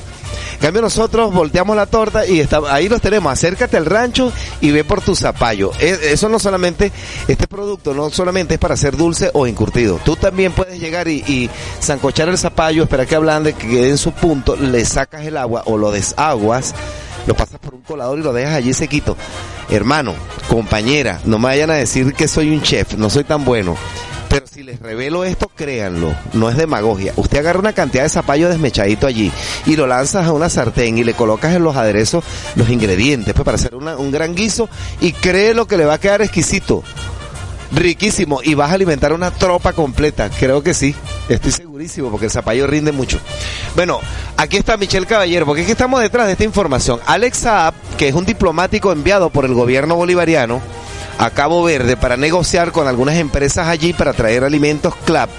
En 0.53 0.59
cambio 0.59 0.81
nosotros 0.81 1.31
volteamos 1.33 1.75
la 1.75 1.85
torta 1.85 2.25
y 2.25 2.39
está, 2.39 2.61
ahí 2.69 2.89
los 2.89 2.99
tenemos. 2.99 3.31
Acércate 3.31 3.77
al 3.77 3.85
rancho 3.85 4.33
y 4.59 4.71
ve 4.71 4.83
por 4.83 5.01
tu 5.01 5.15
zapallo. 5.15 5.71
E- 5.79 5.99
Eso 6.11 6.29
no 6.29 6.39
solamente, 6.39 6.91
este 7.27 7.45
producto 7.47 7.93
no 7.93 8.09
solamente 8.09 8.55
es 8.55 8.59
para 8.59 8.73
hacer 8.73 8.97
dulce 8.97 9.29
o 9.33 9.45
encurtido. 9.45 9.99
Tú 10.03 10.15
también 10.15 10.51
puedes 10.53 10.79
llegar 10.79 11.07
y, 11.07 11.17
y 11.27 11.49
zancochar 11.81 12.29
el 12.29 12.39
zapallo, 12.39 12.83
esperar 12.83 13.05
que 13.05 13.15
ablande, 13.15 13.53
que 13.53 13.67
quede 13.67 13.89
en 13.89 13.97
su 13.99 14.13
punto, 14.13 14.55
le 14.55 14.83
sacas 14.83 15.25
el 15.25 15.37
agua 15.37 15.61
o 15.65 15.77
lo 15.77 15.91
desaguas, 15.91 16.73
lo 17.27 17.35
pasas 17.35 17.59
por 17.59 17.75
un 17.75 17.81
colador 17.81 18.17
y 18.17 18.23
lo 18.23 18.33
dejas 18.33 18.55
allí 18.55 18.73
sequito. 18.73 19.15
Hermano, 19.69 20.15
compañera, 20.47 21.19
no 21.25 21.37
me 21.37 21.45
vayan 21.45 21.69
a 21.69 21.75
decir 21.75 22.13
que 22.13 22.27
soy 22.27 22.49
un 22.49 22.61
chef, 22.61 22.95
no 22.95 23.09
soy 23.09 23.25
tan 23.25 23.45
bueno. 23.45 23.75
Pero 24.29 24.45
si 24.47 24.63
les 24.63 24.79
revelo 24.79 25.23
esto, 25.23 25.49
créanlo, 25.53 26.13
no 26.33 26.49
es 26.49 26.57
demagogia. 26.57 27.13
Usted 27.15 27.39
agarra 27.39 27.59
una 27.59 27.73
cantidad 27.73 28.03
de 28.03 28.09
zapallo 28.09 28.49
desmechadito 28.49 29.07
allí 29.07 29.31
y 29.65 29.75
lo 29.75 29.87
lanzas 29.87 30.25
a 30.25 30.33
una 30.33 30.49
sartén 30.49 30.97
y 30.97 31.03
le 31.03 31.13
colocas 31.13 31.55
en 31.55 31.63
los 31.63 31.75
aderezos 31.75 32.23
los 32.55 32.69
ingredientes 32.69 33.33
pues, 33.33 33.45
para 33.45 33.55
hacer 33.55 33.75
un 33.75 34.11
gran 34.11 34.35
guiso 34.35 34.69
y 34.99 35.13
cree 35.13 35.53
lo 35.53 35.65
que 35.67 35.77
le 35.77 35.85
va 35.85 35.95
a 35.95 35.99
quedar 35.99 36.21
exquisito. 36.21 36.83
Riquísimo 37.71 38.39
y 38.43 38.53
vas 38.53 38.71
a 38.71 38.75
alimentar 38.75 39.11
una 39.11 39.31
tropa 39.31 39.73
completa, 39.73 40.29
creo 40.29 40.63
que 40.63 40.73
sí, 40.73 40.95
estoy 41.27 41.51
segurísimo 41.51 42.09
porque 42.09 42.27
el 42.27 42.31
zapallo 42.31 42.65
rinde 42.65 42.91
mucho. 42.91 43.19
Bueno, 43.75 43.99
aquí 44.37 44.57
está 44.57 44.77
Michelle 44.77 45.05
Caballero, 45.05 45.45
porque 45.45 45.61
es 45.61 45.65
que 45.65 45.73
estamos 45.73 46.01
detrás 46.01 46.27
de 46.27 46.33
esta 46.33 46.45
información. 46.45 46.99
Alex 47.05 47.39
Saab, 47.39 47.73
que 47.97 48.07
es 48.07 48.15
un 48.15 48.25
diplomático 48.25 48.91
enviado 48.91 49.29
por 49.29 49.43
el 49.45 49.53
gobierno 49.53 49.95
bolivariano 49.95 50.61
a 51.17 51.29
Cabo 51.31 51.63
Verde 51.63 51.97
para 51.97 52.15
negociar 52.15 52.71
con 52.71 52.87
algunas 52.87 53.15
empresas 53.15 53.67
allí 53.67 53.91
para 53.91 54.13
traer 54.13 54.43
alimentos 54.43 54.95
CLAP 55.05 55.29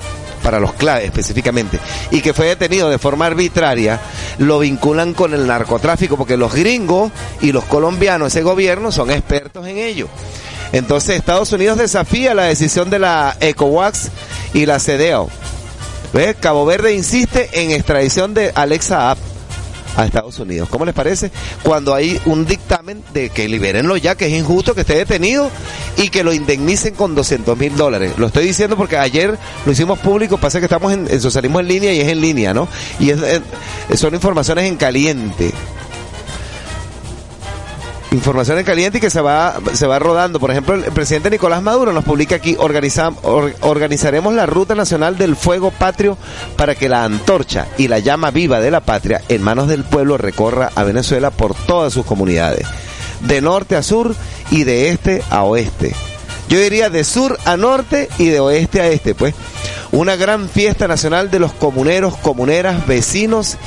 para 0.43 0.61
los 0.61 0.73
claves 0.75 1.07
específicamente, 1.07 1.81
y 2.11 2.21
que 2.21 2.33
fue 2.33 2.47
detenido 2.47 2.89
de 2.89 2.99
forma 2.99 3.27
arbitraria, 3.27 4.01
lo 4.39 4.61
vinculan 4.61 5.13
con 5.13 5.35
el 5.35 5.47
narcotráfico, 5.47 6.17
porque 6.17 6.37
los 6.37 6.55
gringos 6.55 7.11
y 7.41 7.53
los 7.53 7.65
colombianos, 7.65 8.29
ese 8.29 8.43
gobierno, 8.43 8.93
son 8.93 9.11
expertos 9.11 9.67
en 9.67 9.79
ello. 9.79 10.09
Entonces 10.73 11.17
Estados 11.17 11.53
Unidos 11.53 11.79
desafía 11.79 12.35
la 12.35 12.45
decisión 12.45 12.91
de 12.91 12.99
la 12.99 13.37
ECOWAS 13.41 14.11
y 14.55 14.67
la 14.67 14.79
CEDEAO. 14.79 15.29
¿Ves? 16.13 16.37
Cabo 16.41 16.65
Verde 16.65 16.95
insiste 16.95 17.49
en 17.63 17.71
extradición 17.71 18.35
de 18.35 18.53
Alexa 18.55 19.11
App 19.11 19.19
a 19.97 20.05
Estados 20.07 20.39
Unidos. 20.39 20.69
¿Cómo 20.71 20.85
les 20.85 20.95
parece? 20.95 21.31
Cuando 21.63 21.93
hay 21.95 22.21
un 22.27 22.47
dictamen 22.47 23.03
de 23.13 23.31
que 23.31 23.49
libérenlo 23.49 23.97
ya, 23.97 24.15
que 24.15 24.27
es 24.27 24.33
injusto 24.33 24.75
que 24.75 24.83
esté 24.83 24.95
detenido 24.95 25.51
y 25.97 26.09
que 26.11 26.23
lo 26.23 26.33
indemnicen 26.33 26.95
con 26.95 27.15
200 27.15 27.59
mil 27.59 27.77
dólares. 27.77 28.13
Lo 28.17 28.29
estoy 28.29 28.47
diciendo 28.47 28.77
porque 28.77 28.97
ayer 28.97 29.37
lo 29.67 29.73
hicimos 29.73 29.99
público, 29.99 30.39
pasa 30.39 30.61
que 30.61 30.67
estamos 30.67 30.93
en, 30.93 31.11
en 31.11 31.21
socialismo 31.21 31.59
en 31.61 31.67
línea 31.69 31.93
y 31.93 32.01
es 32.01 32.09
en 32.09 32.21
línea, 32.21 32.55
¿no? 32.55 32.69
Y 33.01 33.11
es- 33.11 33.21
es- 33.91 33.99
son 34.01 34.15
informaciones 34.15 34.67
en 34.67 34.77
caliente. 34.77 35.53
Información 38.11 38.59
en 38.59 38.65
caliente 38.65 38.99
y 38.99 39.01
que 39.03 39.11
se 39.11 39.21
va, 39.21 39.57
se 39.75 39.87
va 39.87 39.99
rodando. 39.99 40.41
Por 40.41 40.51
ejemplo, 40.51 40.75
el 40.75 40.83
presidente 40.93 41.29
Nicolás 41.29 41.61
Maduro 41.63 41.93
nos 41.93 42.05
publica 42.05 42.37
aquí, 42.37 42.57
organiza- 42.57 43.13
or- 43.23 43.55
organizaremos 43.61 44.33
la 44.33 44.47
Ruta 44.47 44.75
Nacional 44.75 45.19
del 45.19 45.37
Fuego 45.37 45.71
Patrio 45.71 46.17
para 46.57 46.75
que 46.75 46.89
la 46.89 47.05
antorcha 47.05 47.67
y 47.77 47.89
la 47.89 47.99
llama 47.99 48.31
viva 48.31 48.61
de 48.61 48.71
la 48.71 48.81
patria 48.81 49.21
en 49.29 49.43
manos 49.43 49.69
del 49.69 49.85
pueblo 49.85 50.17
recorra 50.17 50.71
a 50.75 50.85
Venezuela 50.85 51.31
por 51.31 51.55
todas 51.55 51.93
sus 51.93 52.07
comunidades, 52.07 52.67
de 53.21 53.43
norte 53.43 53.77
a 53.77 53.83
sur 53.83 54.15
y 54.51 54.65
de 54.65 54.89
este 54.89 55.23
a 55.29 55.43
oeste. 55.45 55.95
Yo 56.49 56.59
diría 56.59 56.89
de 56.89 57.05
sur 57.05 57.39
a 57.45 57.59
norte 57.59 58.09
y 58.17 58.29
de 58.29 58.41
oeste 58.41 58.81
a 58.81 58.89
este, 58.89 59.15
pues. 59.15 59.35
Una 59.93 60.17
gran 60.17 60.49
fiesta 60.49 60.89
nacional 60.89 61.31
de 61.31 61.41
los 61.41 61.53
comuneros, 61.53 62.17
comuneras, 62.17 62.87
vecinos 62.87 63.59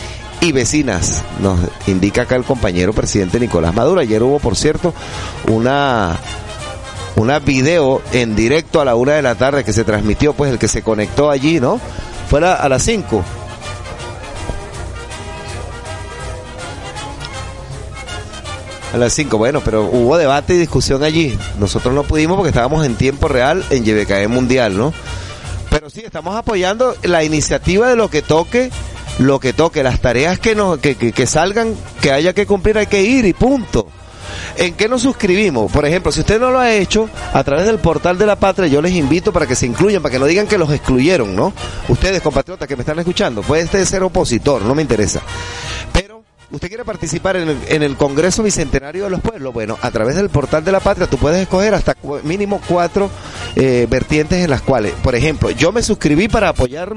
y 0.41 0.51
vecinas, 0.51 1.23
nos 1.39 1.59
indica 1.87 2.23
acá 2.23 2.35
el 2.35 2.43
compañero 2.43 2.93
presidente 2.93 3.39
Nicolás 3.39 3.73
Maduro. 3.73 4.01
Ayer 4.01 4.21
hubo, 4.23 4.39
por 4.39 4.55
cierto, 4.55 4.93
una 5.47 6.19
una 7.15 7.39
video 7.39 8.01
en 8.11 8.35
directo 8.35 8.81
a 8.81 8.85
la 8.85 8.95
una 8.95 9.13
de 9.13 9.21
la 9.21 9.35
tarde 9.35 9.63
que 9.63 9.73
se 9.73 9.83
transmitió, 9.83 10.33
pues 10.33 10.51
el 10.51 10.59
que 10.59 10.67
se 10.67 10.81
conectó 10.81 11.29
allí, 11.29 11.59
¿no? 11.59 11.79
Fue 12.29 12.43
a, 12.45 12.55
a 12.55 12.69
las 12.69 12.83
5. 12.83 13.23
A 18.93 18.97
las 18.97 19.13
5, 19.13 19.37
bueno, 19.37 19.61
pero 19.63 19.83
hubo 19.83 20.17
debate 20.17 20.55
y 20.55 20.57
discusión 20.57 21.03
allí. 21.03 21.37
Nosotros 21.59 21.93
no 21.93 22.03
pudimos 22.03 22.35
porque 22.35 22.49
estábamos 22.49 22.85
en 22.85 22.95
tiempo 22.95 23.27
real 23.27 23.63
en 23.69 23.85
YBKE 23.85 24.27
Mundial, 24.27 24.77
¿no? 24.77 24.93
Pero 25.69 25.89
sí, 25.89 26.01
estamos 26.03 26.35
apoyando 26.35 26.95
la 27.03 27.23
iniciativa 27.23 27.87
de 27.87 27.95
lo 27.95 28.09
que 28.09 28.21
toque, 28.21 28.69
lo 29.19 29.39
que 29.39 29.53
toque, 29.53 29.83
las 29.83 29.99
tareas 29.99 30.39
que, 30.39 30.55
nos, 30.55 30.79
que, 30.79 30.95
que, 30.95 31.11
que 31.11 31.27
salgan, 31.27 31.75
que 32.01 32.11
haya 32.11 32.33
que 32.33 32.45
cumplir, 32.45 32.77
hay 32.77 32.87
que 32.87 33.01
ir 33.01 33.25
y 33.25 33.33
punto. 33.33 33.87
¿En 34.57 34.73
qué 34.73 34.87
nos 34.87 35.01
suscribimos? 35.01 35.71
Por 35.71 35.85
ejemplo, 35.85 36.11
si 36.11 36.21
usted 36.21 36.39
no 36.39 36.51
lo 36.51 36.59
ha 36.59 36.73
hecho, 36.73 37.09
a 37.33 37.43
través 37.43 37.65
del 37.65 37.79
portal 37.79 38.17
de 38.17 38.25
la 38.25 38.35
patria, 38.35 38.67
yo 38.67 38.81
les 38.81 38.93
invito 38.93 39.31
para 39.31 39.47
que 39.47 39.55
se 39.55 39.65
incluyan, 39.65 40.01
para 40.01 40.13
que 40.13 40.19
no 40.19 40.25
digan 40.25 40.47
que 40.47 40.57
los 40.57 40.71
excluyeron, 40.71 41.35
¿no? 41.35 41.53
Ustedes, 41.87 42.21
compatriotas 42.21 42.67
que 42.67 42.75
me 42.75 42.81
están 42.81 42.99
escuchando, 42.99 43.41
puede 43.41 43.85
ser 43.85 44.03
opositor, 44.03 44.61
no 44.61 44.75
me 44.75 44.81
interesa. 44.81 45.21
Pero, 45.93 46.23
¿usted 46.51 46.67
quiere 46.67 46.85
participar 46.85 47.37
en 47.37 47.49
el, 47.49 47.57
en 47.67 47.83
el 47.83 47.95
Congreso 47.95 48.43
Bicentenario 48.43 49.05
de 49.05 49.09
los 49.09 49.21
Pueblos? 49.21 49.53
Bueno, 49.53 49.77
a 49.81 49.91
través 49.91 50.15
del 50.15 50.29
portal 50.29 50.63
de 50.63 50.71
la 50.71 50.79
patria, 50.79 51.07
tú 51.07 51.17
puedes 51.17 51.41
escoger 51.41 51.73
hasta 51.73 51.95
mínimo 52.23 52.61
cuatro 52.67 53.09
eh, 53.55 53.87
vertientes 53.89 54.43
en 54.43 54.49
las 54.49 54.61
cuales, 54.61 54.93
por 55.01 55.15
ejemplo, 55.15 55.51
yo 55.51 55.71
me 55.71 55.81
suscribí 55.81 56.27
para 56.27 56.49
apoyar, 56.49 56.93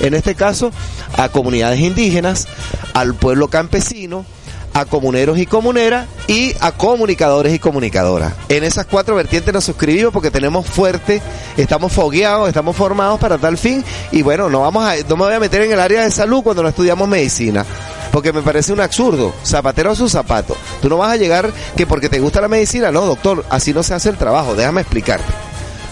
en 0.00 0.14
este 0.14 0.34
caso, 0.34 0.72
a 1.16 1.28
comunidades 1.28 1.80
indígenas, 1.80 2.48
al 2.94 3.14
pueblo 3.14 3.48
campesino, 3.48 4.24
a 4.72 4.84
comuneros 4.84 5.38
y 5.38 5.46
comuneras 5.46 6.06
y 6.28 6.54
a 6.60 6.72
comunicadores 6.72 7.54
y 7.54 7.58
comunicadoras. 7.58 8.32
En 8.48 8.64
esas 8.64 8.86
cuatro 8.86 9.14
vertientes 9.16 9.52
nos 9.52 9.64
suscribimos 9.64 10.12
porque 10.12 10.30
tenemos 10.30 10.66
fuerte, 10.66 11.20
estamos 11.56 11.92
fogueados, 11.92 12.48
estamos 12.48 12.76
formados 12.76 13.18
para 13.18 13.38
tal 13.38 13.58
fin 13.58 13.84
y 14.12 14.22
bueno, 14.22 14.48
no 14.48 14.60
vamos 14.60 14.84
a, 14.84 14.96
no 15.08 15.16
me 15.16 15.24
voy 15.24 15.34
a 15.34 15.40
meter 15.40 15.62
en 15.62 15.72
el 15.72 15.80
área 15.80 16.02
de 16.02 16.10
salud 16.10 16.42
cuando 16.42 16.62
no 16.62 16.68
estudiamos 16.68 17.08
medicina. 17.08 17.64
Porque 18.12 18.32
me 18.32 18.42
parece 18.42 18.72
un 18.72 18.80
absurdo. 18.80 19.32
Zapatero 19.44 19.92
a 19.92 19.94
su 19.94 20.08
zapato. 20.08 20.56
Tú 20.82 20.88
no 20.88 20.98
vas 20.98 21.12
a 21.12 21.16
llegar 21.16 21.52
que 21.76 21.86
porque 21.86 22.08
te 22.08 22.18
gusta 22.18 22.40
la 22.40 22.48
medicina. 22.48 22.90
No, 22.90 23.06
doctor, 23.06 23.44
así 23.50 23.72
no 23.72 23.84
se 23.84 23.94
hace 23.94 24.08
el 24.08 24.16
trabajo. 24.16 24.56
Déjame 24.56 24.80
explicarte. 24.80 25.32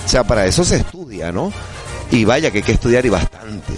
O 0.04 0.08
sea, 0.08 0.24
para 0.24 0.44
eso 0.44 0.64
se 0.64 0.78
estudia, 0.78 1.30
¿no? 1.30 1.52
Y 2.10 2.24
vaya 2.24 2.50
que 2.50 2.58
hay 2.58 2.64
que 2.64 2.72
estudiar 2.72 3.06
y 3.06 3.10
bastante. 3.10 3.72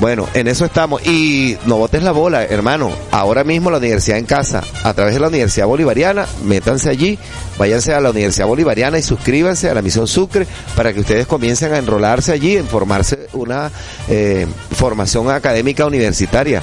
Bueno, 0.00 0.28
en 0.34 0.48
eso 0.48 0.64
estamos. 0.64 1.06
Y 1.06 1.56
no 1.66 1.76
botes 1.76 2.02
la 2.02 2.12
bola, 2.12 2.44
hermano. 2.44 2.90
Ahora 3.10 3.44
mismo 3.44 3.70
la 3.70 3.78
universidad 3.78 4.18
en 4.18 4.26
casa, 4.26 4.62
a 4.82 4.94
través 4.94 5.14
de 5.14 5.20
la 5.20 5.28
Universidad 5.28 5.66
Bolivariana, 5.66 6.26
métanse 6.44 6.90
allí, 6.90 7.18
váyanse 7.58 7.94
a 7.94 8.00
la 8.00 8.10
Universidad 8.10 8.46
Bolivariana 8.46 8.98
y 8.98 9.02
suscríbanse 9.02 9.70
a 9.70 9.74
la 9.74 9.82
Misión 9.82 10.08
Sucre 10.08 10.46
para 10.76 10.92
que 10.92 11.00
ustedes 11.00 11.26
comiencen 11.26 11.72
a 11.72 11.78
enrolarse 11.78 12.32
allí, 12.32 12.56
en 12.56 12.66
formarse 12.66 13.28
una 13.32 13.70
eh, 14.08 14.46
formación 14.72 15.30
académica 15.30 15.86
universitaria. 15.86 16.62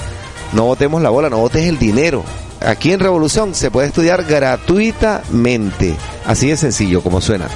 No 0.52 0.64
botemos 0.64 1.00
la 1.00 1.10
bola, 1.10 1.30
no 1.30 1.38
botes 1.38 1.66
el 1.66 1.78
dinero. 1.78 2.24
Aquí 2.60 2.92
en 2.92 3.00
Revolución 3.00 3.54
se 3.54 3.70
puede 3.70 3.86
estudiar 3.86 4.24
gratuitamente. 4.24 5.96
Así 6.26 6.48
de 6.48 6.56
sencillo 6.56 7.02
como 7.02 7.20
suena. 7.20 7.48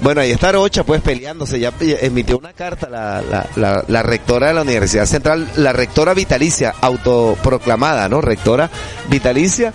Bueno, 0.00 0.22
ahí 0.22 0.30
está 0.30 0.52
Rocha, 0.52 0.84
pues 0.84 1.02
peleándose. 1.02 1.60
Ya 1.60 1.72
emitió 1.78 2.38
una 2.38 2.52
carta 2.52 2.88
la, 2.88 3.84
la, 3.86 4.02
rectora 4.02 4.48
de 4.48 4.54
la 4.54 4.62
Universidad 4.62 5.06
Central, 5.06 5.48
la 5.56 5.72
rectora 5.72 6.14
vitalicia, 6.14 6.74
autoproclamada, 6.80 8.08
¿no? 8.08 8.20
Rectora 8.20 8.70
vitalicia, 9.08 9.74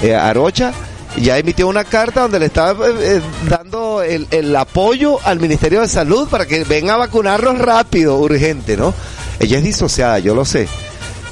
eh, 0.00 0.14
Arocha, 0.14 0.72
ya 1.16 1.38
emitió 1.38 1.66
una 1.66 1.84
carta 1.84 2.22
donde 2.22 2.38
le 2.38 2.46
estaba 2.46 2.88
eh, 2.88 2.92
eh, 3.00 3.20
dando 3.48 4.02
el, 4.02 4.28
el, 4.30 4.54
apoyo 4.54 5.18
al 5.24 5.40
Ministerio 5.40 5.80
de 5.80 5.88
Salud 5.88 6.28
para 6.28 6.46
que 6.46 6.62
venga 6.64 6.94
a 6.94 6.98
vacunarlos 6.98 7.58
rápido, 7.58 8.16
urgente, 8.18 8.76
¿no? 8.76 8.94
Ella 9.40 9.58
es 9.58 9.64
disociada, 9.64 10.20
yo 10.20 10.36
lo 10.36 10.44
sé 10.44 10.68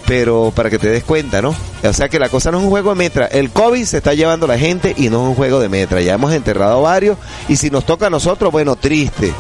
pero 0.07 0.53
para 0.55 0.71
que 0.71 0.79
te 0.79 0.89
des 0.89 1.05
cuenta, 1.05 1.41
¿no? 1.41 1.55
O 1.83 1.93
sea 1.93 2.09
que 2.09 2.19
la 2.19 2.29
cosa 2.29 2.51
no 2.51 2.59
es 2.59 2.65
un 2.65 2.71
juego 2.71 2.91
de 2.91 2.97
metra. 2.97 3.27
El 3.27 3.51
COVID 3.51 3.85
se 3.85 3.99
está 3.99 4.15
llevando 4.15 4.47
la 4.47 4.59
gente 4.59 4.95
y 4.97 5.09
no 5.09 5.23
es 5.23 5.29
un 5.29 5.35
juego 5.35 5.61
de 5.61 5.69
metra. 5.69 6.01
Ya 6.01 6.15
hemos 6.15 6.33
enterrado 6.33 6.83
varios 6.83 7.19
y 7.49 7.57
si 7.57 7.71
nos 7.71 7.87
toca 7.87 8.07
a 8.07 8.11
nosotros, 8.11 8.51
bueno, 8.53 8.77
triste. 8.77 9.33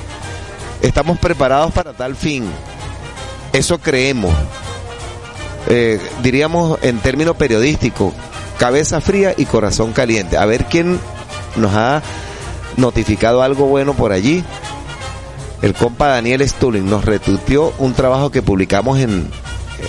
Estamos 0.80 1.18
preparados 1.18 1.72
para 1.72 1.92
tal 1.92 2.16
fin. 2.16 2.44
Eso 3.52 3.78
creemos. 3.78 4.34
Eh, 5.68 6.00
diríamos 6.22 6.78
en 6.82 6.98
términos 6.98 7.36
periodísticos, 7.36 8.12
cabeza 8.58 9.00
fría 9.00 9.34
y 9.36 9.44
corazón 9.44 9.92
caliente. 9.92 10.36
A 10.36 10.46
ver 10.46 10.64
quién 10.66 10.98
nos 11.56 11.74
ha 11.74 12.02
notificado 12.76 13.42
algo 13.42 13.66
bueno 13.66 13.94
por 13.94 14.12
allí. 14.12 14.44
El 15.60 15.74
compa 15.74 16.08
Daniel 16.08 16.48
Stulin 16.48 16.88
nos 16.88 17.04
retuiteó 17.04 17.72
un 17.78 17.94
trabajo 17.94 18.30
que 18.30 18.42
publicamos 18.42 18.98
en, 18.98 19.30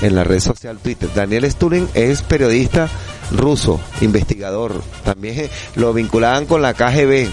en 0.02 0.16
la 0.16 0.24
red 0.24 0.40
social 0.40 0.78
Twitter. 0.78 1.10
Daniel 1.14 1.50
Stulin 1.52 1.88
es 1.94 2.22
periodista 2.22 2.90
ruso, 3.32 3.80
investigador. 4.02 4.82
También 5.04 5.50
lo 5.76 5.94
vinculaban 5.94 6.46
con 6.46 6.62
la 6.62 6.74
KGB 6.74 7.28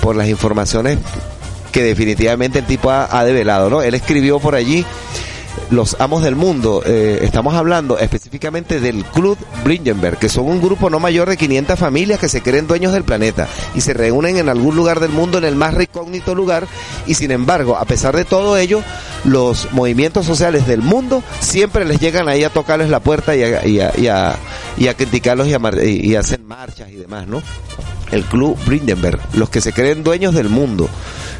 por 0.00 0.16
las 0.16 0.28
informaciones 0.28 0.98
que 1.72 1.82
definitivamente 1.82 2.60
el 2.60 2.66
tipo 2.66 2.90
ha, 2.90 3.18
ha 3.18 3.24
develado, 3.24 3.68
¿no? 3.68 3.82
Él 3.82 3.94
escribió 3.94 4.38
por 4.38 4.54
allí 4.54 4.84
los 5.70 5.96
amos 6.00 6.22
del 6.22 6.36
mundo. 6.36 6.82
Eh, 6.84 7.20
estamos 7.22 7.54
hablando 7.54 7.98
específicamente 7.98 8.80
del 8.80 9.04
Club 9.04 9.38
Bringenberg, 9.64 10.18
que 10.18 10.28
son 10.28 10.46
un 10.46 10.60
grupo 10.60 10.90
no 10.90 11.00
mayor 11.00 11.28
de 11.28 11.36
500 11.36 11.78
familias 11.78 12.18
que 12.18 12.28
se 12.28 12.42
creen 12.42 12.66
dueños 12.66 12.92
del 12.92 13.04
planeta 13.04 13.48
y 13.74 13.80
se 13.80 13.94
reúnen 13.94 14.36
en 14.36 14.48
algún 14.48 14.76
lugar 14.76 15.00
del 15.00 15.10
mundo, 15.10 15.38
en 15.38 15.44
el 15.44 15.56
más 15.56 15.74
recógnito 15.74 16.34
lugar, 16.34 16.66
y 17.06 17.14
sin 17.14 17.30
embargo, 17.30 17.76
a 17.76 17.84
pesar 17.84 18.16
de 18.16 18.24
todo 18.24 18.56
ello, 18.56 18.82
los 19.24 19.72
movimientos 19.72 20.26
sociales 20.26 20.66
del 20.66 20.82
mundo 20.82 21.22
siempre 21.40 21.84
les 21.84 22.00
llegan 22.00 22.28
ahí 22.28 22.44
a 22.44 22.50
tocarles 22.50 22.90
la 22.90 23.00
puerta 23.00 23.34
y 23.34 23.42
a, 23.42 23.66
y 23.66 23.80
a, 23.80 23.92
y 23.96 24.06
a, 24.06 24.36
y 24.76 24.88
a 24.88 24.94
criticarlos 24.94 25.48
y, 25.48 25.54
a, 25.54 25.60
y 25.84 26.14
hacen 26.14 26.46
marchas 26.46 26.90
y 26.90 26.96
demás, 26.96 27.26
¿no? 27.26 27.42
El 28.14 28.24
Club 28.24 28.58
Brindenberg, 28.64 29.20
los 29.34 29.50
que 29.50 29.60
se 29.60 29.72
creen 29.72 30.04
dueños 30.04 30.34
del 30.34 30.48
mundo 30.48 30.88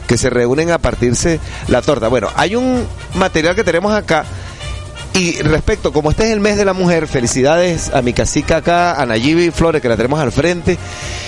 que 0.06 0.18
se 0.18 0.28
reúnen 0.28 0.70
a 0.70 0.78
partirse 0.78 1.40
la 1.68 1.80
torta. 1.80 2.08
Bueno, 2.08 2.28
hay 2.36 2.56
un 2.56 2.86
material 3.14 3.54
que 3.54 3.64
tenemos 3.64 3.92
acá 3.92 4.24
y 5.14 5.40
respecto, 5.42 5.92
como 5.92 6.10
este 6.10 6.24
es 6.24 6.32
el 6.32 6.40
mes 6.40 6.56
de 6.56 6.64
la 6.64 6.72
mujer, 6.72 7.06
felicidades 7.06 7.90
a 7.94 8.02
mi 8.02 8.12
cacica 8.12 8.56
acá, 8.56 9.00
a 9.00 9.06
Nayibi 9.06 9.52
Flores, 9.52 9.80
que 9.80 9.88
la 9.88 9.96
tenemos 9.96 10.18
al 10.18 10.32
frente. 10.32 10.76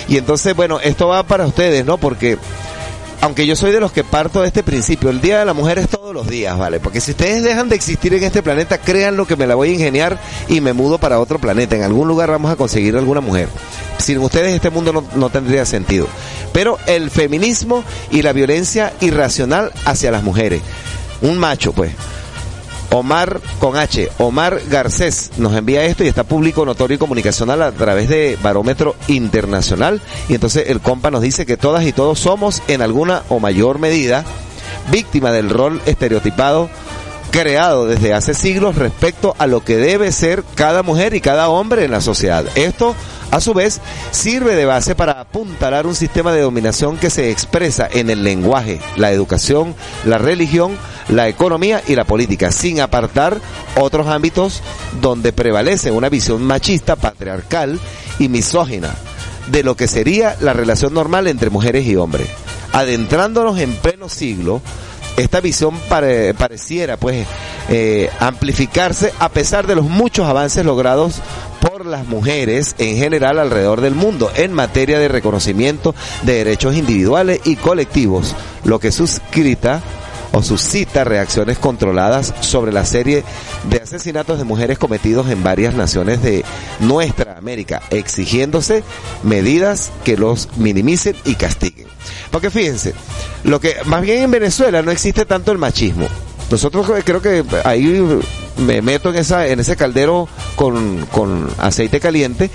Y 0.09 0.17
entonces, 0.17 0.53
bueno, 0.53 0.81
esto 0.81 1.07
va 1.07 1.23
para 1.23 1.45
ustedes, 1.45 1.85
¿no? 1.85 1.97
Porque 1.97 2.37
aunque 3.21 3.45
yo 3.45 3.55
soy 3.55 3.71
de 3.71 3.79
los 3.79 3.91
que 3.91 4.03
parto 4.03 4.41
de 4.41 4.47
este 4.47 4.63
principio, 4.63 5.09
el 5.09 5.21
Día 5.21 5.39
de 5.39 5.45
la 5.45 5.53
Mujer 5.53 5.79
es 5.79 5.89
todos 5.89 6.13
los 6.13 6.27
días, 6.27 6.57
¿vale? 6.57 6.79
Porque 6.79 7.01
si 7.01 7.11
ustedes 7.11 7.43
dejan 7.43 7.69
de 7.69 7.75
existir 7.75 8.13
en 8.13 8.23
este 8.23 8.43
planeta, 8.43 8.77
créanlo 8.77 9.25
que 9.25 9.35
me 9.35 9.47
la 9.47 9.55
voy 9.55 9.69
a 9.69 9.73
ingeniar 9.73 10.19
y 10.47 10.61
me 10.61 10.73
mudo 10.73 10.97
para 10.97 11.19
otro 11.19 11.39
planeta. 11.39 11.75
En 11.75 11.83
algún 11.83 12.07
lugar 12.07 12.29
vamos 12.29 12.51
a 12.51 12.55
conseguir 12.55 12.95
alguna 12.95 13.21
mujer. 13.21 13.49
Sin 13.97 14.19
ustedes 14.19 14.53
este 14.53 14.69
mundo 14.69 14.93
no, 14.93 15.03
no 15.15 15.29
tendría 15.29 15.65
sentido. 15.65 16.07
Pero 16.53 16.77
el 16.85 17.09
feminismo 17.09 17.83
y 18.11 18.21
la 18.21 18.33
violencia 18.33 18.93
irracional 19.01 19.71
hacia 19.85 20.11
las 20.11 20.23
mujeres. 20.23 20.61
Un 21.21 21.37
macho, 21.37 21.73
pues. 21.73 21.93
Omar 22.91 23.41
con 23.59 23.77
H, 23.77 24.09
Omar 24.17 24.61
Garcés 24.69 25.31
nos 25.37 25.53
envía 25.55 25.83
esto 25.83 26.03
y 26.03 26.07
está 26.07 26.23
público, 26.23 26.65
notorio 26.65 26.95
y 26.95 26.99
comunicacional 26.99 27.61
a 27.61 27.71
través 27.71 28.09
de 28.09 28.37
Barómetro 28.41 28.95
Internacional. 29.07 30.01
Y 30.29 30.35
entonces 30.35 30.65
el 30.67 30.79
compa 30.79 31.11
nos 31.11 31.21
dice 31.21 31.45
que 31.45 31.57
todas 31.57 31.85
y 31.85 31.93
todos 31.93 32.19
somos 32.19 32.61
en 32.67 32.81
alguna 32.81 33.23
o 33.29 33.39
mayor 33.39 33.79
medida 33.79 34.25
víctima 34.91 35.31
del 35.31 35.49
rol 35.49 35.81
estereotipado 35.85 36.69
creado 37.31 37.85
desde 37.85 38.13
hace 38.13 38.33
siglos 38.33 38.75
respecto 38.75 39.35
a 39.37 39.47
lo 39.47 39.63
que 39.63 39.77
debe 39.77 40.11
ser 40.11 40.43
cada 40.55 40.83
mujer 40.83 41.13
y 41.13 41.21
cada 41.21 41.49
hombre 41.49 41.85
en 41.85 41.91
la 41.91 42.01
sociedad. 42.01 42.45
Esto, 42.55 42.95
a 43.31 43.41
su 43.41 43.53
vez, 43.53 43.81
sirve 44.11 44.55
de 44.55 44.65
base 44.65 44.95
para 44.95 45.19
apuntalar 45.19 45.85
un 45.87 45.95
sistema 45.95 46.31
de 46.31 46.41
dominación 46.41 46.97
que 46.97 47.09
se 47.09 47.29
expresa 47.31 47.87
en 47.91 48.09
el 48.09 48.23
lenguaje, 48.23 48.79
la 48.95 49.11
educación, 49.11 49.75
la 50.05 50.17
religión, 50.17 50.77
la 51.09 51.27
economía 51.27 51.81
y 51.87 51.95
la 51.95 52.05
política, 52.05 52.51
sin 52.51 52.79
apartar 52.81 53.39
otros 53.75 54.07
ámbitos 54.07 54.61
donde 55.01 55.33
prevalece 55.33 55.91
una 55.91 56.09
visión 56.09 56.43
machista, 56.43 56.95
patriarcal 56.95 57.79
y 58.19 58.29
misógina 58.29 58.95
de 59.47 59.63
lo 59.63 59.75
que 59.75 59.87
sería 59.87 60.35
la 60.41 60.53
relación 60.53 60.93
normal 60.93 61.27
entre 61.27 61.49
mujeres 61.49 61.85
y 61.85 61.95
hombres. 61.95 62.27
Adentrándonos 62.73 63.57
en 63.59 63.73
pleno 63.75 64.09
siglo, 64.09 64.61
esta 65.17 65.41
visión 65.41 65.77
pare, 65.89 66.33
pareciera 66.33 66.95
pues 66.95 67.27
eh, 67.69 68.09
amplificarse 68.19 69.11
a 69.19 69.29
pesar 69.29 69.67
de 69.67 69.75
los 69.75 69.85
muchos 69.85 70.27
avances 70.27 70.63
logrados 70.63 71.15
por 71.59 71.85
las 71.85 72.07
mujeres 72.07 72.75
en 72.77 72.97
general 72.97 73.39
alrededor 73.39 73.81
del 73.81 73.95
mundo 73.95 74.31
en 74.35 74.53
materia 74.53 74.99
de 74.99 75.07
reconocimiento 75.07 75.95
de 76.21 76.35
derechos 76.35 76.75
individuales 76.75 77.41
y 77.45 77.55
colectivos, 77.55 78.35
lo 78.63 78.79
que 78.79 78.91
suscrita 78.91 79.81
o 80.31 80.43
suscita 80.43 81.03
reacciones 81.03 81.57
controladas 81.57 82.33
sobre 82.41 82.71
la 82.71 82.85
serie 82.85 83.23
de 83.69 83.77
asesinatos 83.77 84.37
de 84.37 84.43
mujeres 84.43 84.77
cometidos 84.77 85.29
en 85.29 85.43
varias 85.43 85.73
naciones 85.73 86.21
de 86.21 86.43
nuestra 86.79 87.37
América, 87.37 87.81
exigiéndose 87.89 88.83
medidas 89.23 89.91
que 90.03 90.17
los 90.17 90.49
minimicen 90.57 91.15
y 91.25 91.35
castiguen. 91.35 91.87
Porque 92.31 92.49
fíjense, 92.49 92.93
lo 93.43 93.59
que 93.59 93.75
más 93.85 94.01
bien 94.01 94.23
en 94.23 94.31
Venezuela 94.31 94.81
no 94.81 94.91
existe 94.91 95.25
tanto 95.25 95.51
el 95.51 95.57
machismo. 95.57 96.07
Nosotros 96.49 96.89
creo 97.03 97.21
que 97.21 97.43
ahí 97.65 98.01
me 98.57 98.81
meto 98.81 99.09
en 99.09 99.17
esa 99.17 99.47
en 99.47 99.59
ese 99.59 99.75
caldero 99.75 100.27
con, 100.55 101.05
con 101.07 101.47
aceite 101.57 101.99
caliente 101.99 102.49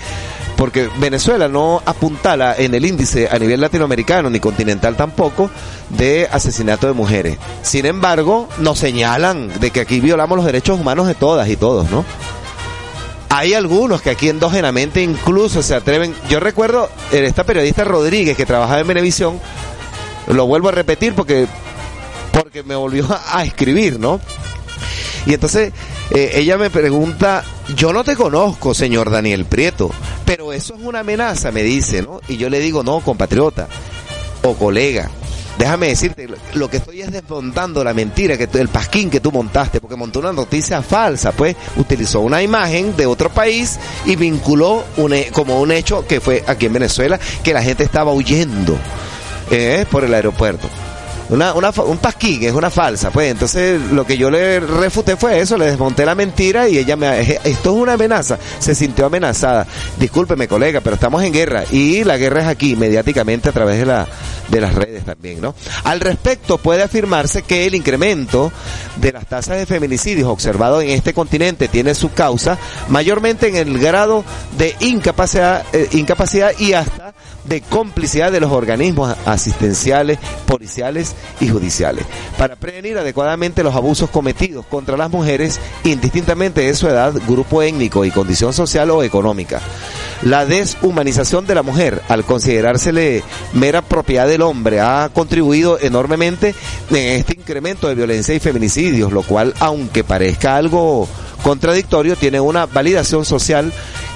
porque 0.57 0.89
Venezuela 0.99 1.49
no 1.49 1.83
apuntala 1.85 2.55
en 2.57 2.75
el 2.75 2.85
índice 2.85 3.29
a 3.31 3.39
nivel 3.39 3.61
latinoamericano 3.61 4.31
ni 4.31 4.41
continental 4.41 4.97
tampoco 4.97 5.51
de 5.97 6.29
asesinato 6.31 6.87
de 6.87 6.93
mujeres. 6.93 7.39
Sin 7.63 7.87
embargo, 7.87 8.49
nos 8.59 8.79
señalan 8.79 9.61
de 9.61 9.71
que 9.71 9.81
aquí 9.81 10.01
violamos 10.01 10.37
los 10.37 10.47
derechos 10.47 10.81
humanos 10.81 11.07
de 11.07 11.15
todas 11.15 11.49
y 11.49 11.57
todos, 11.57 11.91
¿no? 11.91 12.05
Hay 13.29 13.55
algunos 13.55 14.03
que 14.03 14.11
aquí 14.11 14.29
endógenamente 14.29 15.03
incluso 15.03 15.63
se 15.63 15.75
atreven. 15.75 16.15
Yo 16.29 16.39
recuerdo 16.39 16.91
esta 17.13 17.45
periodista 17.45 17.85
Rodríguez 17.85 18.37
que 18.37 18.45
trabajaba 18.45 18.81
en 18.81 18.87
Venevisión, 18.87 19.41
lo 20.29 20.47
vuelvo 20.47 20.69
a 20.69 20.73
repetir 20.73 21.15
porque 21.15 21.47
porque 22.33 22.63
me 22.63 22.75
volvió 22.75 23.07
a 23.27 23.45
escribir, 23.45 23.99
¿no? 23.99 24.21
Y 25.27 25.35
entonces 25.35 25.73
eh, 26.11 26.33
ella 26.35 26.59
me 26.59 26.69
pregunta, 26.69 27.45
yo 27.77 27.93
no 27.93 28.05
te 28.05 28.17
conozco, 28.17 28.75
señor 28.75 29.11
Daniel 29.11 29.45
Prieto, 29.45 29.91
pero 30.25 30.53
eso 30.53 30.75
es 30.75 30.81
una 30.83 31.01
amenaza, 31.01 31.53
me 31.53 31.63
dice, 31.63 32.03
¿no? 32.03 32.21
Y 32.29 32.37
yo 32.37 32.51
le 32.51 32.59
digo, 32.59 32.83
no, 32.83 33.01
compatriota 33.01 33.69
o 34.43 34.55
colega, 34.55 35.11
déjame 35.59 35.89
decirte, 35.89 36.29
lo- 36.55 36.69
que 36.69 36.79
estoy 36.79 37.03
es 37.03 37.11
desmontando 37.13 37.85
la 37.85 37.93
mentira, 37.95 38.37
que 38.37 38.49
el 38.59 38.69
pasquín 38.69 39.11
que 39.11 39.21
tú 39.21 39.31
montaste, 39.31 39.81
porque 39.81 39.97
montó 39.97 40.21
una 40.21 40.33
noticia 40.33 40.81
falsa, 40.83 41.33
pues 41.33 41.55
utilizó 41.77 42.21
una 42.21 42.43
imagen 42.43 42.97
de 42.97 43.07
otro 43.07 43.29
país 43.31 43.79
y 44.07 44.17
vinculó 44.17 44.85
un 44.97 45.15
como 45.33 45.61
un 45.61 45.71
hecho 45.73 46.07
que 46.07 46.21
fue 46.21 46.43
aquí 46.47 46.67
en 46.67 46.73
Venezuela, 46.73 47.19
que 47.43 47.53
la 47.53 47.63
gente 47.63 47.85
estaba 47.85 48.13
huyendo 48.13 48.77
eh, 49.51 49.85
por 49.91 50.05
el 50.05 50.15
aeropuerto. 50.15 50.69
Una, 51.29 51.55
una, 51.55 51.71
un 51.71 51.97
pasquín, 51.97 52.43
es 52.43 52.53
una 52.53 52.69
falsa, 52.69 53.11
pues 53.11 53.31
entonces 53.31 53.81
lo 53.93 54.05
que 54.05 54.19
yo 54.19 54.31
le 54.31 54.61
refuté 54.61 55.17
fue 55.17 55.41
eso, 55.41 55.57
le 55.57 55.65
desmonté 55.67 56.05
la 56.05 56.15
mentira 56.15 56.69
y 56.69 56.77
ella 56.77 56.95
me 56.97 57.21
esto 57.23 57.71
es 57.71 57.77
una 57.83 57.95
amenaza, 57.95 58.39
se 58.59 58.75
sintió 58.75 59.07
amenazada. 59.07 59.67
Discúlpeme 59.99 60.47
colega, 60.47 60.81
pero 60.83 60.95
estamos 60.97 61.23
en 61.23 61.33
guerra 61.33 61.65
y 61.71 62.05
la 62.05 62.19
guerra 62.19 62.43
es 62.43 62.49
aquí, 62.49 62.77
mediáticamente 62.77 63.49
a 63.49 63.53
través 63.53 63.79
de 63.79 63.87
la 63.87 64.07
de 64.53 64.61
las 64.61 64.75
redes 64.75 65.05
también, 65.05 65.41
¿no? 65.41 65.55
Al 65.85 66.01
respecto 66.01 66.59
puede 66.59 66.83
afirmarse 66.83 67.43
que 67.43 67.67
el 67.67 67.75
incremento 67.75 68.53
de 68.97 69.11
las 69.11 69.27
tasas 69.27 69.57
de 69.57 69.67
feminicidios 69.67 70.29
observado 70.29 70.83
en 70.83 70.91
este 70.91 71.15
continente 71.15 71.69
tiene 71.69 71.95
su 71.95 72.13
causa 72.13 72.59
mayormente 72.89 73.49
en 73.49 73.57
el 73.57 73.79
grado 73.79 74.25
de 74.59 74.77
incapacidad, 74.81 75.65
eh, 75.73 75.89
incapacidad 75.93 76.53
y 76.59 76.75
hasta 76.75 77.12
de 77.45 77.61
complicidad 77.61 78.31
de 78.31 78.41
los 78.41 78.53
organismos 78.53 79.17
asistenciales, 79.27 80.19
policiales 80.47 81.15
y 81.41 81.49
judiciales 81.49 82.05
para 82.39 82.57
prevenir 82.57 82.99
adecuadamente 82.99 83.63
los 83.63 83.75
abusos 83.75 84.11
cometidos 84.11 84.65
contra 84.67 84.97
las 84.97 85.11
mujeres 85.11 85.61
indistintamente 85.85 86.63
de 86.63 86.75
su 86.75 86.89
edad, 86.89 87.15
grupo 87.27 87.63
étnico 87.63 88.05
y 88.05 88.11
condición 88.11 88.53
social 88.53 88.91
o 88.91 89.03
económica. 89.03 89.61
La 90.23 90.47
deshumanización 90.47 91.47
de 91.47 91.55
la 91.57 91.63
mujer, 91.63 92.01
al 92.09 92.25
considerársele 92.25 93.25
mera 93.55 93.83
propiedad 93.83 94.29
del 94.29 94.43
hombre, 94.43 94.81
ha 94.81 95.11
contribuido 95.13 95.81
enormemente 95.81 96.55
en 96.91 97.21
este 97.21 97.35
incremento 97.35 97.89
de 97.89 97.97
violencia 97.97 98.35
y 98.35 98.39
feminicidios, 98.39 99.13
lo 99.13 99.23
cual, 99.23 99.53
aunque 99.59 100.05
parezca 100.05 100.57
algo 100.57 101.09
contradictorio, 101.43 102.15
tiene 102.15 102.39
una 102.39 102.67
validación 102.67 103.25
social 103.25 103.73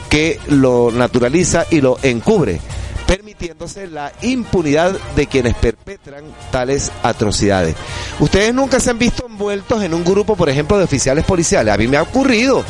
que 0.08 0.38
lo 0.46 0.92
naturaliza 0.92 1.66
y 1.70 1.80
lo 1.80 1.98
encubre 2.02 2.60
permitiéndose 3.07 3.86
la 3.86 4.12
impunidad 4.22 4.98
de 5.14 5.26
quienes 5.26 5.54
perpetran 5.54 6.24
tales 6.50 6.90
atrocidades. 7.02 7.76
Ustedes 8.18 8.52
nunca 8.52 8.80
se 8.80 8.90
han 8.90 8.98
visto 8.98 9.26
envueltos 9.26 9.82
en 9.82 9.94
un 9.94 10.04
grupo, 10.04 10.36
por 10.36 10.48
ejemplo, 10.48 10.76
de 10.76 10.84
oficiales 10.84 11.24
policiales. 11.24 11.72
A 11.72 11.78
mí 11.78 11.86
me 11.86 11.96
ha 11.96 12.02
ocurrido. 12.02 12.64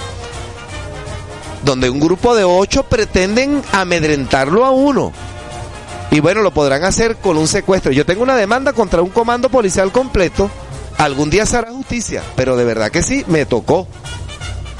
Donde 1.65 1.91
un 1.91 1.99
grupo 1.99 2.37
de 2.37 2.45
ocho 2.45 2.85
pretenden 2.85 3.63
amedrentarlo 3.73 4.65
a 4.65 4.71
uno. 4.71 5.13
Y 6.11 6.21
bueno, 6.21 6.43
lo 6.43 6.53
podrán 6.53 6.85
hacer 6.85 7.17
con 7.17 7.37
un 7.37 7.49
secuestro. 7.49 7.91
Yo 7.91 8.07
tengo 8.07 8.23
una 8.23 8.37
demanda 8.37 8.73
contra 8.73 9.03
un 9.03 9.11
comando 9.11 9.49
policial 9.49 9.91
completo. 9.91 10.51
Algún 10.99 11.31
día 11.31 11.45
se 11.47 11.57
hará 11.57 11.73
justicia. 11.73 12.23
Pero 12.37 12.57
de 12.57 12.65
verdad 12.65 12.91
que 12.91 13.03
sí, 13.03 13.25
me 13.27 13.47
tocó 13.47 13.89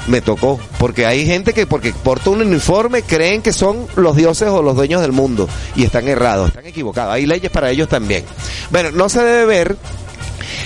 me 0.07 0.21
tocó. 0.21 0.59
Porque 0.79 1.05
hay 1.05 1.25
gente 1.25 1.53
que 1.53 1.67
porque 1.67 1.93
porta 1.93 2.29
un 2.29 2.41
uniforme 2.41 3.03
creen 3.03 3.41
que 3.41 3.53
son 3.53 3.87
los 3.95 4.15
dioses 4.15 4.49
o 4.49 4.61
los 4.61 4.75
dueños 4.75 5.01
del 5.01 5.11
mundo. 5.11 5.47
Y 5.75 5.83
están 5.83 6.07
errados, 6.07 6.49
están 6.49 6.65
equivocados. 6.65 7.13
Hay 7.13 7.25
leyes 7.25 7.51
para 7.51 7.69
ellos 7.69 7.87
también. 7.87 8.25
Bueno, 8.71 8.91
no 8.91 9.09
se 9.09 9.23
debe 9.23 9.45
ver 9.45 9.77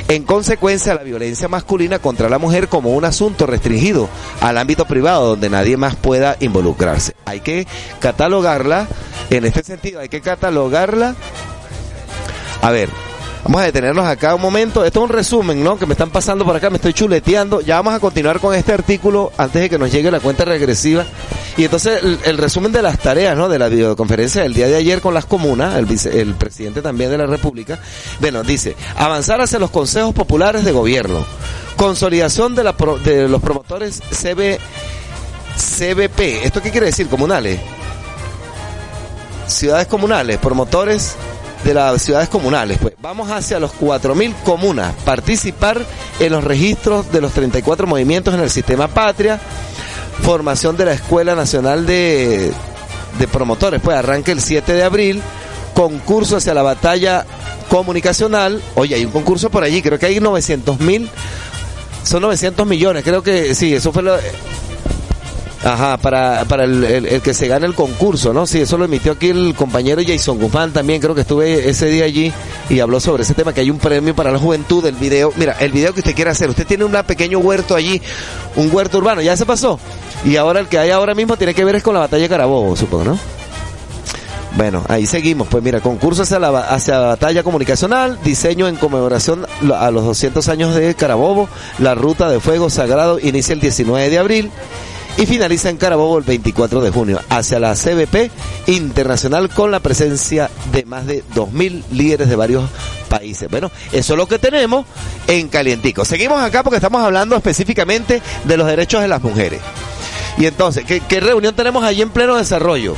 en 0.08 0.24
consecuencia 0.24 0.94
la 0.94 1.04
violencia 1.04 1.48
masculina 1.48 2.00
contra 2.00 2.30
la 2.30 2.38
mujer 2.38 2.68
como 2.68 2.92
un 2.92 3.06
asunto 3.06 3.46
restringido 3.46 4.10
al 4.42 4.58
ámbito 4.58 4.86
privado 4.86 5.30
donde 5.30 5.50
nadie 5.50 5.78
más 5.78 5.96
pueda 5.96 6.38
involucrarse. 6.40 7.16
Hay 7.26 7.42
que 7.42 7.68
catalogarla, 8.00 8.88
en 9.30 9.46
este 9.46 9.64
sentido, 9.64 10.00
hay 10.00 10.10
que 10.10 10.22
catalogarla. 10.22 11.16
A 12.62 12.70
ver, 12.72 12.90
Vamos 13.44 13.62
a 13.62 13.66
detenernos 13.66 14.06
acá 14.06 14.36
un 14.36 14.42
momento. 14.42 14.86
Esto 14.86 15.00
es 15.00 15.10
un 15.10 15.16
resumen, 15.16 15.64
¿no? 15.64 15.78
Que 15.78 15.86
me 15.86 15.94
están 15.94 16.12
pasando 16.12 16.46
por 16.46 16.56
acá, 16.56 16.70
me 16.70 16.76
estoy 16.76 16.94
chuleteando. 16.94 17.62
Ya 17.62 17.76
vamos 17.78 17.94
a 17.96 18.00
continuar 18.00 18.40
con 18.40 18.54
este 18.54 18.72
artículo 18.72 19.32
antes 19.38 19.64
de 19.64 19.70
que 19.70 19.80
nos 19.80 19.92
llegue 19.92 20.12
la 20.12 20.20
cuenta 20.20 20.46
regresiva. 20.46 21.06
Y 21.58 21.66
entonces 21.66 22.02
el, 22.24 22.38
resumen 22.38 22.72
de 22.72 22.82
las 22.82 23.00
tareas, 23.00 23.36
¿no? 23.36 23.50
De 23.50 23.58
la 23.58 23.68
videoconferencia 23.68 24.44
del 24.44 24.54
día 24.54 24.68
de 24.68 24.76
ayer 24.76 25.02
con 25.02 25.14
las 25.14 25.26
comunas, 25.26 25.76
el, 25.76 26.36
presidente 26.36 26.82
también 26.82 27.10
de 27.10 27.18
la 27.18 27.26
República. 27.26 27.80
Bueno, 28.20 28.44
dice, 28.44 28.76
avanzar 28.96 29.42
hacia 29.42 29.60
los 29.60 29.72
consejos 29.72 30.14
populares 30.14 30.64
de 30.64 30.72
gobierno. 30.72 31.26
Consolidación 31.78 32.54
de, 32.54 32.64
de 33.04 33.28
los 33.28 33.42
promotores 33.42 34.02
CB, 34.12 34.60
CBP. 35.58 36.46
¿Esto 36.46 36.62
qué 36.62 36.70
quiere 36.70 36.88
decir? 36.88 37.08
Comunales. 37.08 37.60
Ciudades 39.48 39.88
comunales, 39.88 40.38
promotores 40.38 41.16
de 41.64 41.74
las 41.74 42.02
ciudades 42.02 42.30
comunales. 42.30 42.78
Pues. 42.82 42.94
Vamos 43.02 43.30
hacia 43.30 43.60
los 43.60 43.72
4.000 43.74 44.34
comunas, 44.44 44.94
participar 45.06 45.86
en 46.20 46.32
los 46.32 46.44
registros 46.44 47.12
de 47.12 47.22
los 47.22 47.34
34 47.34 47.88
movimientos 47.88 48.34
en 48.34 48.42
el 48.42 48.50
sistema 48.50 48.88
patria, 48.88 49.40
formación 50.24 50.78
de 50.78 50.86
la 50.86 50.94
Escuela 50.94 51.36
Nacional 51.36 51.86
de, 51.86 52.52
de 53.20 53.28
Promotores, 53.28 53.82
pues. 53.82 53.98
Arranca 53.98 54.32
el 54.32 54.42
7 54.42 54.74
de 54.74 54.84
abril, 54.84 55.22
concurso 55.74 56.38
hacia 56.38 56.54
la 56.54 56.64
batalla 56.64 57.26
comunicacional, 57.70 58.62
oye, 58.76 58.96
hay 58.96 59.06
un 59.06 59.12
concurso 59.12 59.50
por 59.50 59.64
allí, 59.64 59.82
creo 59.82 59.98
que 59.98 60.06
hay 60.06 60.20
900 60.20 60.80
mil, 60.82 61.10
son 62.04 62.22
900 62.24 62.68
millones, 62.68 63.04
creo 63.04 63.24
que 63.24 63.56
sí, 63.56 63.74
eso 63.74 63.94
fue 63.94 64.04
lo... 64.04 64.18
Ajá, 65.64 65.98
para, 65.98 66.44
para 66.46 66.64
el, 66.64 66.84
el- 66.84 67.22
que 67.22 67.36
se 67.36 67.48
gane 67.48 67.68
el 67.68 67.76
concurso, 67.76 68.34
¿no? 68.34 68.48
Sí, 68.48 68.62
eso 68.62 68.80
lo 68.80 68.86
emitió 68.86 69.12
aquí 69.12 69.30
el 69.30 69.54
compañero 69.54 70.02
Jason 70.06 70.40
Guzmán 70.40 70.74
también, 70.74 71.00
creo 71.00 71.14
que 71.14 71.22
estuve 71.22 71.70
ese 71.70 71.86
día 71.86 72.06
allí 72.06 72.34
y 72.68 72.80
habló 72.80 73.00
sobre 73.00 73.22
ese 73.22 73.36
tema, 73.36 73.54
que 73.54 73.62
hay 73.62 73.70
un 73.70 73.78
premio 73.78 74.16
para 74.16 74.32
la 74.32 74.40
juventud, 74.40 74.84
el 74.88 74.96
video, 74.96 75.32
mira, 75.36 75.56
el 75.60 75.72
video 75.72 75.94
que 75.94 76.00
usted 76.00 76.16
quiere 76.16 76.32
hacer, 76.32 76.50
usted 76.50 76.66
tiene 76.66 76.84
un 76.84 76.92
pequeño 77.06 77.38
huerto 77.38 77.76
allí, 77.76 78.02
un 78.56 78.74
huerto 78.74 78.98
urbano, 78.98 79.22
ya 79.22 79.38
se 79.38 79.46
pasó, 79.46 79.80
y 80.26 80.36
ahora 80.36 80.62
el 80.62 80.68
que 80.68 80.80
hay 80.80 80.90
ahora 80.90 81.14
mismo 81.14 81.38
tiene 81.38 81.54
que 81.54 81.64
ver 81.64 81.76
es 81.76 81.84
con 81.84 81.94
la 81.94 82.00
batalla 82.00 82.24
de 82.24 82.30
Carabobo, 82.30 82.76
supongo, 82.76 83.04
¿no? 83.04 83.20
Bueno, 84.58 84.84
ahí 84.90 85.06
seguimos. 85.06 85.48
Pues 85.48 85.64
mira, 85.64 85.80
concurso 85.80 86.24
hacia 86.24 86.38
la, 86.38 86.50
hacia 86.60 87.00
la 87.00 87.08
batalla 87.08 87.42
comunicacional, 87.44 88.20
diseño 88.24 88.68
en 88.68 88.76
conmemoración 88.76 89.46
a 89.74 89.92
los 89.92 90.04
200 90.04 90.46
años 90.50 90.76
de 90.76 90.94
Carabobo, 90.96 91.48
la 91.80 91.96
ruta 91.96 92.30
de 92.30 92.40
fuego 92.42 92.70
sagrado 92.70 93.18
inicia 93.20 93.54
el 93.54 93.62
19 93.62 94.10
de 94.10 94.18
abril 94.18 94.52
y 95.18 95.26
finaliza 95.26 95.70
en 95.70 95.78
Carabobo 95.78 96.18
el 96.18 96.24
24 96.24 96.82
de 96.82 96.92
junio, 96.92 97.20
hacia 97.30 97.60
la 97.60 97.74
CBP 97.74 98.32
internacional 98.68 99.50
con 99.50 99.72
la 99.72 99.80
presencia 99.80 100.50
de 100.72 100.86
más 100.86 101.06
de 101.06 101.24
2.000 101.36 101.84
líderes 101.92 102.30
de 102.30 102.36
varios 102.36 102.70
países. 103.10 103.50
Bueno, 103.50 103.72
eso 103.92 104.14
es 104.14 104.18
lo 104.18 104.28
que 104.28 104.40
tenemos 104.40 104.86
en 105.28 105.50
Calientico. 105.50 106.06
Seguimos 106.06 106.42
acá 106.42 106.64
porque 106.64 106.78
estamos 106.78 107.04
hablando 107.04 107.36
específicamente 107.36 108.22
de 108.46 108.58
los 108.58 108.68
derechos 108.68 109.02
de 109.02 109.08
las 109.08 109.22
mujeres. 109.22 109.62
Y 110.38 110.46
entonces, 110.46 110.86
¿qué, 110.86 111.02
qué 111.02 111.20
reunión 111.20 111.56
tenemos 111.56 111.84
allí 111.84 112.02
en 112.02 112.10
pleno 112.10 112.38
desarrollo? 112.38 112.96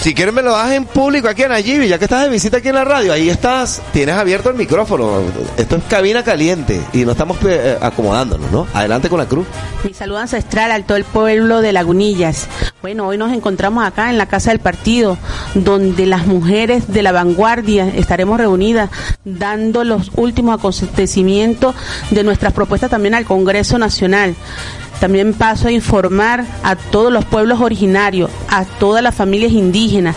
Si 0.00 0.14
quieres 0.14 0.32
me 0.32 0.42
lo 0.42 0.52
das 0.52 0.70
en 0.70 0.84
público 0.84 1.28
aquí 1.28 1.42
en 1.42 1.52
Ayibi, 1.52 1.88
ya 1.88 1.98
que 1.98 2.04
estás 2.04 2.22
de 2.22 2.28
visita 2.28 2.58
aquí 2.58 2.68
en 2.68 2.76
la 2.76 2.84
radio, 2.84 3.12
ahí 3.12 3.28
estás, 3.28 3.82
tienes 3.92 4.14
abierto 4.14 4.50
el 4.50 4.56
micrófono. 4.56 5.20
Esto 5.56 5.76
es 5.76 5.84
cabina 5.84 6.22
caliente 6.22 6.80
y 6.92 7.04
no 7.04 7.12
estamos 7.12 7.38
eh, 7.44 7.76
acomodándonos, 7.80 8.52
¿no? 8.52 8.68
Adelante 8.72 9.08
con 9.08 9.18
la 9.18 9.26
cruz. 9.26 9.46
Mi 9.82 9.94
saludo 9.94 10.18
ancestral 10.18 10.70
al 10.70 10.84
todo 10.84 10.96
el 10.96 11.04
pueblo 11.04 11.60
de 11.60 11.72
Lagunillas. 11.72 12.46
Bueno, 12.82 13.08
hoy 13.08 13.18
nos 13.18 13.32
encontramos 13.32 13.84
acá 13.84 14.10
en 14.10 14.18
la 14.18 14.26
Casa 14.26 14.50
del 14.50 14.60
Partido, 14.60 15.18
donde 15.54 16.06
las 16.06 16.26
mujeres 16.26 16.92
de 16.92 17.02
la 17.02 17.10
vanguardia 17.10 17.88
estaremos 17.88 18.38
reunidas 18.38 18.90
dando 19.24 19.82
los 19.82 20.12
últimos 20.14 20.56
acontecimientos 20.56 21.74
de 22.10 22.22
nuestras 22.22 22.52
propuestas 22.52 22.90
también 22.90 23.14
al 23.14 23.24
Congreso 23.24 23.76
Nacional. 23.76 24.36
También 25.00 25.34
paso 25.34 25.68
a 25.68 25.72
informar 25.72 26.44
a 26.62 26.76
todos 26.76 27.12
los 27.12 27.24
pueblos 27.24 27.60
originarios, 27.60 28.30
a 28.48 28.64
todas 28.64 29.02
las 29.02 29.14
familias 29.14 29.52
indígenas, 29.52 30.16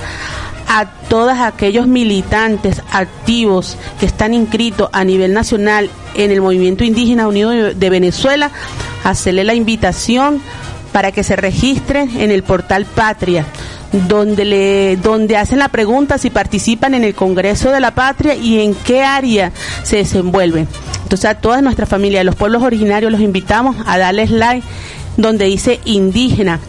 a 0.68 0.86
todos 1.10 1.38
aquellos 1.40 1.88
militantes 1.88 2.82
activos 2.92 3.78
que 4.00 4.06
están 4.06 4.34
inscritos 4.34 4.90
a 4.94 5.04
nivel 5.04 5.34
nacional 5.34 5.90
en 6.16 6.32
el 6.32 6.42
Movimiento 6.42 6.84
Indígena 6.84 7.28
Unido 7.28 7.52
de 7.52 7.90
Venezuela, 7.90 8.52
hacerle 9.04 9.44
la 9.44 9.56
invitación 9.56 10.42
para 10.92 11.12
que 11.12 11.24
se 11.24 11.36
registren 11.36 12.22
en 12.22 12.32
el 12.32 12.44
portal 12.44 12.86
Patria, 12.86 13.46
donde 13.92 14.46
le 14.46 14.98
donde 14.98 15.38
hacen 15.38 15.60
la 15.60 15.70
pregunta 15.70 16.18
si 16.18 16.30
participan 16.30 16.94
en 16.94 17.04
el 17.04 17.16
Congreso 17.16 17.72
de 17.72 17.80
la 17.80 17.92
Patria 17.92 18.36
y 18.36 18.60
en 18.60 18.76
qué 18.76 19.04
área 19.04 19.52
se 19.84 19.98
desenvuelven. 19.98 20.68
Entonces 21.04 21.30
a 21.30 21.36
toda 21.36 21.62
nuestra 21.62 21.86
familia 21.86 22.24
los 22.24 22.36
pueblos 22.36 22.64
originarios 22.64 23.12
los 23.12 23.22
invitamos 23.22 23.76
a 23.86 23.98
darles 23.98 24.32
like 24.32 24.66
donde 25.18 25.46
dice 25.46 25.80
indígena 25.86 26.60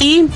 y 0.00 0.26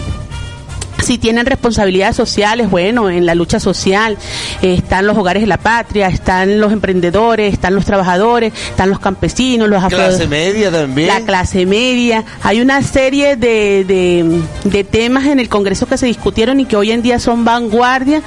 si 1.08 1.16
tienen 1.16 1.46
responsabilidades 1.46 2.16
sociales, 2.16 2.68
bueno, 2.68 3.08
en 3.08 3.24
la 3.24 3.34
lucha 3.34 3.58
social 3.58 4.18
eh, 4.60 4.74
están 4.74 5.06
los 5.06 5.16
hogares 5.16 5.42
de 5.42 5.46
la 5.46 5.56
patria, 5.56 6.06
están 6.08 6.60
los 6.60 6.70
emprendedores, 6.70 7.54
están 7.54 7.74
los 7.74 7.86
trabajadores, 7.86 8.52
están 8.52 8.90
los 8.90 8.98
campesinos, 8.98 9.70
los 9.70 9.82
afro... 9.82 9.96
Clase 9.96 10.28
media 10.28 10.70
también. 10.70 11.08
La 11.08 11.22
clase 11.22 11.64
media. 11.64 12.26
Hay 12.42 12.60
una 12.60 12.82
serie 12.82 13.36
de, 13.36 13.86
de, 13.86 14.42
de 14.64 14.84
temas 14.84 15.24
en 15.24 15.40
el 15.40 15.48
Congreso 15.48 15.86
que 15.86 15.96
se 15.96 16.04
discutieron 16.04 16.60
y 16.60 16.66
que 16.66 16.76
hoy 16.76 16.92
en 16.92 17.00
día 17.00 17.18
son 17.18 17.42
vanguardia, 17.42 18.20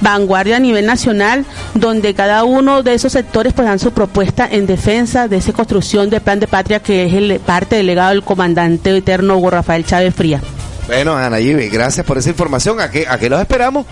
vanguardia 0.00 0.56
a 0.56 0.60
nivel 0.60 0.86
nacional, 0.86 1.44
donde 1.74 2.14
cada 2.14 2.44
uno 2.44 2.82
de 2.82 2.94
esos 2.94 3.12
sectores 3.12 3.52
pues 3.52 3.68
dan 3.68 3.78
su 3.78 3.90
propuesta 3.92 4.48
en 4.50 4.64
defensa 4.64 5.28
de 5.28 5.36
esa 5.36 5.52
construcción 5.52 6.08
de 6.08 6.22
plan 6.22 6.40
de 6.40 6.46
patria 6.46 6.80
que 6.80 7.04
es 7.04 7.12
el 7.12 7.40
parte 7.40 7.76
del 7.76 7.88
legado 7.88 8.08
del 8.08 8.22
comandante 8.22 8.96
eterno 8.96 9.36
Hugo 9.36 9.50
Rafael 9.50 9.84
Chávez 9.84 10.14
Fría. 10.14 10.40
Bueno, 10.86 11.16
Ana 11.16 11.38
Yibi, 11.38 11.68
gracias 11.68 12.04
por 12.04 12.18
esa 12.18 12.30
información. 12.30 12.80
¿A 12.80 12.90
qué, 12.90 13.06
¿A 13.08 13.18
qué 13.18 13.30
los 13.30 13.40
esperamos? 13.40 13.86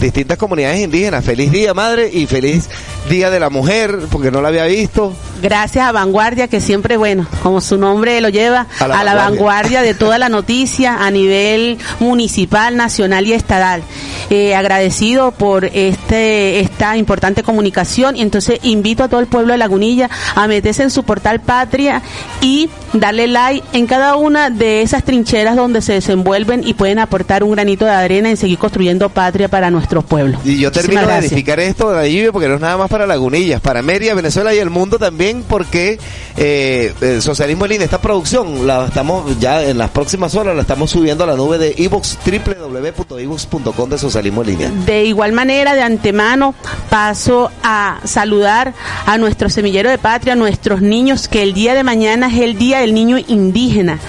Distintas 0.00 0.36
comunidades 0.36 0.80
indígenas. 0.80 1.24
Feliz 1.24 1.50
día, 1.50 1.72
madre, 1.74 2.10
y 2.12 2.26
feliz 2.26 2.68
día 3.08 3.30
de 3.30 3.40
la 3.40 3.50
mujer, 3.50 3.98
porque 4.10 4.30
no 4.30 4.42
la 4.42 4.48
había 4.48 4.64
visto. 4.66 5.14
Gracias 5.42 5.86
a 5.86 5.92
Vanguardia, 5.92 6.48
que 6.48 6.60
siempre, 6.60 6.96
bueno, 6.96 7.26
como 7.42 7.60
su 7.60 7.78
nombre 7.78 8.20
lo 8.20 8.28
lleva, 8.28 8.66
A 8.80 8.84
a 8.84 8.88
la 8.88 9.14
vanguardia. 9.14 9.14
vanguardia 9.14 9.82
de 9.82 9.94
toda 9.94 10.18
la 10.18 10.28
noticia 10.28 11.04
a 11.06 11.10
nivel 11.10 11.78
municipal, 12.00 12.76
nacional 12.76 13.26
y 13.26 13.32
estatal. 13.32 13.82
Eh, 14.28 14.56
agradecido 14.56 15.30
por 15.30 15.66
este 15.66 16.58
esta 16.58 16.96
importante 16.96 17.44
comunicación 17.44 18.16
y 18.16 18.22
entonces 18.22 18.58
invito 18.64 19.04
a 19.04 19.08
todo 19.08 19.20
el 19.20 19.28
pueblo 19.28 19.52
de 19.52 19.58
Lagunilla 19.58 20.10
a 20.34 20.48
meterse 20.48 20.82
en 20.82 20.90
su 20.90 21.04
portal 21.04 21.38
Patria 21.38 22.02
y 22.40 22.68
darle 22.92 23.28
like 23.28 23.64
en 23.72 23.86
cada 23.86 24.16
una 24.16 24.50
de 24.50 24.82
esas 24.82 25.04
trincheras 25.04 25.54
donde 25.54 25.80
se 25.80 25.92
desenvuelven 25.92 26.66
y 26.66 26.74
pueden 26.74 26.98
aportar 26.98 27.44
un 27.44 27.52
granito 27.52 27.84
de 27.84 27.92
arena 27.92 28.28
en 28.28 28.36
seguir 28.36 28.58
construyendo 28.58 29.10
patria 29.10 29.46
para 29.46 29.70
nuestros 29.86 30.04
pueblos. 30.04 30.40
Y 30.44 30.58
yo 30.58 30.72
termino 30.72 31.00
Muchísimas 31.00 31.02
de 31.02 31.06
gracias. 31.12 31.32
edificar 31.32 31.60
esto, 31.60 31.90
Ana 31.90 32.06
Yibi, 32.06 32.30
porque 32.32 32.48
no 32.48 32.56
es 32.56 32.60
nada 32.60 32.76
más 32.76 32.90
para 32.90 33.06
Lagunillas, 33.06 33.60
para 33.60 33.82
Mérida, 33.82 34.14
Venezuela 34.14 34.52
y 34.52 34.58
el 34.58 34.68
mundo 34.68 34.98
también, 34.98 35.44
porque 35.48 35.98
eh, 36.36 36.92
el 37.00 37.22
Socialismo 37.22 37.66
en 37.66 37.70
Línea, 37.72 37.84
esta 37.84 38.00
producción, 38.00 38.66
la 38.66 38.86
estamos 38.86 39.38
ya 39.38 39.62
en 39.62 39.78
las 39.78 39.90
próximas 39.90 40.34
horas, 40.34 40.56
la 40.56 40.62
estamos 40.62 40.90
subiendo 40.90 41.22
a 41.22 41.26
la 41.28 41.36
nube 41.36 41.58
de 41.58 41.74
ebooks, 41.78 42.18
www.ebooks.com 42.26 43.90
de 43.90 43.98
Socialismo 43.98 44.42
en 44.42 44.48
Línea. 44.48 44.70
De 44.84 45.04
igual 45.04 45.32
manera, 45.32 45.74
de 45.74 45.82
antemano, 45.82 46.54
paso 46.90 47.50
a 47.62 48.00
saludar 48.04 48.74
a 49.06 49.18
nuestro 49.18 49.48
semillero 49.48 49.88
de 49.88 49.98
patria, 49.98 50.32
a 50.32 50.36
nuestros 50.36 50.82
niños, 50.82 51.28
que 51.28 51.44
el 51.44 51.54
día 51.54 51.74
de 51.74 51.84
mañana 51.84 52.26
es 52.28 52.40
el 52.40 52.58
Día 52.58 52.80
del 52.80 52.92
Niño 52.92 53.18
Indígena. 53.18 54.00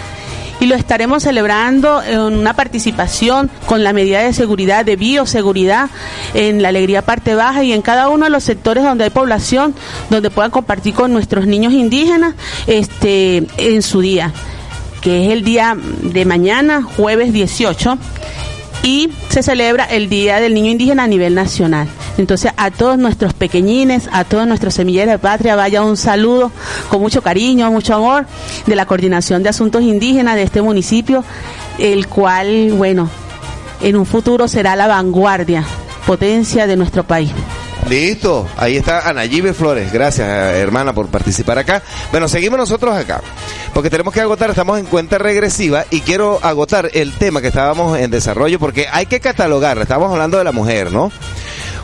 Y 0.60 0.66
lo 0.66 0.76
estaremos 0.76 1.24
celebrando 1.24 2.02
en 2.02 2.20
una 2.20 2.56
participación 2.56 3.50
con 3.66 3.84
la 3.84 3.94
medida 3.94 4.22
de 4.22 4.34
seguridad, 4.34 4.86
de 4.86 4.96
bioseguridad, 4.96 5.90
en 6.34 6.62
la 6.62 6.70
Alegría 6.70 7.04
Parte 7.04 7.36
Baja 7.36 7.64
y 7.64 7.74
en 7.74 7.82
cada 7.82 8.10
uno 8.10 8.26
de 8.26 8.32
los 8.32 8.44
sectores 8.44 8.84
donde 8.84 9.04
hay 9.04 9.10
población, 9.12 9.76
donde 10.10 10.30
puedan 10.30 10.52
compartir 10.52 10.94
con 10.94 11.14
nuestros 11.14 11.46
niños 11.46 11.74
indígenas 11.74 12.34
este, 12.66 13.46
en 13.58 13.82
su 13.82 14.02
día, 14.02 14.34
que 15.02 15.26
es 15.26 15.32
el 15.32 15.44
día 15.44 15.78
de 15.78 16.26
mañana, 16.26 16.82
jueves 16.82 17.34
18 17.34 17.98
y 18.84 19.10
se 19.30 19.44
celebra 19.44 19.86
el 19.86 20.10
Día 20.10 20.40
del 20.40 20.54
Niño 20.54 20.72
Indígena 20.72 21.04
a 21.04 21.08
nivel 21.08 21.36
nacional. 21.36 21.88
Entonces 22.18 22.52
a 22.58 22.72
todos 22.72 22.98
nuestros 22.98 23.34
pequeñines, 23.34 24.10
a 24.12 24.24
todos 24.24 24.48
nuestros 24.48 24.74
semilleros 24.74 25.12
de 25.12 25.20
patria, 25.20 25.56
vaya 25.56 25.84
un 25.84 25.98
saludo 25.98 26.52
con 26.90 27.02
mucho 27.02 27.22
cariño, 27.22 27.72
mucho 27.72 27.96
amor 27.96 28.26
de 28.66 28.76
la 28.76 28.86
Coordinación 28.86 29.44
de 29.44 29.50
Asuntos 29.50 29.84
Indígenas 29.84 30.36
de 30.36 30.44
este 30.44 30.62
municipio, 30.62 31.24
el 31.78 32.08
cual, 32.08 32.72
bueno, 32.74 33.10
en 33.82 33.96
un 33.96 34.06
futuro 34.06 34.48
será 34.48 34.76
la 34.76 34.88
vanguardia, 34.88 35.64
potencia 36.06 36.66
de 36.66 36.76
nuestro 36.76 37.04
país. 37.04 37.32
Listo, 37.90 38.46
ahí 38.58 38.76
está 38.76 39.08
Ana 39.08 39.24
Yibe 39.26 39.54
Flores. 39.54 39.94
Gracias, 39.94 40.28
hermana, 40.28 40.94
por 40.94 41.08
participar 41.08 41.58
acá. 41.58 41.82
Bueno, 42.12 42.28
seguimos 42.28 42.60
nosotros 42.60 42.94
acá, 42.94 43.22
porque 43.74 43.90
tenemos 43.90 44.14
que 44.14 44.20
agotar, 44.20 44.50
estamos 44.50 44.78
en 44.78 44.86
cuenta 44.86 45.18
regresiva 45.18 45.86
y 45.90 46.02
quiero 46.02 46.40
agotar 46.44 46.90
el 46.94 47.14
tema 47.14 47.40
que 47.40 47.48
estábamos 47.48 47.98
en 47.98 48.12
desarrollo, 48.12 48.60
porque 48.60 48.88
hay 48.92 49.06
que 49.06 49.22
catalogar, 49.22 49.78
estamos 49.78 50.12
hablando 50.12 50.38
de 50.38 50.44
la 50.44 50.52
mujer, 50.52 50.92
¿no? 50.92 51.12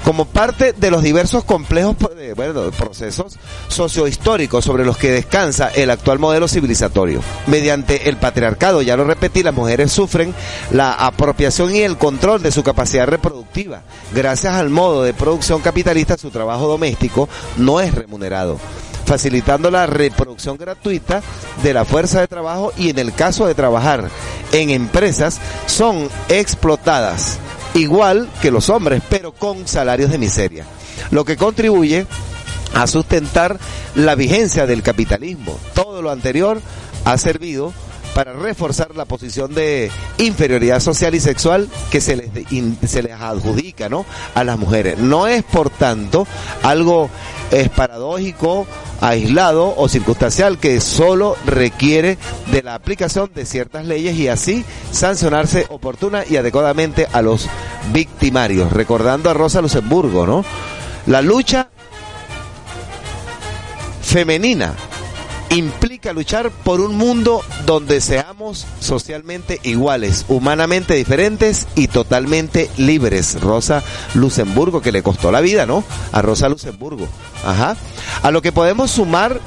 Como 0.04 0.26
parte 0.26 0.74
de 0.74 0.92
los 0.92 1.02
diversos 1.02 1.44
complejos 1.44 1.96
bueno, 2.36 2.72
procesos 2.72 3.38
sociohistóricos 3.68 4.66
sobre 4.66 4.86
los 4.86 4.98
que 4.98 5.12
descansa 5.12 5.70
el 5.70 5.90
actual 5.90 6.20
modelo 6.20 6.48
civilizatorio. 6.48 7.22
Mediante 7.48 8.10
el 8.10 8.18
patriarcado, 8.18 8.82
ya 8.82 8.98
lo 8.98 9.06
repetí, 9.06 9.44
las 9.44 9.54
mujeres 9.54 9.92
sufren 9.92 10.34
la 10.72 10.94
apropiación 10.94 11.76
y 11.76 11.82
el 11.82 11.98
control 11.98 12.42
de 12.42 12.52
su 12.52 12.64
capacidad 12.64 13.08
reproductiva. 13.08 13.82
Gracias 14.14 14.54
al 14.54 14.70
modo 14.70 15.04
de 15.04 15.14
producción 15.14 15.62
capitalista, 15.62 16.18
su 16.18 16.32
trabajo 16.32 16.68
doméstico 16.68 17.30
no 17.58 17.80
es 17.80 17.94
remunerado 17.94 18.60
facilitando 19.06 19.70
la 19.70 19.86
reproducción 19.86 20.58
gratuita 20.58 21.22
de 21.62 21.74
la 21.74 21.84
fuerza 21.84 22.22
de 22.22 22.28
trabajo 22.30 22.72
y 22.78 22.90
en 22.90 23.00
el 23.00 23.14
caso 23.14 23.46
de 23.46 23.54
trabajar 23.54 24.10
en 24.54 24.70
empresas 24.70 25.40
son 25.66 26.10
explotadas 26.30 27.38
igual 27.76 28.30
que 28.42 28.52
los 28.52 28.70
hombres, 28.70 29.02
pero 29.10 29.32
con 29.32 29.68
salarios 29.68 30.12
de 30.12 30.18
miseria, 30.18 30.66
lo 31.12 31.26
que 31.26 31.38
contribuye 31.38 32.06
a 32.74 32.88
sustentar 32.88 33.60
la 33.96 34.16
vigencia 34.16 34.66
del 34.66 34.84
capitalismo. 34.84 35.58
Todo 35.74 36.02
lo 36.02 36.12
anterior 36.12 36.62
ha 37.06 37.18
servido 37.18 37.74
para 38.14 38.34
reforzar 38.34 38.96
la 38.96 39.06
posición 39.06 39.54
de 39.54 39.92
inferioridad 40.18 40.80
social 40.80 41.16
y 41.16 41.20
sexual 41.20 41.70
que 41.92 42.02
se 42.02 42.16
les, 42.16 42.30
se 42.90 43.04
les 43.04 43.14
adjudica 43.14 43.90
¿no? 43.90 44.06
a 44.36 44.44
las 44.44 44.58
mujeres. 44.58 44.98
No 45.00 45.28
es, 45.28 45.44
por 45.44 45.70
tanto, 45.70 46.28
algo 46.62 47.10
es 47.52 47.70
paradójico, 47.70 48.68
aislado 49.02 49.74
o 49.76 49.88
circunstancial 49.90 50.58
que 50.58 50.80
solo 50.80 51.36
requiere 51.46 52.18
de 52.52 52.64
la 52.64 52.76
aplicación 52.76 53.32
de 53.34 53.46
ciertas 53.46 53.86
leyes 53.86 54.16
y 54.16 54.28
así 54.28 54.64
sancionarse 54.92 55.66
oportuna 55.70 56.24
y 56.30 56.38
adecuadamente 56.38 57.08
a 57.12 57.22
los 57.22 57.48
victimarios. 57.92 58.72
Recordando 58.72 59.30
a 59.30 59.34
Rosa 59.34 59.62
Luxemburgo, 59.62 60.26
¿no? 60.26 60.46
La 61.08 61.22
lucha 61.22 61.70
femenina 64.02 64.74
implica 65.56 66.14
luchar 66.14 66.52
por 66.52 66.82
un 66.82 66.96
mundo 66.96 67.42
donde 67.66 68.02
seamos 68.02 68.66
socialmente 68.80 69.60
iguales, 69.64 70.26
humanamente 70.28 70.96
diferentes 70.96 71.68
y 71.76 71.88
totalmente 71.88 72.70
libres. 72.78 73.40
Rosa 73.40 73.84
Luxemburgo, 74.14 74.82
que 74.82 74.92
le 74.92 75.04
costó 75.04 75.32
la 75.32 75.42
vida, 75.42 75.66
¿no? 75.66 75.84
A 76.12 76.22
Rosa 76.22 76.50
Luxemburgo. 76.50 77.08
Ajá. 77.46 77.76
A 78.22 78.32
lo 78.32 78.42
que 78.42 78.52
podemos 78.52 78.92
sumar 78.92 79.40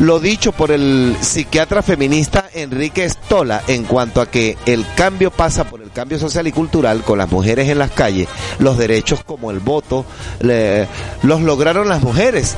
lo 0.00 0.20
dicho 0.20 0.52
por 0.52 0.70
el 0.70 1.16
psiquiatra 1.20 1.82
feminista 1.82 2.48
Enrique 2.54 3.08
Stola 3.08 3.62
en 3.66 3.84
cuanto 3.84 4.20
a 4.20 4.30
que 4.30 4.56
el 4.66 4.86
cambio 4.94 5.30
pasa 5.32 5.64
por 5.64 5.82
el 5.82 5.90
cambio 5.90 6.18
social 6.18 6.46
y 6.46 6.52
cultural 6.52 7.02
con 7.02 7.18
las 7.18 7.30
mujeres 7.30 7.68
en 7.68 7.78
las 7.78 7.90
calles, 7.90 8.28
los 8.60 8.78
derechos 8.78 9.24
como 9.24 9.50
el 9.50 9.58
voto, 9.58 10.04
le- 10.40 10.86
los 11.22 11.40
lograron 11.42 11.88
las 11.88 12.00
mujeres, 12.02 12.54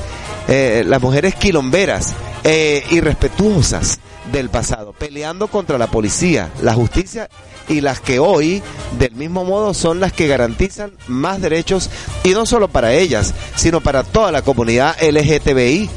eh, 0.47 0.83
las 0.85 1.01
mujeres 1.01 1.33
quilomberas, 1.35 2.13
eh, 2.43 2.83
irrespetuosas 2.91 3.99
del 4.31 4.49
pasado, 4.49 4.93
peleando 4.93 5.47
contra 5.47 5.79
la 5.79 5.87
policía, 5.87 6.49
la 6.61 6.73
justicia 6.75 7.27
y 7.67 7.81
las 7.81 7.99
que 8.01 8.19
hoy, 8.19 8.61
del 8.99 9.13
mismo 9.13 9.45
modo, 9.45 9.73
son 9.73 9.99
las 9.99 10.13
que 10.13 10.27
garantizan 10.27 10.91
más 11.07 11.41
derechos 11.41 11.89
y 12.23 12.29
no 12.29 12.45
solo 12.45 12.67
para 12.67 12.93
ellas, 12.93 13.33
sino 13.55 13.81
para 13.81 14.03
toda 14.03 14.31
la 14.31 14.43
comunidad 14.43 14.95
LGTBI. 15.01 15.89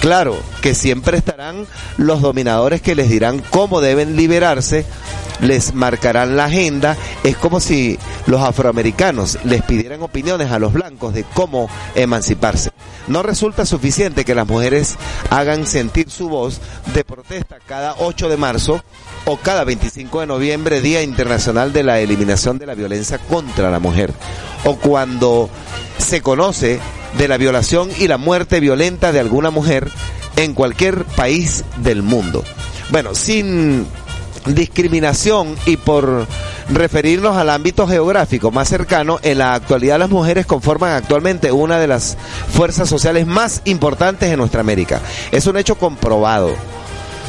Claro 0.00 0.38
que 0.62 0.74
siempre 0.74 1.18
estarán 1.18 1.66
los 1.96 2.20
dominadores 2.20 2.80
que 2.80 2.94
les 2.94 3.08
dirán 3.08 3.42
cómo 3.50 3.80
deben 3.80 4.16
liberarse, 4.16 4.86
les 5.40 5.74
marcarán 5.74 6.36
la 6.36 6.44
agenda. 6.44 6.96
Es 7.24 7.36
como 7.36 7.58
si 7.58 7.98
los 8.26 8.40
afroamericanos 8.40 9.38
les 9.44 9.62
pidieran 9.62 10.02
opiniones 10.02 10.52
a 10.52 10.60
los 10.60 10.72
blancos 10.72 11.14
de 11.14 11.24
cómo 11.24 11.68
emanciparse. 11.96 12.70
No 13.08 13.22
resulta 13.22 13.66
suficiente 13.66 14.24
que 14.24 14.34
las 14.34 14.46
mujeres 14.46 14.96
hagan 15.30 15.66
sentir 15.66 16.10
su 16.10 16.28
voz 16.28 16.60
de 16.94 17.04
protesta 17.04 17.56
cada 17.66 17.96
8 17.98 18.28
de 18.28 18.36
marzo 18.36 18.84
o 19.24 19.36
cada 19.38 19.64
25 19.64 20.20
de 20.20 20.26
noviembre, 20.26 20.80
Día 20.80 21.02
Internacional 21.02 21.72
de 21.72 21.82
la 21.82 21.98
Eliminación 22.00 22.58
de 22.58 22.66
la 22.66 22.74
Violencia 22.74 23.18
contra 23.18 23.70
la 23.70 23.78
Mujer, 23.78 24.12
o 24.64 24.76
cuando 24.76 25.50
se 25.98 26.22
conoce 26.22 26.80
de 27.16 27.28
la 27.28 27.36
violación 27.36 27.88
y 27.98 28.08
la 28.08 28.18
muerte 28.18 28.60
violenta 28.60 29.12
de 29.12 29.20
alguna 29.20 29.50
mujer 29.50 29.90
en 30.36 30.54
cualquier 30.54 31.04
país 31.04 31.64
del 31.78 32.02
mundo. 32.02 32.44
Bueno, 32.90 33.14
sin 33.14 33.86
discriminación 34.46 35.56
y 35.66 35.76
por 35.76 36.26
referirnos 36.70 37.36
al 37.36 37.50
ámbito 37.50 37.86
geográfico 37.86 38.50
más 38.50 38.68
cercano, 38.68 39.18
en 39.22 39.38
la 39.38 39.54
actualidad 39.54 39.98
las 39.98 40.10
mujeres 40.10 40.46
conforman 40.46 40.92
actualmente 40.92 41.52
una 41.52 41.78
de 41.78 41.86
las 41.86 42.16
fuerzas 42.52 42.88
sociales 42.88 43.26
más 43.26 43.62
importantes 43.64 44.30
en 44.30 44.38
nuestra 44.38 44.60
América. 44.60 45.00
Es 45.32 45.46
un 45.46 45.56
hecho 45.56 45.76
comprobado. 45.76 46.54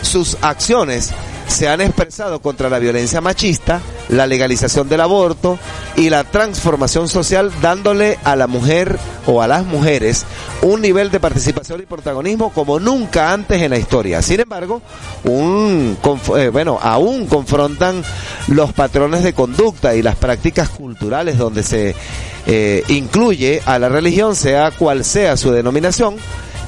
Sus 0.02 0.38
acciones 0.42 1.12
se 1.50 1.68
han 1.68 1.82
expresado 1.82 2.40
contra 2.40 2.70
la 2.70 2.80
violencia 2.80 3.22
machista, 3.22 3.82
la 4.10 4.28
legalización 4.28 4.88
del 4.88 5.02
aborto 5.02 5.58
y 5.96 6.10
la 6.10 6.24
transformación 6.24 7.10
social 7.10 7.52
dándole 7.62 8.18
a 8.24 8.36
la 8.36 8.48
mujer 8.48 8.98
o 9.26 9.42
a 9.42 9.48
las 9.48 9.66
mujeres 9.66 10.26
un 10.62 10.82
nivel 10.82 11.12
de 11.12 11.20
participación 11.20 11.82
y 11.82 11.86
protagonismo 11.86 12.52
como 12.52 12.80
nunca 12.80 13.34
antes 13.34 13.62
en 13.62 13.72
la 13.72 13.78
historia. 13.78 14.22
Sin 14.22 14.40
embargo, 14.40 14.82
un, 15.24 15.98
eh, 16.38 16.50
bueno, 16.50 16.78
aún 16.82 17.26
confrontan 17.26 18.04
los 18.48 18.72
patrones 18.74 19.24
de 19.24 19.34
conducta 19.34 19.96
y 19.96 20.02
las 20.02 20.16
prácticas 20.16 20.70
culturales 20.70 21.38
donde 21.38 21.64
se 21.64 21.96
eh, 22.46 22.84
incluye 22.88 23.62
a 23.66 23.80
la 23.80 23.90
religión, 23.90 24.36
sea 24.36 24.72
cual 24.72 25.04
sea 25.04 25.36
su 25.36 25.52
denominación, 25.52 26.16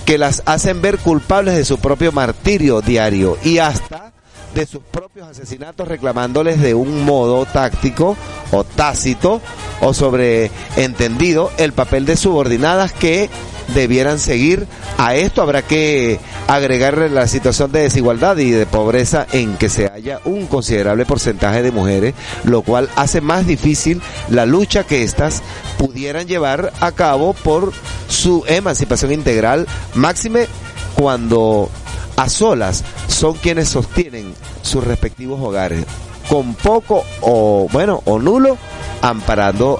que 0.06 0.18
las 0.18 0.42
hacen 0.46 0.82
ver 0.82 0.98
culpables 0.98 1.56
de 1.56 1.66
su 1.66 1.78
propio 1.78 2.12
martirio 2.12 2.82
diario 2.82 3.38
y 3.44 3.60
hasta 3.60 4.11
de 4.54 4.66
sus 4.66 4.82
propios 4.84 5.28
asesinatos 5.28 5.88
reclamándoles 5.88 6.62
de 6.62 6.74
un 6.74 7.06
modo 7.06 7.46
táctico 7.46 8.18
o 8.52 8.64
tácito 8.64 9.42
o 9.80 9.94
sobreentendido 9.94 11.52
el 11.58 11.74
papel 11.74 12.06
de 12.06 12.18
subordinadas 12.18 12.92
que 12.94 13.30
debieran 13.74 14.20
seguir. 14.20 14.68
A 14.98 15.16
esto 15.16 15.42
habrá 15.42 15.62
que 15.62 16.20
agregarle 16.48 17.10
la 17.10 17.28
situación 17.28 17.72
de 17.72 17.84
desigualdad 17.84 18.38
y 18.38 18.52
de 18.52 18.66
pobreza 18.66 19.26
en 19.32 19.58
que 19.58 19.70
se 19.70 19.88
haya 19.88 20.20
un 20.26 20.48
considerable 20.48 21.06
porcentaje 21.06 21.64
de 21.64 21.72
mujeres, 21.72 22.14
lo 22.44 22.62
cual 22.62 22.90
hace 22.96 23.22
más 23.22 23.48
difícil 23.48 24.02
la 24.30 24.46
lucha 24.46 24.84
que 24.84 25.04
éstas 25.04 25.42
pudieran 25.78 26.28
llevar 26.28 26.74
a 26.82 26.92
cabo 26.92 27.34
por 27.34 27.74
su 28.08 28.44
emancipación 28.48 29.12
integral, 29.12 29.68
máxime 29.96 30.48
cuando 30.96 31.70
a 32.18 32.30
solas 32.30 32.84
son 33.22 33.36
quienes 33.36 33.70
sostienen 33.70 34.34
sus 34.64 34.84
respectivos 34.84 35.40
hogares, 35.40 35.86
con 36.28 36.56
poco 36.56 37.04
o 37.22 37.68
bueno 37.72 38.02
o 38.06 38.18
nulo 38.18 38.58
amparado 39.04 39.78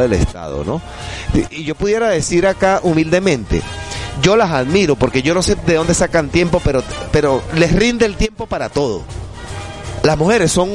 del 0.00 0.12
Estado, 0.12 0.62
¿no? 0.62 0.82
Y 1.50 1.64
yo 1.64 1.74
pudiera 1.74 2.10
decir 2.10 2.46
acá 2.46 2.80
humildemente, 2.82 3.62
yo 4.20 4.36
las 4.36 4.50
admiro 4.50 4.94
porque 4.94 5.22
yo 5.22 5.32
no 5.32 5.40
sé 5.40 5.54
de 5.54 5.76
dónde 5.76 5.94
sacan 5.94 6.28
tiempo, 6.28 6.60
pero, 6.62 6.82
pero 7.12 7.42
les 7.54 7.72
rinde 7.72 8.04
el 8.04 8.16
tiempo 8.16 8.46
para 8.46 8.68
todo. 8.68 9.00
Las 10.02 10.18
mujeres 10.18 10.52
son, 10.52 10.68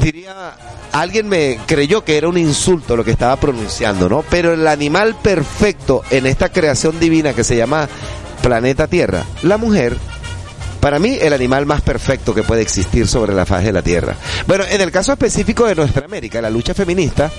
diría, 0.00 0.54
alguien 0.92 1.28
me 1.28 1.58
creyó 1.66 2.04
que 2.04 2.16
era 2.16 2.28
un 2.28 2.38
insulto 2.38 2.96
lo 2.96 3.04
que 3.04 3.10
estaba 3.10 3.34
pronunciando, 3.34 4.08
¿no? 4.08 4.22
Pero 4.30 4.52
el 4.52 4.68
animal 4.68 5.16
perfecto 5.20 6.04
en 6.12 6.26
esta 6.26 6.50
creación 6.50 7.00
divina 7.00 7.32
que 7.32 7.42
se 7.42 7.56
llama 7.56 7.88
planeta 8.42 8.88
Tierra, 8.88 9.24
la 9.42 9.56
mujer, 9.56 9.96
para 10.80 10.98
mí 10.98 11.16
el 11.20 11.32
animal 11.32 11.64
más 11.64 11.80
perfecto 11.80 12.34
que 12.34 12.42
puede 12.42 12.62
existir 12.62 13.06
sobre 13.06 13.34
la 13.34 13.46
faz 13.46 13.64
de 13.64 13.72
la 13.72 13.82
Tierra. 13.82 14.16
Bueno, 14.46 14.64
en 14.68 14.80
el 14.80 14.90
caso 14.90 15.12
específico 15.12 15.66
de 15.66 15.76
nuestra 15.76 16.04
América, 16.04 16.42
la 16.42 16.50
lucha 16.50 16.74
feminista, 16.74 17.30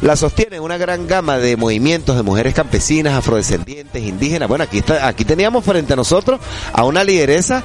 la 0.00 0.16
sostiene 0.16 0.60
una 0.60 0.76
gran 0.76 1.06
gama 1.06 1.38
de 1.38 1.56
movimientos 1.56 2.16
de 2.16 2.22
mujeres 2.22 2.54
campesinas, 2.54 3.14
afrodescendientes, 3.14 4.02
indígenas. 4.02 4.48
Bueno, 4.48 4.64
aquí 4.64 4.78
está, 4.78 5.06
aquí 5.06 5.24
teníamos 5.24 5.64
frente 5.64 5.92
a 5.92 5.96
nosotros 5.96 6.40
a 6.72 6.84
una 6.84 7.04
lideresa 7.04 7.62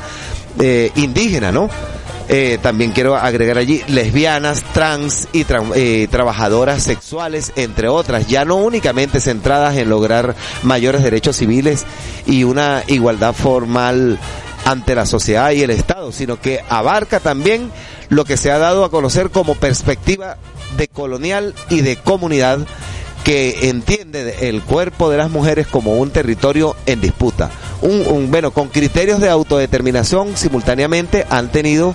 eh, 0.60 0.92
indígena, 0.96 1.52
¿no? 1.52 1.70
Eh, 2.32 2.60
también 2.62 2.92
quiero 2.92 3.16
agregar 3.16 3.58
allí 3.58 3.82
lesbianas, 3.88 4.62
trans 4.72 5.28
y 5.34 5.46
eh, 5.74 6.08
trabajadoras 6.12 6.84
sexuales, 6.84 7.52
entre 7.56 7.88
otras, 7.88 8.28
ya 8.28 8.46
no 8.46 8.58
únicamente 8.58 9.20
centradas 9.20 9.76
en 9.78 9.90
lograr 9.90 10.36
mayores 10.62 11.02
derechos 11.02 11.38
civiles 11.38 11.88
y 12.28 12.44
una 12.44 12.84
igualdad 12.86 13.34
formal 13.34 14.20
ante 14.64 14.94
la 14.94 15.08
sociedad 15.08 15.50
y 15.52 15.64
el 15.64 15.72
Estado, 15.72 16.12
sino 16.12 16.40
que 16.40 16.60
abarca 16.70 17.20
también 17.20 17.72
lo 18.10 18.26
que 18.26 18.38
se 18.38 18.52
ha 18.52 18.60
dado 18.60 18.84
a 18.84 18.92
conocer 18.92 19.32
como 19.32 19.56
perspectiva 19.56 20.38
de 20.78 20.88
colonial 20.88 21.56
y 21.72 21.82
de 21.82 21.96
comunidad 21.96 22.60
que 23.30 23.70
entiende 23.70 24.50
el 24.50 24.64
cuerpo 24.64 25.12
de 25.12 25.18
las 25.18 25.30
mujeres 25.30 25.68
como 25.68 26.00
un 26.00 26.10
territorio 26.10 26.76
en 26.88 27.00
disputa. 27.00 27.52
Un, 27.84 28.32
bueno, 28.32 28.50
con 28.50 28.70
criterios 28.70 29.22
de 29.22 29.30
autodeterminación 29.30 30.36
simultáneamente 30.36 31.28
han 31.30 31.52
tenido 31.52 31.94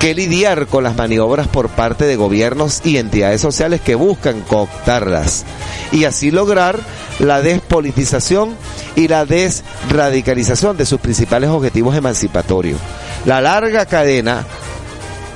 que 0.00 0.12
lidiar 0.12 0.66
con 0.66 0.82
las 0.82 0.96
maniobras 0.96 1.46
por 1.46 1.68
parte 1.68 2.04
de 2.04 2.16
gobiernos 2.16 2.80
y 2.84 2.96
entidades 2.96 3.40
sociales 3.40 3.80
que 3.80 3.94
buscan 3.94 4.40
cooptarlas 4.40 5.44
y 5.92 6.02
así 6.02 6.32
lograr 6.32 6.80
la 7.20 7.42
despolitización 7.42 8.56
y 8.96 9.06
la 9.06 9.24
desradicalización 9.24 10.76
de 10.76 10.84
sus 10.84 10.98
principales 10.98 11.48
objetivos 11.48 11.94
emancipatorios. 11.94 12.80
La 13.24 13.40
larga 13.40 13.86
cadena 13.86 14.44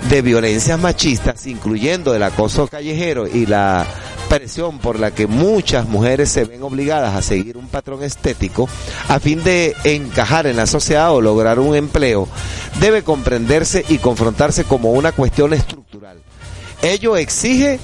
de 0.08 0.22
violencias 0.22 0.80
machistas, 0.80 1.46
incluyendo 1.46 2.16
el 2.16 2.24
acoso 2.24 2.66
callejero 2.66 3.28
y 3.28 3.46
la 3.46 3.86
presión 4.30 4.78
por 4.78 5.00
la 5.00 5.10
que 5.10 5.26
muchas 5.26 5.88
mujeres 5.88 6.30
se 6.30 6.44
ven 6.44 6.62
obligadas 6.62 7.16
a 7.16 7.20
seguir 7.20 7.56
un 7.56 7.66
patrón 7.66 8.04
estético 8.04 8.68
a 9.08 9.18
fin 9.18 9.42
de 9.42 9.74
encajar 9.82 10.46
en 10.46 10.56
la 10.56 10.66
sociedad 10.66 11.12
o 11.12 11.20
lograr 11.20 11.58
un 11.58 11.74
empleo, 11.74 12.28
debe 12.78 13.02
comprenderse 13.02 13.84
y 13.88 13.98
confrontarse 13.98 14.62
como 14.62 14.92
una 14.92 15.10
cuestión 15.10 15.52
estructural. 15.52 16.22
Ello 16.80 17.16
exige 17.16 17.80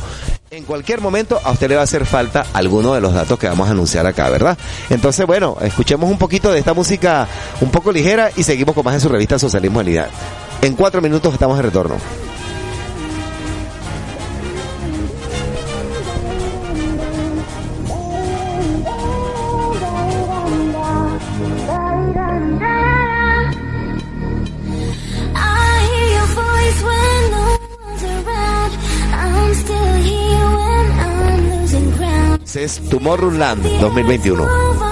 en 0.52 0.64
cualquier 0.64 1.00
momento 1.00 1.40
a 1.42 1.50
usted 1.50 1.70
le 1.70 1.76
va 1.76 1.80
a 1.80 1.84
hacer 1.84 2.04
falta 2.04 2.44
alguno 2.52 2.92
de 2.92 3.00
los 3.00 3.14
datos 3.14 3.38
que 3.38 3.48
vamos 3.48 3.68
a 3.68 3.70
anunciar 3.70 4.06
acá, 4.06 4.28
¿verdad? 4.28 4.58
Entonces, 4.90 5.26
bueno, 5.26 5.56
escuchemos 5.62 6.10
un 6.10 6.18
poquito 6.18 6.52
de 6.52 6.58
esta 6.58 6.74
música 6.74 7.26
un 7.62 7.70
poco 7.70 7.90
ligera 7.90 8.30
y 8.36 8.42
seguimos 8.42 8.74
con 8.74 8.84
más 8.84 8.94
de 8.94 9.00
su 9.00 9.08
revista 9.08 9.38
Socialismo 9.38 9.82
Línea. 9.82 10.08
En 10.60 10.74
cuatro 10.74 11.00
minutos 11.00 11.32
estamos 11.32 11.56
de 11.56 11.62
retorno. 11.62 11.96
Es 32.62 32.80
Tomorrowland 32.88 33.62
2021. 33.80 34.91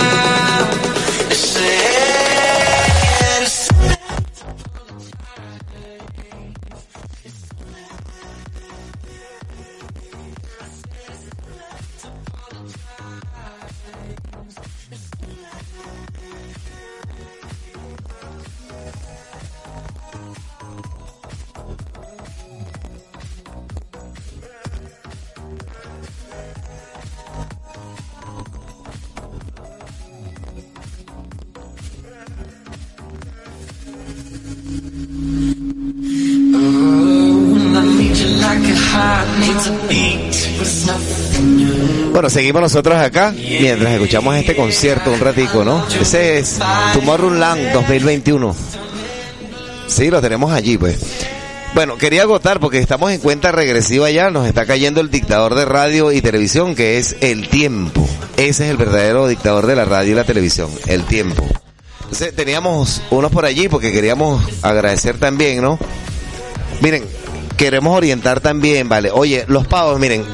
Seguimos 42.41 42.63
nosotros 42.63 42.97
acá 42.97 43.31
mientras 43.37 43.93
escuchamos 43.93 44.35
este 44.35 44.55
concierto 44.55 45.11
un 45.11 45.19
ratico, 45.19 45.63
¿no? 45.63 45.85
Ese 45.89 46.39
es 46.39 46.57
Tomorrowland 46.91 47.71
2021. 47.71 48.55
Sí, 49.85 50.09
lo 50.09 50.19
tenemos 50.21 50.51
allí, 50.51 50.75
pues. 50.75 50.97
Bueno, 51.75 51.99
quería 51.99 52.23
agotar 52.23 52.59
porque 52.59 52.79
estamos 52.79 53.11
en 53.11 53.19
cuenta 53.19 53.51
regresiva 53.51 54.09
ya, 54.09 54.31
nos 54.31 54.47
está 54.47 54.65
cayendo 54.65 55.01
el 55.01 55.11
dictador 55.11 55.53
de 55.53 55.65
radio 55.65 56.11
y 56.11 56.19
televisión 56.19 56.73
que 56.73 56.97
es 56.97 57.15
el 57.21 57.47
tiempo. 57.47 58.09
Ese 58.37 58.63
es 58.65 58.71
el 58.71 58.77
verdadero 58.77 59.27
dictador 59.27 59.67
de 59.67 59.75
la 59.75 59.85
radio 59.85 60.13
y 60.13 60.15
la 60.15 60.23
televisión, 60.23 60.71
el 60.87 61.03
tiempo. 61.03 61.45
Entonces 62.05 62.35
teníamos 62.35 63.03
unos 63.11 63.31
por 63.31 63.45
allí 63.45 63.69
porque 63.69 63.91
queríamos 63.91 64.43
agradecer 64.63 65.19
también, 65.19 65.61
¿no? 65.61 65.77
Miren, 66.81 67.03
queremos 67.55 67.95
orientar 67.95 68.39
también, 68.39 68.89
¿vale? 68.89 69.11
Oye, 69.11 69.45
los 69.47 69.67
pavos, 69.67 69.99
miren, 69.99 70.25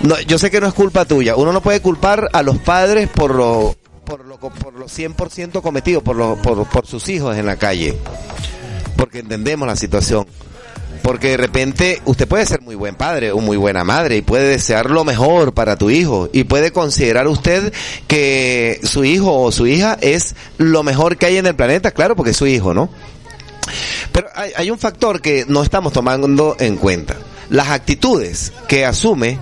no, 0.00 0.20
yo 0.20 0.38
sé 0.38 0.50
que 0.50 0.60
no 0.60 0.68
es 0.68 0.74
culpa 0.74 1.04
tuya. 1.04 1.36
Uno 1.36 1.52
no 1.52 1.60
puede 1.60 1.80
culpar 1.80 2.28
a 2.32 2.42
los 2.42 2.58
padres 2.58 3.08
por 3.08 3.34
lo 3.34 3.74
por 4.04 4.24
lo 4.24 4.38
por 4.38 4.72
lo 4.72 4.86
100% 4.86 5.60
cometido 5.60 6.00
por, 6.02 6.16
lo, 6.16 6.36
por 6.36 6.66
por 6.68 6.86
sus 6.86 7.08
hijos 7.08 7.36
en 7.36 7.46
la 7.46 7.56
calle. 7.56 7.96
Porque 8.96 9.20
entendemos 9.20 9.66
la 9.66 9.76
situación. 9.76 10.26
Porque 11.02 11.30
de 11.30 11.36
repente 11.36 12.02
usted 12.04 12.28
puede 12.28 12.44
ser 12.44 12.60
muy 12.60 12.74
buen 12.74 12.94
padre 12.94 13.32
o 13.32 13.38
muy 13.38 13.56
buena 13.56 13.84
madre 13.84 14.16
y 14.16 14.22
puede 14.22 14.48
desear 14.48 14.90
lo 14.90 15.04
mejor 15.04 15.54
para 15.54 15.76
tu 15.76 15.90
hijo 15.90 16.28
y 16.32 16.44
puede 16.44 16.72
considerar 16.72 17.28
usted 17.28 17.72
que 18.06 18.80
su 18.82 19.04
hijo 19.04 19.40
o 19.40 19.52
su 19.52 19.66
hija 19.66 19.96
es 20.00 20.34
lo 20.58 20.82
mejor 20.82 21.16
que 21.16 21.26
hay 21.26 21.38
en 21.38 21.46
el 21.46 21.54
planeta, 21.54 21.92
claro, 21.92 22.14
porque 22.16 22.32
es 22.32 22.36
su 22.36 22.46
hijo, 22.46 22.74
¿no? 22.74 22.90
Pero 24.12 24.28
hay, 24.34 24.52
hay 24.56 24.70
un 24.70 24.78
factor 24.78 25.20
que 25.20 25.44
no 25.48 25.62
estamos 25.62 25.92
tomando 25.92 26.56
en 26.58 26.76
cuenta. 26.76 27.16
Las 27.48 27.68
actitudes 27.68 28.52
que 28.66 28.84
asume 28.84 29.38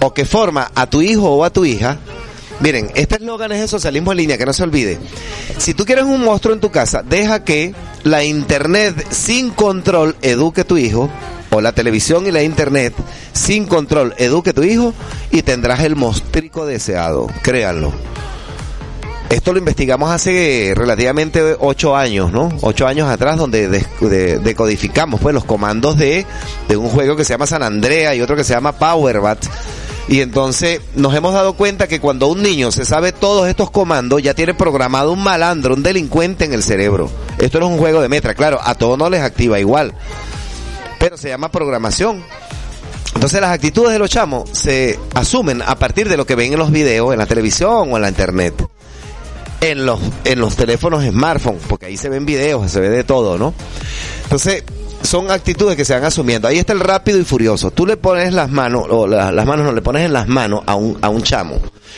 o 0.00 0.14
que 0.14 0.24
forma 0.24 0.70
a 0.74 0.88
tu 0.88 1.02
hijo 1.02 1.30
o 1.30 1.44
a 1.44 1.50
tu 1.50 1.64
hija. 1.64 1.98
Miren, 2.60 2.90
este 2.94 3.16
eslogan 3.16 3.52
es 3.52 3.60
de 3.60 3.68
socialismo 3.68 4.12
en 4.12 4.18
línea, 4.18 4.38
que 4.38 4.46
no 4.46 4.52
se 4.52 4.64
olvide. 4.64 4.98
Si 5.58 5.74
tú 5.74 5.84
quieres 5.84 6.04
un 6.04 6.24
monstruo 6.24 6.54
en 6.54 6.60
tu 6.60 6.70
casa, 6.70 7.02
deja 7.02 7.44
que 7.44 7.72
la 8.02 8.24
internet 8.24 9.06
sin 9.10 9.50
control 9.50 10.16
eduque 10.22 10.62
a 10.62 10.66
tu 10.66 10.76
hijo, 10.76 11.08
o 11.50 11.60
la 11.60 11.72
televisión 11.72 12.26
y 12.26 12.32
la 12.32 12.42
internet 12.42 12.94
sin 13.32 13.66
control 13.66 14.14
eduque 14.18 14.50
a 14.50 14.54
tu 14.54 14.64
hijo, 14.64 14.92
y 15.30 15.42
tendrás 15.42 15.80
el 15.80 15.94
monstrico 15.94 16.66
deseado, 16.66 17.28
créanlo. 17.42 17.92
Esto 19.30 19.52
lo 19.52 19.58
investigamos 19.58 20.10
hace 20.10 20.72
relativamente 20.74 21.54
ocho 21.60 21.94
años, 21.94 22.32
¿no? 22.32 22.48
Ocho 22.62 22.86
años 22.86 23.08
atrás, 23.08 23.36
donde 23.36 23.68
decodificamos 23.68 25.20
pues 25.20 25.34
los 25.34 25.44
comandos 25.44 25.98
de, 25.98 26.24
de 26.66 26.76
un 26.76 26.88
juego 26.88 27.14
que 27.14 27.24
se 27.24 27.34
llama 27.34 27.46
San 27.46 27.62
Andrea 27.62 28.14
y 28.14 28.22
otro 28.22 28.36
que 28.36 28.44
se 28.44 28.54
llama 28.54 28.72
Powerbat. 28.72 29.44
Y 30.08 30.20
entonces 30.22 30.80
nos 30.94 31.14
hemos 31.14 31.34
dado 31.34 31.52
cuenta 31.52 31.86
que 31.86 32.00
cuando 32.00 32.28
un 32.28 32.42
niño 32.42 32.72
se 32.72 32.86
sabe 32.86 33.12
todos 33.12 33.46
estos 33.46 33.70
comandos, 33.70 34.22
ya 34.22 34.32
tiene 34.34 34.54
programado 34.54 35.12
un 35.12 35.22
malandro, 35.22 35.74
un 35.74 35.82
delincuente 35.82 36.46
en 36.46 36.54
el 36.54 36.62
cerebro. 36.62 37.10
Esto 37.38 37.60
no 37.60 37.66
es 37.66 37.72
un 37.72 37.78
juego 37.78 38.00
de 38.00 38.08
metra, 38.08 38.34
claro, 38.34 38.58
a 38.62 38.74
todos 38.74 38.96
no 38.96 39.10
les 39.10 39.20
activa 39.20 39.60
igual. 39.60 39.92
Pero 40.98 41.16
se 41.18 41.28
llama 41.28 41.50
programación. 41.50 42.24
Entonces 43.14 43.40
las 43.40 43.50
actitudes 43.50 43.92
de 43.92 43.98
los 43.98 44.08
chamos 44.08 44.48
se 44.52 44.98
asumen 45.14 45.60
a 45.62 45.74
partir 45.78 46.08
de 46.08 46.16
lo 46.16 46.24
que 46.24 46.36
ven 46.36 46.52
en 46.52 46.58
los 46.58 46.70
videos, 46.70 47.12
en 47.12 47.18
la 47.18 47.26
televisión 47.26 47.92
o 47.92 47.96
en 47.96 48.02
la 48.02 48.08
internet 48.08 48.54
en 49.60 49.86
los, 49.86 50.00
en 50.24 50.38
los 50.38 50.56
teléfonos 50.56 51.04
smartphone, 51.04 51.58
porque 51.68 51.86
ahí 51.86 51.96
se 51.96 52.08
ven 52.08 52.24
videos, 52.26 52.70
se 52.70 52.80
ve 52.80 52.90
de 52.90 53.04
todo, 53.04 53.38
¿no? 53.38 53.54
Entonces, 54.24 54.62
son 55.02 55.30
actitudes 55.30 55.76
que 55.76 55.84
se 55.84 55.94
van 55.94 56.04
asumiendo. 56.04 56.48
Ahí 56.48 56.58
está 56.58 56.72
el 56.72 56.80
rápido 56.80 57.18
y 57.18 57.24
furioso. 57.24 57.70
Tú 57.70 57.86
le 57.86 57.96
pones 57.96 58.32
las 58.32 58.50
manos, 58.50 58.84
o 58.90 59.06
la- 59.06 59.32
las 59.32 59.46
manos 59.46 59.64
no, 59.66 59.72
le 59.72 59.80
pones 59.82 60.04
en 60.04 60.12
las 60.12 60.28
manos 60.28 60.62
a 60.66 60.74
un, 60.74 60.98
a 61.00 61.08
un 61.08 61.22
chamo. 61.22 61.56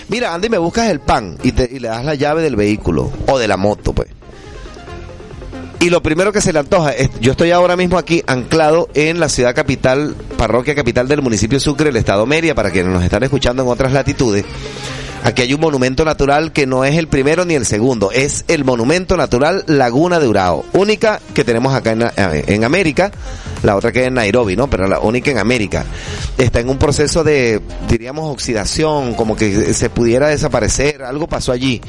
Mira, 0.09 0.33
Andy, 0.35 0.49
me 0.49 0.59
buscas 0.59 0.91
el 0.91 1.01
pan 1.01 1.37
y, 1.43 1.53
te, 1.53 1.69
y 1.71 1.79
le 1.79 1.89
das 1.89 2.05
la 2.05 2.15
llave 2.15 2.43
del 2.43 2.57
vehículo, 2.57 3.11
o 3.27 3.39
de 3.39 3.49
la 3.49 3.57
moto, 3.57 3.93
pues. 3.93 4.09
Y 5.81 5.89
lo 5.89 6.03
primero 6.03 6.31
que 6.31 6.43
se 6.43 6.53
le 6.53 6.59
antoja 6.59 6.91
es, 6.93 7.09
yo 7.21 7.31
estoy 7.33 7.53
ahora 7.53 7.75
mismo 7.75 7.97
aquí 7.97 8.23
anclado 8.27 8.89
en 8.93 9.19
la 9.19 9.31
ciudad 9.31 9.55
capital, 9.55 10.15
parroquia 10.37 10.75
capital 10.75 11.09
del 11.09 11.23
municipio 11.23 11.59
Sucre, 11.59 11.89
el 11.89 11.97
estado 11.97 12.27
Mérida, 12.27 12.55
para 12.55 12.71
quienes 12.71 12.93
nos 12.93 13.03
están 13.03 13.23
escuchando 13.23 13.63
en 13.63 13.69
otras 13.71 13.93
latitudes. 13.93 14.45
Aquí 15.23 15.43
hay 15.43 15.53
un 15.53 15.61
monumento 15.61 16.05
natural 16.05 16.53
que 16.53 16.67
no 16.67 16.85
es 16.85 16.97
el 16.97 17.07
primero 17.07 17.45
ni 17.45 17.55
el 17.55 17.67
segundo, 17.67 18.11
es 18.11 18.45
el 18.49 18.65
monumento 18.65 19.17
natural 19.17 19.65
Laguna 19.67 20.19
de 20.19 20.27
Urao, 20.27 20.65
única 20.73 21.21
que 21.35 21.45
tenemos 21.45 21.75
acá 21.75 21.93
en, 21.93 22.05
en 22.17 22.65
América, 22.65 23.11
la 23.63 23.77
otra 23.77 23.93
que 23.93 24.01
es 24.01 24.07
en 24.07 24.15
Nairobi, 24.15 24.57
¿no? 24.57 24.69
Pero 24.71 24.89
la 24.89 25.01
única 25.01 25.31
en 25.31 25.39
América. 25.39 25.85
Está 26.39 26.61
en 26.61 26.71
un 26.71 26.79
proceso 26.79 27.23
de, 27.23 27.61
diríamos, 27.89 28.33
oxidación, 28.33 29.15
como 29.15 29.37
que 29.37 29.75
se 29.75 29.91
pudiera 29.91 30.29
desaparecer, 30.29 31.03
algo 31.03 31.27
pasó 31.27 31.53
allí. 31.53 31.81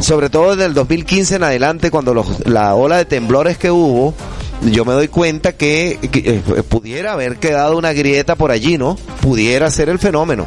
Sobre 0.00 0.30
todo 0.30 0.50
desde 0.50 0.66
el 0.66 0.74
2015 0.74 1.36
en 1.36 1.44
adelante, 1.44 1.90
cuando 1.90 2.24
la 2.44 2.74
ola 2.74 2.96
de 2.98 3.04
temblores 3.04 3.58
que 3.58 3.70
hubo, 3.70 4.14
yo 4.62 4.84
me 4.84 4.92
doy 4.92 5.08
cuenta 5.08 5.52
que, 5.52 5.98
que, 6.10 6.22
eh, 6.36 6.62
pudiera 6.62 7.12
haber 7.12 7.36
quedado 7.36 7.76
una 7.76 7.92
grieta 7.92 8.34
por 8.34 8.50
allí, 8.50 8.78
¿no? 8.78 8.96
Pudiera 9.20 9.70
ser 9.70 9.88
el 9.88 9.98
fenómeno. 9.98 10.46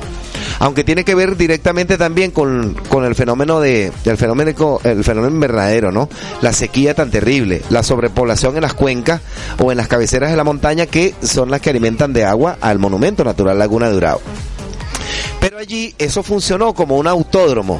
Aunque 0.60 0.84
tiene 0.84 1.06
que 1.06 1.16
ver 1.16 1.38
directamente 1.38 1.98
también 1.98 2.32
con, 2.32 2.74
con 2.90 3.06
el 3.06 3.16
fenómeno 3.16 3.60
de, 3.60 3.92
el 4.06 4.18
fenómeno, 4.18 4.80
el 4.84 5.04
fenómeno 5.04 5.34
invernadero, 5.34 5.92
¿no? 5.92 6.10
La 6.42 6.54
sequía 6.54 6.94
tan 6.94 7.12
terrible, 7.12 7.62
la 7.70 7.82
sobrepoblación 7.82 8.56
en 8.56 8.62
las 8.62 8.74
cuencas 8.74 9.22
o 9.58 9.72
en 9.72 9.78
las 9.78 9.88
cabeceras 9.88 10.32
de 10.32 10.38
la 10.38 10.44
montaña 10.44 10.86
que 10.86 11.16
son 11.22 11.50
las 11.50 11.62
que 11.62 11.70
alimentan 11.70 12.14
de 12.14 12.26
agua 12.26 12.58
al 12.60 12.80
monumento 12.80 13.24
natural 13.24 13.58
Laguna 13.58 13.90
de 13.90 13.98
Urao. 13.98 14.22
Pero 15.40 15.58
allí 15.58 15.96
eso 15.98 16.24
funcionó 16.24 16.74
como 16.74 16.98
un 16.98 17.08
autódromo. 17.08 17.80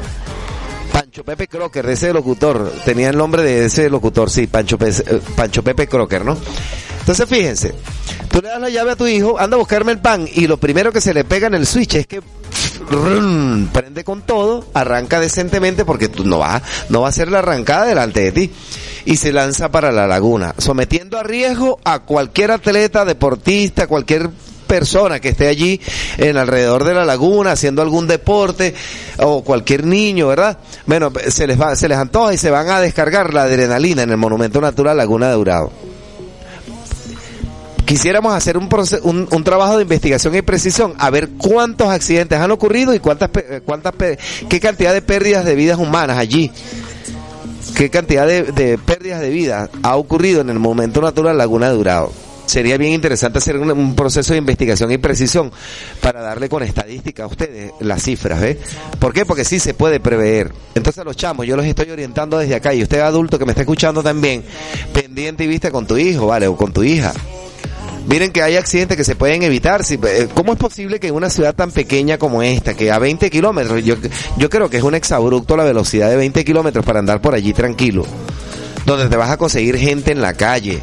Pancho 0.94 1.24
Pepe 1.24 1.48
Crocker, 1.48 1.88
ese 1.90 2.14
locutor, 2.14 2.72
tenía 2.86 3.10
el 3.10 3.18
nombre 3.18 3.44
de 3.44 3.66
ese 3.66 3.90
locutor, 3.90 4.30
sí, 4.30 4.48
Pancho, 4.48 4.78
eh, 4.82 5.22
Pancho 5.36 5.64
Pepe 5.64 5.88
Crocker, 5.88 6.24
¿no? 6.26 6.38
Entonces 7.10 7.28
fíjense, 7.28 7.74
tú 8.30 8.40
le 8.40 8.50
das 8.50 8.62
la 8.62 8.70
llave 8.70 8.92
a 8.92 8.96
tu 8.96 9.08
hijo, 9.08 9.40
anda 9.40 9.56
a 9.56 9.58
buscarme 9.58 9.92
el 9.92 9.98
pan 9.98 10.30
y 10.32 10.46
lo 10.46 10.58
primero 10.58 10.92
que 10.92 11.02
se 11.02 11.12
le 11.12 11.24
pega 11.24 11.48
en 11.48 11.56
el 11.56 11.66
switch 11.66 11.96
es 11.96 12.06
que 12.06 12.22
prende 13.74 14.04
con 14.04 14.22
todo, 14.22 14.68
arranca 14.76 15.20
decentemente 15.20 15.86
porque 15.86 16.08
tú 16.08 16.24
no 16.24 16.38
va, 16.38 16.62
no 16.90 17.02
va 17.02 17.08
a 17.08 17.10
hacer 17.10 17.32
la 17.32 17.40
arrancada 17.40 17.88
delante 17.88 18.20
de 18.20 18.32
ti 18.32 18.52
y 19.06 19.18
se 19.18 19.34
lanza 19.34 19.72
para 19.72 19.92
la 19.92 20.06
laguna, 20.06 20.54
sometiendo 20.60 21.18
a 21.18 21.24
riesgo 21.24 21.80
a 21.84 21.98
cualquier 22.02 22.52
atleta, 22.52 23.06
deportista, 23.06 23.88
cualquier 23.88 24.30
persona 24.68 25.20
que 25.20 25.30
esté 25.30 25.48
allí 25.48 25.82
en 26.20 26.38
alrededor 26.38 26.84
de 26.84 26.94
la 26.94 27.06
laguna 27.06 27.54
haciendo 27.54 27.82
algún 27.82 28.06
deporte 28.06 28.76
o 29.18 29.44
cualquier 29.44 29.84
niño, 29.84 30.28
¿verdad? 30.28 30.60
Bueno, 30.86 31.12
se 31.30 31.48
les 31.48 31.60
va, 31.60 31.76
se 31.76 31.90
les 31.90 31.98
antoja 31.98 32.36
y 32.36 32.38
se 32.38 32.52
van 32.52 32.70
a 32.70 32.80
descargar 32.80 33.34
la 33.34 33.42
adrenalina 33.46 34.04
en 34.04 34.12
el 34.12 34.18
Monumento 34.18 34.62
Natural 34.62 34.96
Laguna 34.96 35.32
de 35.32 35.38
Urao. 35.38 35.89
Quisiéramos 37.90 38.36
hacer 38.36 38.56
un, 38.56 38.70
un, 39.32 39.44
trabajo 39.44 39.78
de 39.78 39.82
investigación 39.82 40.36
y 40.36 40.44
precisión, 40.44 40.94
a 41.00 41.10
ver 41.10 41.30
cuántos 41.40 41.88
accidentes 41.88 42.40
han 42.40 42.52
ocurrido 42.52 42.94
y 42.94 43.00
cuántas, 43.00 43.32
eh, 43.34 43.62
cuántas, 43.66 43.96
qué 44.48 44.60
cantidad 44.60 44.94
de 44.94 45.02
pérdidas 45.02 45.44
de 45.44 45.56
vidas 45.56 45.80
humanas 45.80 46.20
allí 46.20 46.52
qué 47.76 47.90
cantidad 47.90 48.28
de, 48.28 48.78
pérdidas 48.78 49.22
de 49.22 49.32
vida 49.32 49.72
ha 49.82 49.96
ocurrido 49.96 50.42
en 50.42 50.52
el 50.52 50.60
momento 50.60 51.02
natural 51.02 51.36
Laguna 51.36 51.72
de 51.72 51.78
Urao. 51.78 52.14
Sería 52.46 52.78
bien 52.78 52.94
interesante 52.94 53.40
hacer 53.40 53.58
un, 53.58 53.96
proceso 53.96 54.34
de 54.34 54.38
investigación 54.38 54.92
y 54.92 55.00
precisión 55.00 55.52
para 56.00 56.22
darle 56.22 56.48
con 56.48 56.62
estadística 56.62 57.24
a 57.24 57.28
ustedes 57.28 57.72
las 57.80 58.04
cifras, 58.04 58.40
¿ves? 58.40 58.58
¿Por 59.00 59.14
qué? 59.14 59.26
Porque 59.26 59.46
sí 59.46 59.60
se 59.60 59.74
puede 59.74 60.00
prever. 60.00 60.52
Entonces 60.76 61.04
los 61.04 61.18
chamos, 61.18 61.48
yo 61.48 61.56
los 61.56 61.66
estoy 61.66 61.90
orientando 61.90 62.38
desde 62.38 62.54
acá 62.54 62.72
y 62.72 62.84
usted 62.84 63.00
adulto 63.00 63.40
que 63.40 63.46
me 63.46 63.54
está 63.54 63.62
escuchando 63.62 64.04
también, 64.04 64.44
pendiente 64.94 65.46
y 65.46 65.48
vista 65.48 65.72
con 65.72 65.88
tu 65.88 65.98
hijo, 65.98 66.28
¿vale? 66.28 66.46
O 66.46 66.56
con 66.56 66.72
tu 66.72 66.84
hija. 66.84 67.14
Miren 68.08 68.32
que 68.32 68.42
hay 68.42 68.56
accidentes 68.56 68.98
que 68.98 69.04
se 69.04 69.16
pueden 69.16 69.44
evitar. 69.44 69.82
Eh, 69.90 70.28
¿Cómo 70.34 70.54
es 70.54 70.60
posible 70.60 71.00
que 71.00 71.08
en 71.08 71.16
una 71.16 71.30
ciudad 71.30 71.54
tan 71.54 71.72
pequeña 71.72 72.18
como 72.18 72.42
esta, 72.42 72.74
que 72.74 72.92
a 72.92 73.00
20 73.00 73.30
kilómetros, 73.30 73.84
yo, 73.84 73.96
yo 74.38 74.50
creo 74.50 74.70
que 74.70 74.78
es 74.78 74.84
un 74.84 74.96
exabrupto 74.96 75.56
la 75.56 75.64
velocidad 75.64 76.10
de 76.10 76.16
20 76.16 76.44
kilómetros 76.44 76.86
para 76.86 77.00
andar 77.00 77.22
por 77.22 77.36
allí 77.36 77.54
tranquilo, 77.54 78.06
donde 78.86 79.10
te 79.10 79.16
vas 79.16 79.30
a 79.30 79.38
conseguir 79.38 79.78
gente 79.78 80.12
en 80.12 80.22
la 80.22 80.34
calle? 80.34 80.82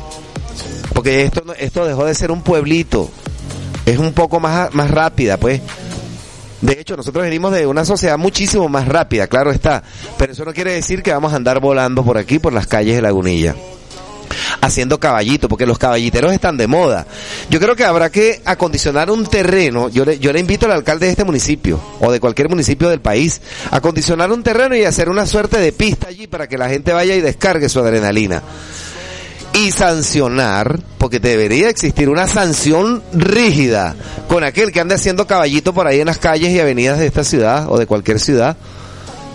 Porque 0.94 1.24
esto, 1.24 1.43
esto 1.59 1.84
dejó 1.84 2.05
de 2.05 2.14
ser 2.14 2.30
un 2.30 2.43
pueblito, 2.43 3.10
es 3.84 3.98
un 3.98 4.12
poco 4.12 4.40
más, 4.40 4.72
más 4.74 4.90
rápida, 4.90 5.36
pues. 5.36 5.60
De 6.62 6.72
hecho, 6.80 6.97
nosotros 6.97 7.22
venimos 7.24 7.52
de 7.52 7.66
una 7.66 7.84
sociedad 7.84 8.16
muchísimo 8.16 8.68
más 8.68 8.88
rápida, 8.88 9.26
claro 9.26 9.51
está, 9.51 9.82
pero 10.16 10.32
eso 10.32 10.44
no 10.44 10.55
quiere 10.55 10.72
decir 10.72 11.02
que 11.02 11.12
vamos 11.12 11.32
a 11.32 11.36
andar 11.36 11.60
volando 11.60 12.02
por 12.02 12.16
aquí, 12.16 12.38
por 12.38 12.52
las 12.52 12.66
calles 12.66 12.97
de 12.97 13.02
Lagunilla 13.02 13.55
haciendo 14.61 14.99
caballito, 15.01 15.49
porque 15.49 15.66
los 15.66 15.78
caballiteros 15.78 16.33
están 16.33 16.57
de 16.57 16.66
moda. 16.66 17.07
Yo 17.51 17.61
creo 17.61 17.77
que 17.77 17.85
habrá 17.85 18.11
que 18.11 18.43
acondicionar 18.45 19.11
un 19.11 19.27
terreno, 19.27 19.89
yo 19.89 20.05
le, 20.05 20.19
yo 20.19 20.33
le 20.33 20.41
invito 20.41 20.66
al 20.66 20.73
alcalde 20.73 21.07
de 21.07 21.12
este 21.12 21.24
municipio, 21.24 21.81
o 22.01 22.11
de 22.11 22.20
cualquier 22.20 22.49
municipio 22.49 22.89
del 22.89 23.01
país, 23.01 23.41
acondicionar 23.70 24.31
un 24.33 24.43
terreno 24.43 24.77
y 24.77 24.85
hacer 24.85 25.09
una 25.09 25.27
suerte 25.27 25.59
de 25.59 25.73
pista 25.73 26.09
allí 26.09 26.27
para 26.27 26.49
que 26.49 26.59
la 26.59 26.69
gente 26.69 26.93
vaya 26.93 27.15
y 27.15 27.20
descargue 27.20 27.69
su 27.69 27.81
adrenalina. 27.81 28.43
Y 29.53 29.70
sancionar, 29.70 30.81
porque 30.99 31.19
debería 31.19 31.70
existir 31.70 32.11
una 32.11 32.28
sanción 32.28 33.03
rígida 33.15 33.97
con 34.28 34.45
aquel 34.45 34.70
que 34.70 34.81
ande 34.81 34.97
haciendo 34.97 35.27
caballito 35.27 35.73
por 35.73 35.87
ahí 35.87 36.01
en 36.01 36.07
las 36.07 36.19
calles 36.19 36.51
y 36.51 36.61
avenidas 36.61 36.99
de 36.99 37.07
esta 37.07 37.24
ciudad 37.24 37.66
o 37.70 37.78
de 37.78 37.87
cualquier 37.87 38.20
ciudad. 38.20 38.57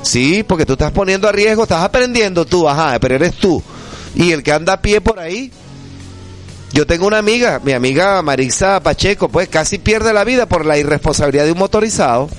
Sí, 0.04 0.44
porque 0.44 0.66
tú 0.66 0.74
estás 0.74 0.92
poniendo 0.92 1.28
a 1.28 1.32
riesgo, 1.32 1.64
estás 1.64 1.84
aprendiendo 1.84 2.46
tú, 2.46 2.68
ajá, 2.68 3.00
pero 3.00 3.16
eres 3.16 3.36
tú. 3.36 3.64
Y 4.16 4.32
el 4.32 4.44
que 4.44 4.52
anda 4.52 4.74
a 4.74 4.82
pie 4.82 5.02
por 5.02 5.20
ahí, 5.20 5.52
yo 6.74 6.88
tengo 6.88 7.08
una 7.08 7.18
amiga, 7.18 7.60
mi 7.64 7.74
amiga 7.74 8.22
Marisa 8.22 8.82
Pacheco, 8.82 9.30
pues 9.30 9.50
casi 9.50 9.78
pierde 9.78 10.14
la 10.14 10.24
vida 10.24 10.46
por 10.46 10.66
la 10.66 10.78
irresponsabilidad 10.78 11.46
de 11.46 11.52
un 11.52 11.60
motorizado. 11.60 12.30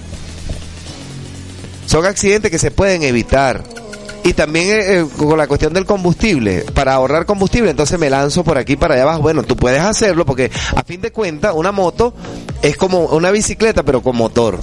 Son 1.87 2.07
accidentes 2.07 2.51
que 2.51 2.59
se 2.59 2.71
pueden 2.71 3.03
evitar. 3.03 3.63
Y 4.25 4.35
también 4.35 4.69
eh, 4.69 5.01
eh, 5.01 5.07
con 5.19 5.37
la 5.37 5.49
cuestión 5.49 5.73
del 5.75 5.85
combustible, 5.85 6.65
para 6.75 6.95
ahorrar 6.95 7.27
combustible, 7.27 7.71
entonces 7.71 7.99
me 7.99 8.09
lanzo 8.09 8.45
por 8.45 8.57
aquí 8.57 8.77
para 8.77 8.95
allá 8.95 9.03
abajo. 9.03 9.21
Bueno, 9.21 9.43
tú 9.43 9.57
puedes 9.57 9.83
hacerlo 9.83 10.25
porque 10.25 10.51
a 10.77 10.85
fin 10.85 11.01
de 11.01 11.11
cuentas 11.11 11.53
una 11.57 11.73
moto 11.73 12.15
es 12.63 12.77
como 12.77 13.07
una 13.07 13.33
bicicleta 13.33 13.83
pero 13.83 14.01
con 14.01 14.17
motor. 14.17 14.61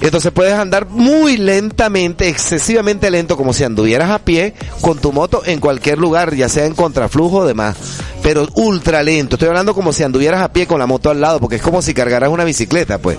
Entonces 0.00 0.32
puedes 0.32 0.54
andar 0.54 0.88
muy 0.88 1.36
lentamente, 1.36 2.28
excesivamente 2.28 3.10
lento, 3.10 3.36
como 3.36 3.52
si 3.52 3.64
anduvieras 3.64 4.10
a 4.10 4.18
pie 4.18 4.54
con 4.80 4.98
tu 4.98 5.12
moto 5.12 5.42
en 5.44 5.60
cualquier 5.60 5.98
lugar, 5.98 6.34
ya 6.34 6.48
sea 6.48 6.64
en 6.64 6.74
contraflujo 6.74 7.38
o 7.38 7.46
demás. 7.46 7.76
Pero 8.22 8.48
ultra 8.54 9.02
lento. 9.02 9.36
Estoy 9.36 9.48
hablando 9.48 9.74
como 9.74 9.92
si 9.92 10.02
anduvieras 10.02 10.42
a 10.42 10.52
pie 10.52 10.66
con 10.66 10.78
la 10.78 10.86
moto 10.86 11.10
al 11.10 11.20
lado, 11.20 11.38
porque 11.38 11.56
es 11.56 11.62
como 11.62 11.82
si 11.82 11.92
cargaras 11.92 12.30
una 12.30 12.44
bicicleta, 12.44 12.98
pues. 12.98 13.18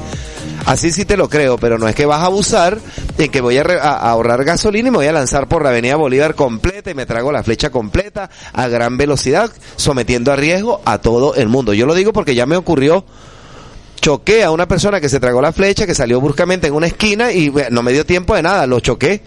Así 0.65 0.91
sí 0.91 1.05
te 1.05 1.17
lo 1.17 1.27
creo, 1.27 1.57
pero 1.57 1.77
no 1.77 1.87
es 1.87 1.95
que 1.95 2.05
vas 2.05 2.21
a 2.21 2.25
abusar 2.25 2.77
en 3.17 3.31
que 3.31 3.41
voy 3.41 3.57
a, 3.57 3.63
a 3.63 4.11
ahorrar 4.11 4.43
gasolina 4.43 4.89
y 4.89 4.91
me 4.91 4.97
voy 4.97 5.07
a 5.07 5.11
lanzar 5.11 5.47
por 5.47 5.63
la 5.63 5.69
avenida 5.69 5.95
Bolívar 5.95 6.35
completa 6.35 6.91
y 6.91 6.93
me 6.93 7.07
trago 7.07 7.31
la 7.31 7.43
flecha 7.43 7.71
completa 7.71 8.29
a 8.53 8.67
gran 8.67 8.97
velocidad, 8.97 9.51
sometiendo 9.75 10.31
a 10.31 10.35
riesgo 10.35 10.81
a 10.85 10.99
todo 10.99 11.35
el 11.35 11.47
mundo. 11.47 11.73
Yo 11.73 11.85
lo 11.85 11.95
digo 11.95 12.13
porque 12.13 12.35
ya 12.35 12.45
me 12.45 12.57
ocurrió 12.57 13.05
choqué 14.01 14.43
a 14.43 14.51
una 14.51 14.67
persona 14.67 14.99
que 14.99 15.07
se 15.07 15.19
tragó 15.19 15.41
la 15.41 15.53
flecha, 15.53 15.85
que 15.85 15.95
salió 15.95 16.19
bruscamente 16.19 16.67
en 16.67 16.73
una 16.73 16.87
esquina 16.87 17.31
y 17.31 17.53
no 17.69 17.83
me 17.83 17.93
dio 17.93 18.05
tiempo 18.05 18.35
de 18.35 18.41
nada, 18.41 18.67
lo 18.67 18.79
choqué. 18.79 19.21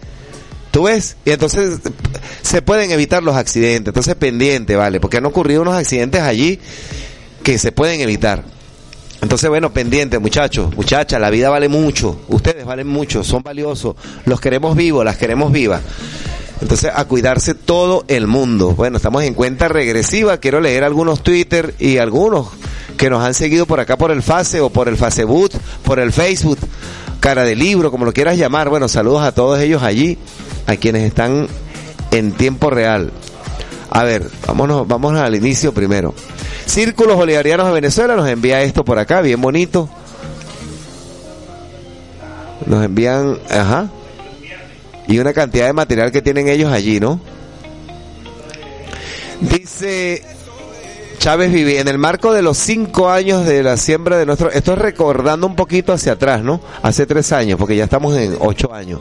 ¿Tú 0.70 0.84
ves? 0.84 1.16
Y 1.24 1.30
entonces 1.30 1.78
se 2.42 2.60
pueden 2.60 2.90
evitar 2.90 3.22
los 3.22 3.36
accidentes. 3.36 3.88
Entonces 3.88 4.16
pendiente, 4.16 4.74
¿vale? 4.74 4.98
Porque 4.98 5.18
han 5.18 5.26
ocurrido 5.26 5.62
unos 5.62 5.76
accidentes 5.76 6.20
allí 6.20 6.58
que 7.44 7.58
se 7.58 7.70
pueden 7.70 8.00
evitar. 8.00 8.42
Entonces, 9.22 9.48
bueno, 9.48 9.72
pendiente, 9.72 10.18
muchachos, 10.18 10.74
muchachas, 10.76 11.18
la 11.18 11.30
vida 11.30 11.48
vale 11.48 11.68
mucho. 11.68 12.20
Ustedes 12.28 12.66
valen 12.66 12.88
mucho, 12.88 13.24
son 13.24 13.42
valiosos. 13.42 13.94
Los 14.26 14.40
queremos 14.40 14.76
vivos, 14.76 15.04
las 15.04 15.16
queremos 15.16 15.50
vivas. 15.52 15.80
Entonces, 16.60 16.90
a 16.94 17.04
cuidarse 17.06 17.54
todo 17.54 18.04
el 18.08 18.26
mundo. 18.26 18.72
Bueno, 18.72 18.96
estamos 18.98 19.22
en 19.22 19.34
cuenta 19.34 19.68
regresiva. 19.68 20.38
Quiero 20.38 20.60
leer 20.60 20.84
algunos 20.84 21.22
Twitter 21.22 21.74
y 21.78 21.98
algunos 21.98 22.48
que 22.96 23.10
nos 23.10 23.22
han 23.24 23.34
seguido 23.34 23.66
por 23.66 23.80
acá 23.80 23.96
por 23.96 24.10
el 24.10 24.22
Face 24.22 24.60
o 24.60 24.70
por 24.70 24.88
el 24.88 24.96
Facebook, 24.96 25.52
por 25.82 25.98
el 25.98 26.12
Facebook, 26.12 26.58
cara 27.20 27.44
de 27.44 27.54
libro, 27.54 27.90
como 27.90 28.04
lo 28.04 28.12
quieras 28.12 28.38
llamar. 28.38 28.68
Bueno, 28.68 28.88
saludos 28.88 29.22
a 29.22 29.32
todos 29.32 29.60
ellos 29.60 29.82
allí, 29.82 30.18
a 30.66 30.76
quienes 30.76 31.02
están 31.02 31.48
en 32.10 32.32
tiempo 32.32 32.70
real. 32.70 33.12
A 33.90 34.04
ver, 34.04 34.28
vámonos, 34.46 34.86
vámonos 34.86 35.20
al 35.20 35.34
inicio 35.34 35.72
primero. 35.72 36.14
Círculos 36.66 37.16
Bolivarianos 37.16 37.66
de 37.66 37.72
Venezuela 37.72 38.16
nos 38.16 38.28
envía 38.28 38.62
esto 38.62 38.84
por 38.84 38.98
acá, 38.98 39.20
bien 39.20 39.40
bonito. 39.40 39.88
Nos 42.66 42.84
envían, 42.84 43.38
ajá. 43.50 43.88
Y 45.06 45.18
una 45.18 45.32
cantidad 45.32 45.66
de 45.66 45.74
material 45.74 46.10
que 46.10 46.22
tienen 46.22 46.48
ellos 46.48 46.72
allí, 46.72 46.98
¿no? 46.98 47.20
Dice 49.40 50.22
Chávez 51.24 51.50
Vivi, 51.50 51.78
en 51.78 51.88
el 51.88 51.96
marco 51.96 52.34
de 52.34 52.42
los 52.42 52.58
cinco 52.58 53.08
años 53.08 53.46
de 53.46 53.62
la 53.62 53.78
siembra 53.78 54.18
de 54.18 54.26
nuestro... 54.26 54.50
Esto 54.50 54.74
es 54.74 54.78
recordando 54.78 55.46
un 55.46 55.56
poquito 55.56 55.94
hacia 55.94 56.12
atrás, 56.12 56.42
¿no? 56.42 56.60
Hace 56.82 57.06
tres 57.06 57.32
años, 57.32 57.58
porque 57.58 57.76
ya 57.76 57.84
estamos 57.84 58.14
en 58.14 58.36
ocho 58.40 58.74
años. 58.74 59.00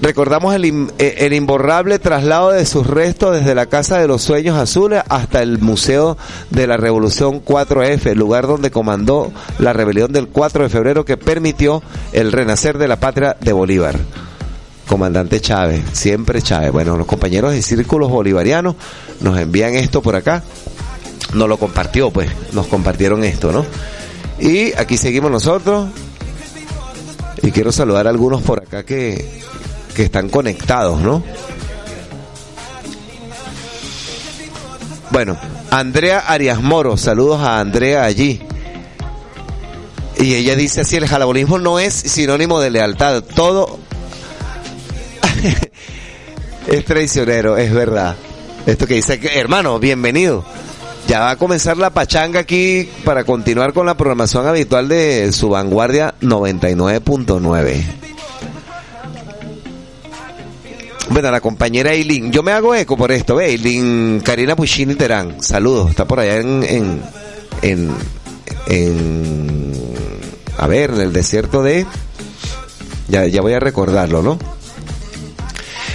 Recordamos 0.00 0.54
el, 0.54 0.64
eh, 0.98 1.16
el 1.18 1.32
imborrable 1.32 1.98
traslado 1.98 2.52
de 2.52 2.64
sus 2.64 2.86
restos 2.86 3.34
desde 3.34 3.56
la 3.56 3.66
Casa 3.66 3.98
de 3.98 4.06
los 4.06 4.22
Sueños 4.22 4.56
Azules 4.56 5.02
hasta 5.08 5.42
el 5.42 5.58
Museo 5.58 6.16
de 6.50 6.68
la 6.68 6.76
Revolución 6.76 7.44
4F, 7.44 8.06
el 8.06 8.18
lugar 8.18 8.46
donde 8.46 8.70
comandó 8.70 9.32
la 9.58 9.72
rebelión 9.72 10.12
del 10.12 10.28
4 10.28 10.62
de 10.62 10.68
febrero 10.68 11.04
que 11.04 11.16
permitió 11.16 11.82
el 12.12 12.30
renacer 12.30 12.78
de 12.78 12.86
la 12.86 13.00
patria 13.00 13.36
de 13.40 13.52
Bolívar. 13.52 13.98
Comandante 14.86 15.40
Chávez, 15.40 15.82
siempre 15.94 16.40
Chávez. 16.42 16.70
Bueno, 16.70 16.96
los 16.96 17.08
compañeros 17.08 17.50
de 17.50 17.60
Círculos 17.60 18.08
Bolivarianos 18.08 18.76
nos 19.20 19.36
envían 19.36 19.74
esto 19.74 20.00
por 20.00 20.14
acá. 20.14 20.44
Nos 21.34 21.48
lo 21.48 21.58
compartió, 21.58 22.10
pues, 22.10 22.30
nos 22.52 22.66
compartieron 22.66 23.24
esto, 23.24 23.52
¿no? 23.52 23.66
Y 24.38 24.72
aquí 24.74 24.96
seguimos 24.96 25.30
nosotros. 25.30 25.88
Y 27.42 27.50
quiero 27.50 27.72
saludar 27.72 28.06
a 28.06 28.10
algunos 28.10 28.42
por 28.42 28.62
acá 28.62 28.84
que, 28.84 29.42
que 29.94 30.04
están 30.04 30.28
conectados, 30.28 31.00
¿no? 31.00 31.22
Bueno, 35.10 35.38
Andrea 35.70 36.18
Arias 36.26 36.60
Moro, 36.60 36.96
saludos 36.96 37.40
a 37.40 37.60
Andrea 37.60 38.04
allí. 38.04 38.40
Y 40.18 40.34
ella 40.34 40.56
dice 40.56 40.80
así, 40.80 40.96
el 40.96 41.06
jalabolismo 41.06 41.58
no 41.58 41.78
es 41.78 41.94
sinónimo 41.94 42.60
de 42.60 42.70
lealtad, 42.70 43.22
todo 43.22 43.78
es 46.66 46.84
traicionero, 46.84 47.56
es 47.56 47.72
verdad. 47.72 48.16
Esto 48.66 48.86
que 48.86 48.94
dice, 48.94 49.20
hermano, 49.34 49.78
bienvenido. 49.78 50.44
Ya 51.08 51.20
va 51.20 51.30
a 51.30 51.36
comenzar 51.36 51.76
la 51.76 51.90
pachanga 51.90 52.40
aquí 52.40 52.88
para 53.04 53.24
continuar 53.24 53.72
con 53.72 53.86
la 53.86 53.96
programación 53.96 54.46
habitual 54.46 54.88
de 54.88 55.30
su 55.32 55.48
vanguardia 55.48 56.14
99.9. 56.20 57.84
Bueno, 61.10 61.30
la 61.30 61.40
compañera 61.40 61.92
Eileen, 61.92 62.32
yo 62.32 62.42
me 62.42 62.50
hago 62.50 62.74
eco 62.74 62.96
por 62.96 63.12
esto, 63.12 63.36
ve, 63.36 63.50
Eileen 63.50 64.20
Karina 64.24 64.56
Puccini 64.56 64.96
Terán, 64.96 65.40
saludos, 65.40 65.90
está 65.90 66.04
por 66.04 66.18
allá 66.18 66.38
en, 66.38 66.64
en, 66.64 67.02
en, 67.62 67.94
en, 68.66 69.72
a 70.58 70.66
ver, 70.66 70.90
en 70.90 71.00
el 71.00 71.12
desierto 71.12 71.62
de, 71.62 71.86
ya, 73.06 73.26
ya 73.26 73.40
voy 73.40 73.52
a 73.52 73.60
recordarlo, 73.60 74.20
¿no? 74.22 74.55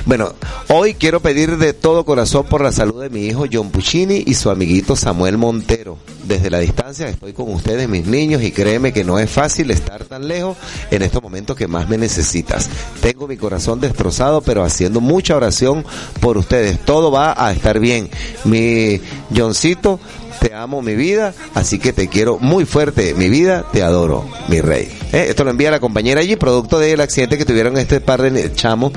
Bueno, 0.05 0.33
hoy 0.69 0.95
quiero 0.95 1.19
pedir 1.19 1.57
de 1.57 1.73
todo 1.73 2.05
corazón 2.05 2.45
por 2.47 2.63
la 2.63 2.71
salud 2.71 3.01
de 3.01 3.09
mi 3.09 3.27
hijo 3.27 3.45
John 3.51 3.69
Puccini 3.69 4.23
y 4.25 4.33
su 4.33 4.49
amiguito 4.49 4.95
Samuel 4.95 5.37
Montero. 5.37 5.97
Desde 6.23 6.49
la 6.49 6.59
distancia 6.59 7.07
estoy 7.07 7.33
con 7.33 7.51
ustedes, 7.53 7.87
mis 7.87 8.07
niños, 8.07 8.41
y 8.41 8.51
créeme 8.51 8.93
que 8.93 9.03
no 9.03 9.19
es 9.19 9.29
fácil 9.29 9.69
estar 9.69 10.05
tan 10.05 10.27
lejos 10.27 10.57
en 10.89 11.03
estos 11.03 11.21
momentos 11.21 11.55
que 11.55 11.67
más 11.67 11.87
me 11.87 11.97
necesitas. 11.97 12.69
Tengo 13.01 13.27
mi 13.27 13.37
corazón 13.37 13.79
destrozado, 13.79 14.41
pero 14.41 14.63
haciendo 14.63 15.01
mucha 15.01 15.35
oración 15.35 15.85
por 16.19 16.37
ustedes. 16.37 16.79
Todo 16.79 17.11
va 17.11 17.35
a 17.37 17.51
estar 17.51 17.79
bien. 17.79 18.09
Mi 18.43 18.99
Johncito, 19.35 19.99
te 20.39 20.55
amo 20.55 20.81
mi 20.81 20.95
vida, 20.95 21.33
así 21.53 21.77
que 21.77 21.93
te 21.93 22.07
quiero 22.07 22.39
muy 22.39 22.65
fuerte, 22.65 23.13
mi 23.13 23.29
vida, 23.29 23.65
te 23.71 23.83
adoro, 23.83 24.27
mi 24.47 24.61
rey. 24.61 24.91
Eh, 25.13 25.27
Esto 25.29 25.43
lo 25.43 25.51
envía 25.51 25.69
la 25.69 25.79
compañera 25.79 26.21
allí, 26.21 26.35
producto 26.35 26.79
del 26.79 27.01
accidente 27.01 27.37
que 27.37 27.45
tuvieron 27.45 27.77
este 27.77 28.01
par 28.01 28.21
de 28.21 28.53
chamos, 28.53 28.91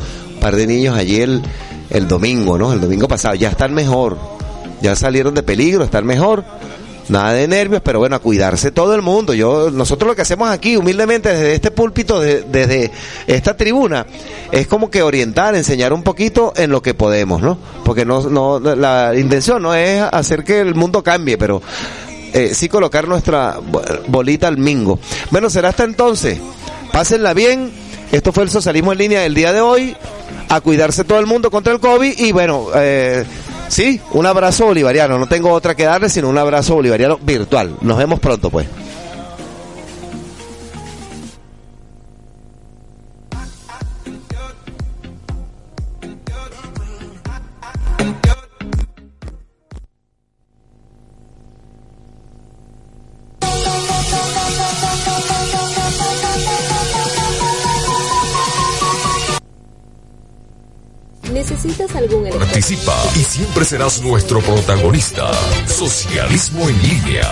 par 0.44 0.56
de 0.56 0.66
niños 0.66 0.94
allí 0.94 1.22
el, 1.22 1.40
el 1.88 2.06
domingo, 2.06 2.58
¿no? 2.58 2.70
El 2.74 2.80
domingo 2.82 3.08
pasado. 3.08 3.34
Ya 3.34 3.48
están 3.48 3.72
mejor, 3.72 4.18
ya 4.82 4.94
salieron 4.94 5.32
de 5.34 5.42
peligro, 5.42 5.84
están 5.84 6.04
mejor. 6.04 6.44
Nada 7.08 7.32
de 7.32 7.48
nervios, 7.48 7.80
pero 7.82 7.98
bueno, 7.98 8.16
a 8.16 8.18
cuidarse 8.18 8.70
todo 8.70 8.94
el 8.94 9.00
mundo. 9.00 9.32
Yo, 9.32 9.70
nosotros 9.70 10.06
lo 10.08 10.14
que 10.14 10.20
hacemos 10.22 10.50
aquí, 10.50 10.76
humildemente, 10.76 11.30
desde 11.30 11.54
este 11.54 11.70
púlpito, 11.70 12.20
de- 12.20 12.42
desde 12.42 12.90
esta 13.26 13.56
tribuna, 13.56 14.06
es 14.52 14.66
como 14.66 14.90
que 14.90 15.02
orientar, 15.02 15.54
enseñar 15.54 15.94
un 15.94 16.02
poquito 16.02 16.52
en 16.56 16.70
lo 16.70 16.82
que 16.82 16.92
podemos, 16.94 17.40
¿no? 17.42 17.56
Porque 17.84 18.04
no, 18.04 18.28
no, 18.28 18.58
la 18.60 19.12
intención 19.16 19.62
no 19.62 19.74
es 19.74 20.02
hacer 20.02 20.44
que 20.44 20.60
el 20.60 20.74
mundo 20.74 21.02
cambie, 21.02 21.36
pero 21.38 21.60
eh, 22.34 22.50
sí 22.54 22.68
colocar 22.68 23.06
nuestra 23.08 23.58
bo- 23.62 23.82
bolita 24.08 24.48
al 24.48 24.56
mingo. 24.58 24.98
Bueno, 25.30 25.48
será 25.48 25.70
hasta 25.70 25.84
entonces. 25.84 26.38
Pásenla 26.92 27.32
bien. 27.34 27.83
Esto 28.14 28.32
fue 28.32 28.44
el 28.44 28.50
socialismo 28.50 28.92
en 28.92 28.98
línea 28.98 29.20
del 29.22 29.34
día 29.34 29.52
de 29.52 29.60
hoy. 29.60 29.96
A 30.48 30.60
cuidarse 30.60 31.02
todo 31.02 31.18
el 31.18 31.26
mundo 31.26 31.50
contra 31.50 31.72
el 31.72 31.80
COVID 31.80 32.16
y 32.16 32.30
bueno, 32.30 32.68
eh, 32.76 33.24
sí, 33.66 34.00
un 34.12 34.24
abrazo 34.24 34.66
bolivariano. 34.66 35.18
No 35.18 35.26
tengo 35.26 35.50
otra 35.50 35.74
que 35.74 35.82
darle 35.82 36.08
sino 36.08 36.28
un 36.28 36.38
abrazo 36.38 36.74
bolivariano 36.74 37.18
virtual. 37.20 37.74
Nos 37.80 37.98
vemos 37.98 38.20
pronto 38.20 38.50
pues. 38.50 38.68
Participa 62.64 62.96
y 63.14 63.24
siempre 63.24 63.62
serás 63.66 64.00
nuestro 64.00 64.40
protagonista. 64.40 65.30
Socialismo 65.66 66.66
en 66.66 66.82
línea. 66.82 67.30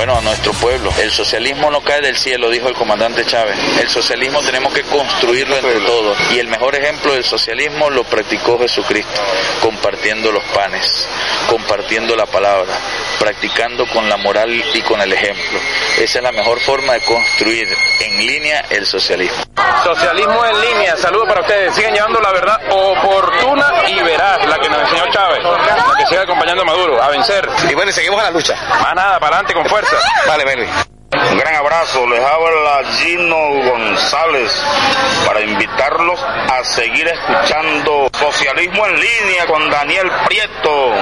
Bueno, 0.00 0.16
a 0.16 0.22
nuestro 0.22 0.54
pueblo. 0.54 0.90
El 0.98 1.10
socialismo 1.10 1.70
no 1.70 1.82
cae 1.82 2.00
del 2.00 2.16
cielo, 2.16 2.48
dijo 2.48 2.68
el 2.68 2.74
comandante 2.74 3.22
Chávez. 3.26 3.54
El 3.82 3.90
socialismo 3.90 4.40
tenemos 4.40 4.72
que 4.72 4.82
construirlo 4.84 5.54
entre 5.56 5.78
todos. 5.80 6.16
Y 6.30 6.38
el 6.38 6.48
mejor 6.48 6.74
ejemplo 6.74 7.12
del 7.12 7.22
socialismo 7.22 7.90
lo 7.90 8.02
practicó 8.04 8.58
Jesucristo, 8.58 9.20
compartiendo 9.60 10.32
los 10.32 10.42
panes, 10.54 11.06
compartiendo 11.50 12.16
la 12.16 12.24
palabra, 12.24 12.72
practicando 13.18 13.86
con 13.88 14.08
la 14.08 14.16
moral 14.16 14.50
y 14.72 14.80
con 14.80 15.02
el 15.02 15.12
ejemplo. 15.12 15.60
Esa 15.98 16.18
es 16.20 16.24
la 16.24 16.32
mejor 16.32 16.60
forma 16.60 16.94
de 16.94 17.00
construir 17.02 17.68
en 18.00 18.26
línea 18.26 18.64
el 18.70 18.86
socialismo. 18.86 19.44
Socialismo 19.84 20.46
en 20.46 20.60
línea, 20.62 20.96
saludos 20.96 21.28
para 21.28 21.42
ustedes. 21.42 21.74
Siguen 21.74 21.92
llevando 21.92 22.20
la 22.22 22.32
verdad 22.32 22.58
oportuna 22.70 23.70
y 23.86 24.00
veraz, 24.02 24.46
la 24.46 24.58
que 24.58 24.70
nos 24.70 24.80
enseñó 24.80 25.12
Chávez, 25.12 25.42
la 25.44 25.94
que 25.98 26.06
sigue 26.06 26.20
acompañando 26.22 26.62
a 26.62 26.64
Maduro, 26.64 27.02
a 27.02 27.08
vencer. 27.10 27.46
Y 27.68 27.74
bueno, 27.74 27.90
y 27.90 27.92
seguimos 27.92 28.18
a 28.18 28.24
la 28.24 28.30
lucha. 28.30 28.56
Más 28.82 28.94
nada, 28.94 29.20
para 29.20 29.36
adelante 29.36 29.52
con 29.52 29.66
fuerza. 29.66 29.89
Dale, 30.26 30.44
Benny. 30.44 30.89
Un 31.12 31.38
gran 31.38 31.56
abrazo, 31.56 32.06
les 32.06 32.20
habla 32.20 32.82
Gino 32.98 33.36
González 33.68 34.52
para 35.26 35.40
invitarlos 35.40 36.20
a 36.22 36.62
seguir 36.62 37.08
escuchando 37.08 38.08
Socialismo 38.16 38.86
en 38.86 38.94
línea 38.94 39.46
con 39.46 39.68
Daniel 39.70 40.08
Prieto. 40.26 40.94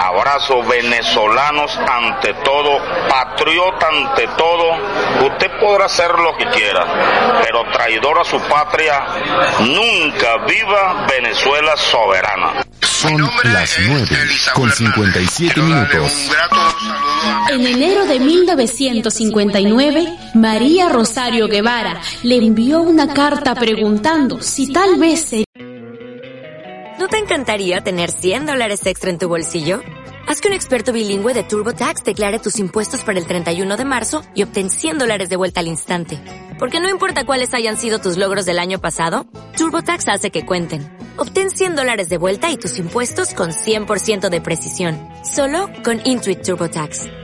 Abrazo 0.00 0.62
venezolanos 0.62 1.76
ante 1.76 2.32
todo, 2.42 2.78
patriota 3.08 3.88
ante 3.88 4.28
todo. 4.28 5.26
Usted 5.26 5.50
podrá 5.60 5.84
hacer 5.84 6.10
lo 6.10 6.34
que 6.38 6.46
quiera, 6.46 7.42
pero 7.42 7.70
traidor 7.70 8.20
a 8.20 8.24
su 8.24 8.40
patria, 8.42 8.98
nunca 9.60 10.38
viva 10.46 11.06
Venezuela 11.06 11.76
soberana. 11.76 12.64
Son 12.80 13.20
las 13.44 13.78
9 13.86 14.06
con 14.54 14.72
57 14.72 15.60
minutos. 15.60 16.30
En 17.50 17.66
enero 17.66 18.06
de 18.06 18.18
1959, 18.56 20.16
María 20.34 20.88
Rosario 20.88 21.48
Guevara 21.48 22.00
le 22.22 22.36
envió 22.36 22.82
una 22.82 23.12
carta 23.12 23.54
preguntando 23.54 24.40
si 24.40 24.72
tal 24.72 24.96
vez 24.96 25.20
sería... 25.20 25.44
¿No 26.98 27.08
te 27.08 27.18
encantaría 27.18 27.82
tener 27.82 28.12
100 28.12 28.46
dólares 28.46 28.86
extra 28.86 29.10
en 29.10 29.18
tu 29.18 29.28
bolsillo? 29.28 29.80
Haz 30.26 30.40
que 30.40 30.48
un 30.48 30.54
experto 30.54 30.92
bilingüe 30.92 31.34
de 31.34 31.42
TurboTax 31.42 32.04
declare 32.04 32.38
tus 32.38 32.58
impuestos 32.58 33.02
para 33.02 33.18
el 33.18 33.26
31 33.26 33.76
de 33.76 33.84
marzo 33.84 34.22
y 34.34 34.44
obtén 34.44 34.70
100 34.70 34.98
dólares 34.98 35.28
de 35.28 35.36
vuelta 35.36 35.60
al 35.60 35.66
instante. 35.66 36.18
Porque 36.58 36.80
no 36.80 36.88
importa 36.88 37.26
cuáles 37.26 37.52
hayan 37.54 37.76
sido 37.76 37.98
tus 37.98 38.16
logros 38.16 38.46
del 38.46 38.60
año 38.60 38.80
pasado, 38.80 39.26
TurboTax 39.56 40.08
hace 40.08 40.30
que 40.30 40.46
cuenten. 40.46 40.96
Obtén 41.16 41.50
100 41.50 41.74
dólares 41.74 42.08
de 42.08 42.18
vuelta 42.18 42.50
y 42.50 42.56
tus 42.56 42.78
impuestos 42.78 43.34
con 43.34 43.50
100% 43.50 44.30
de 44.30 44.40
precisión. 44.40 44.96
Solo 45.24 45.68
con 45.84 46.00
Intuit 46.04 46.42
TurboTax. 46.42 47.23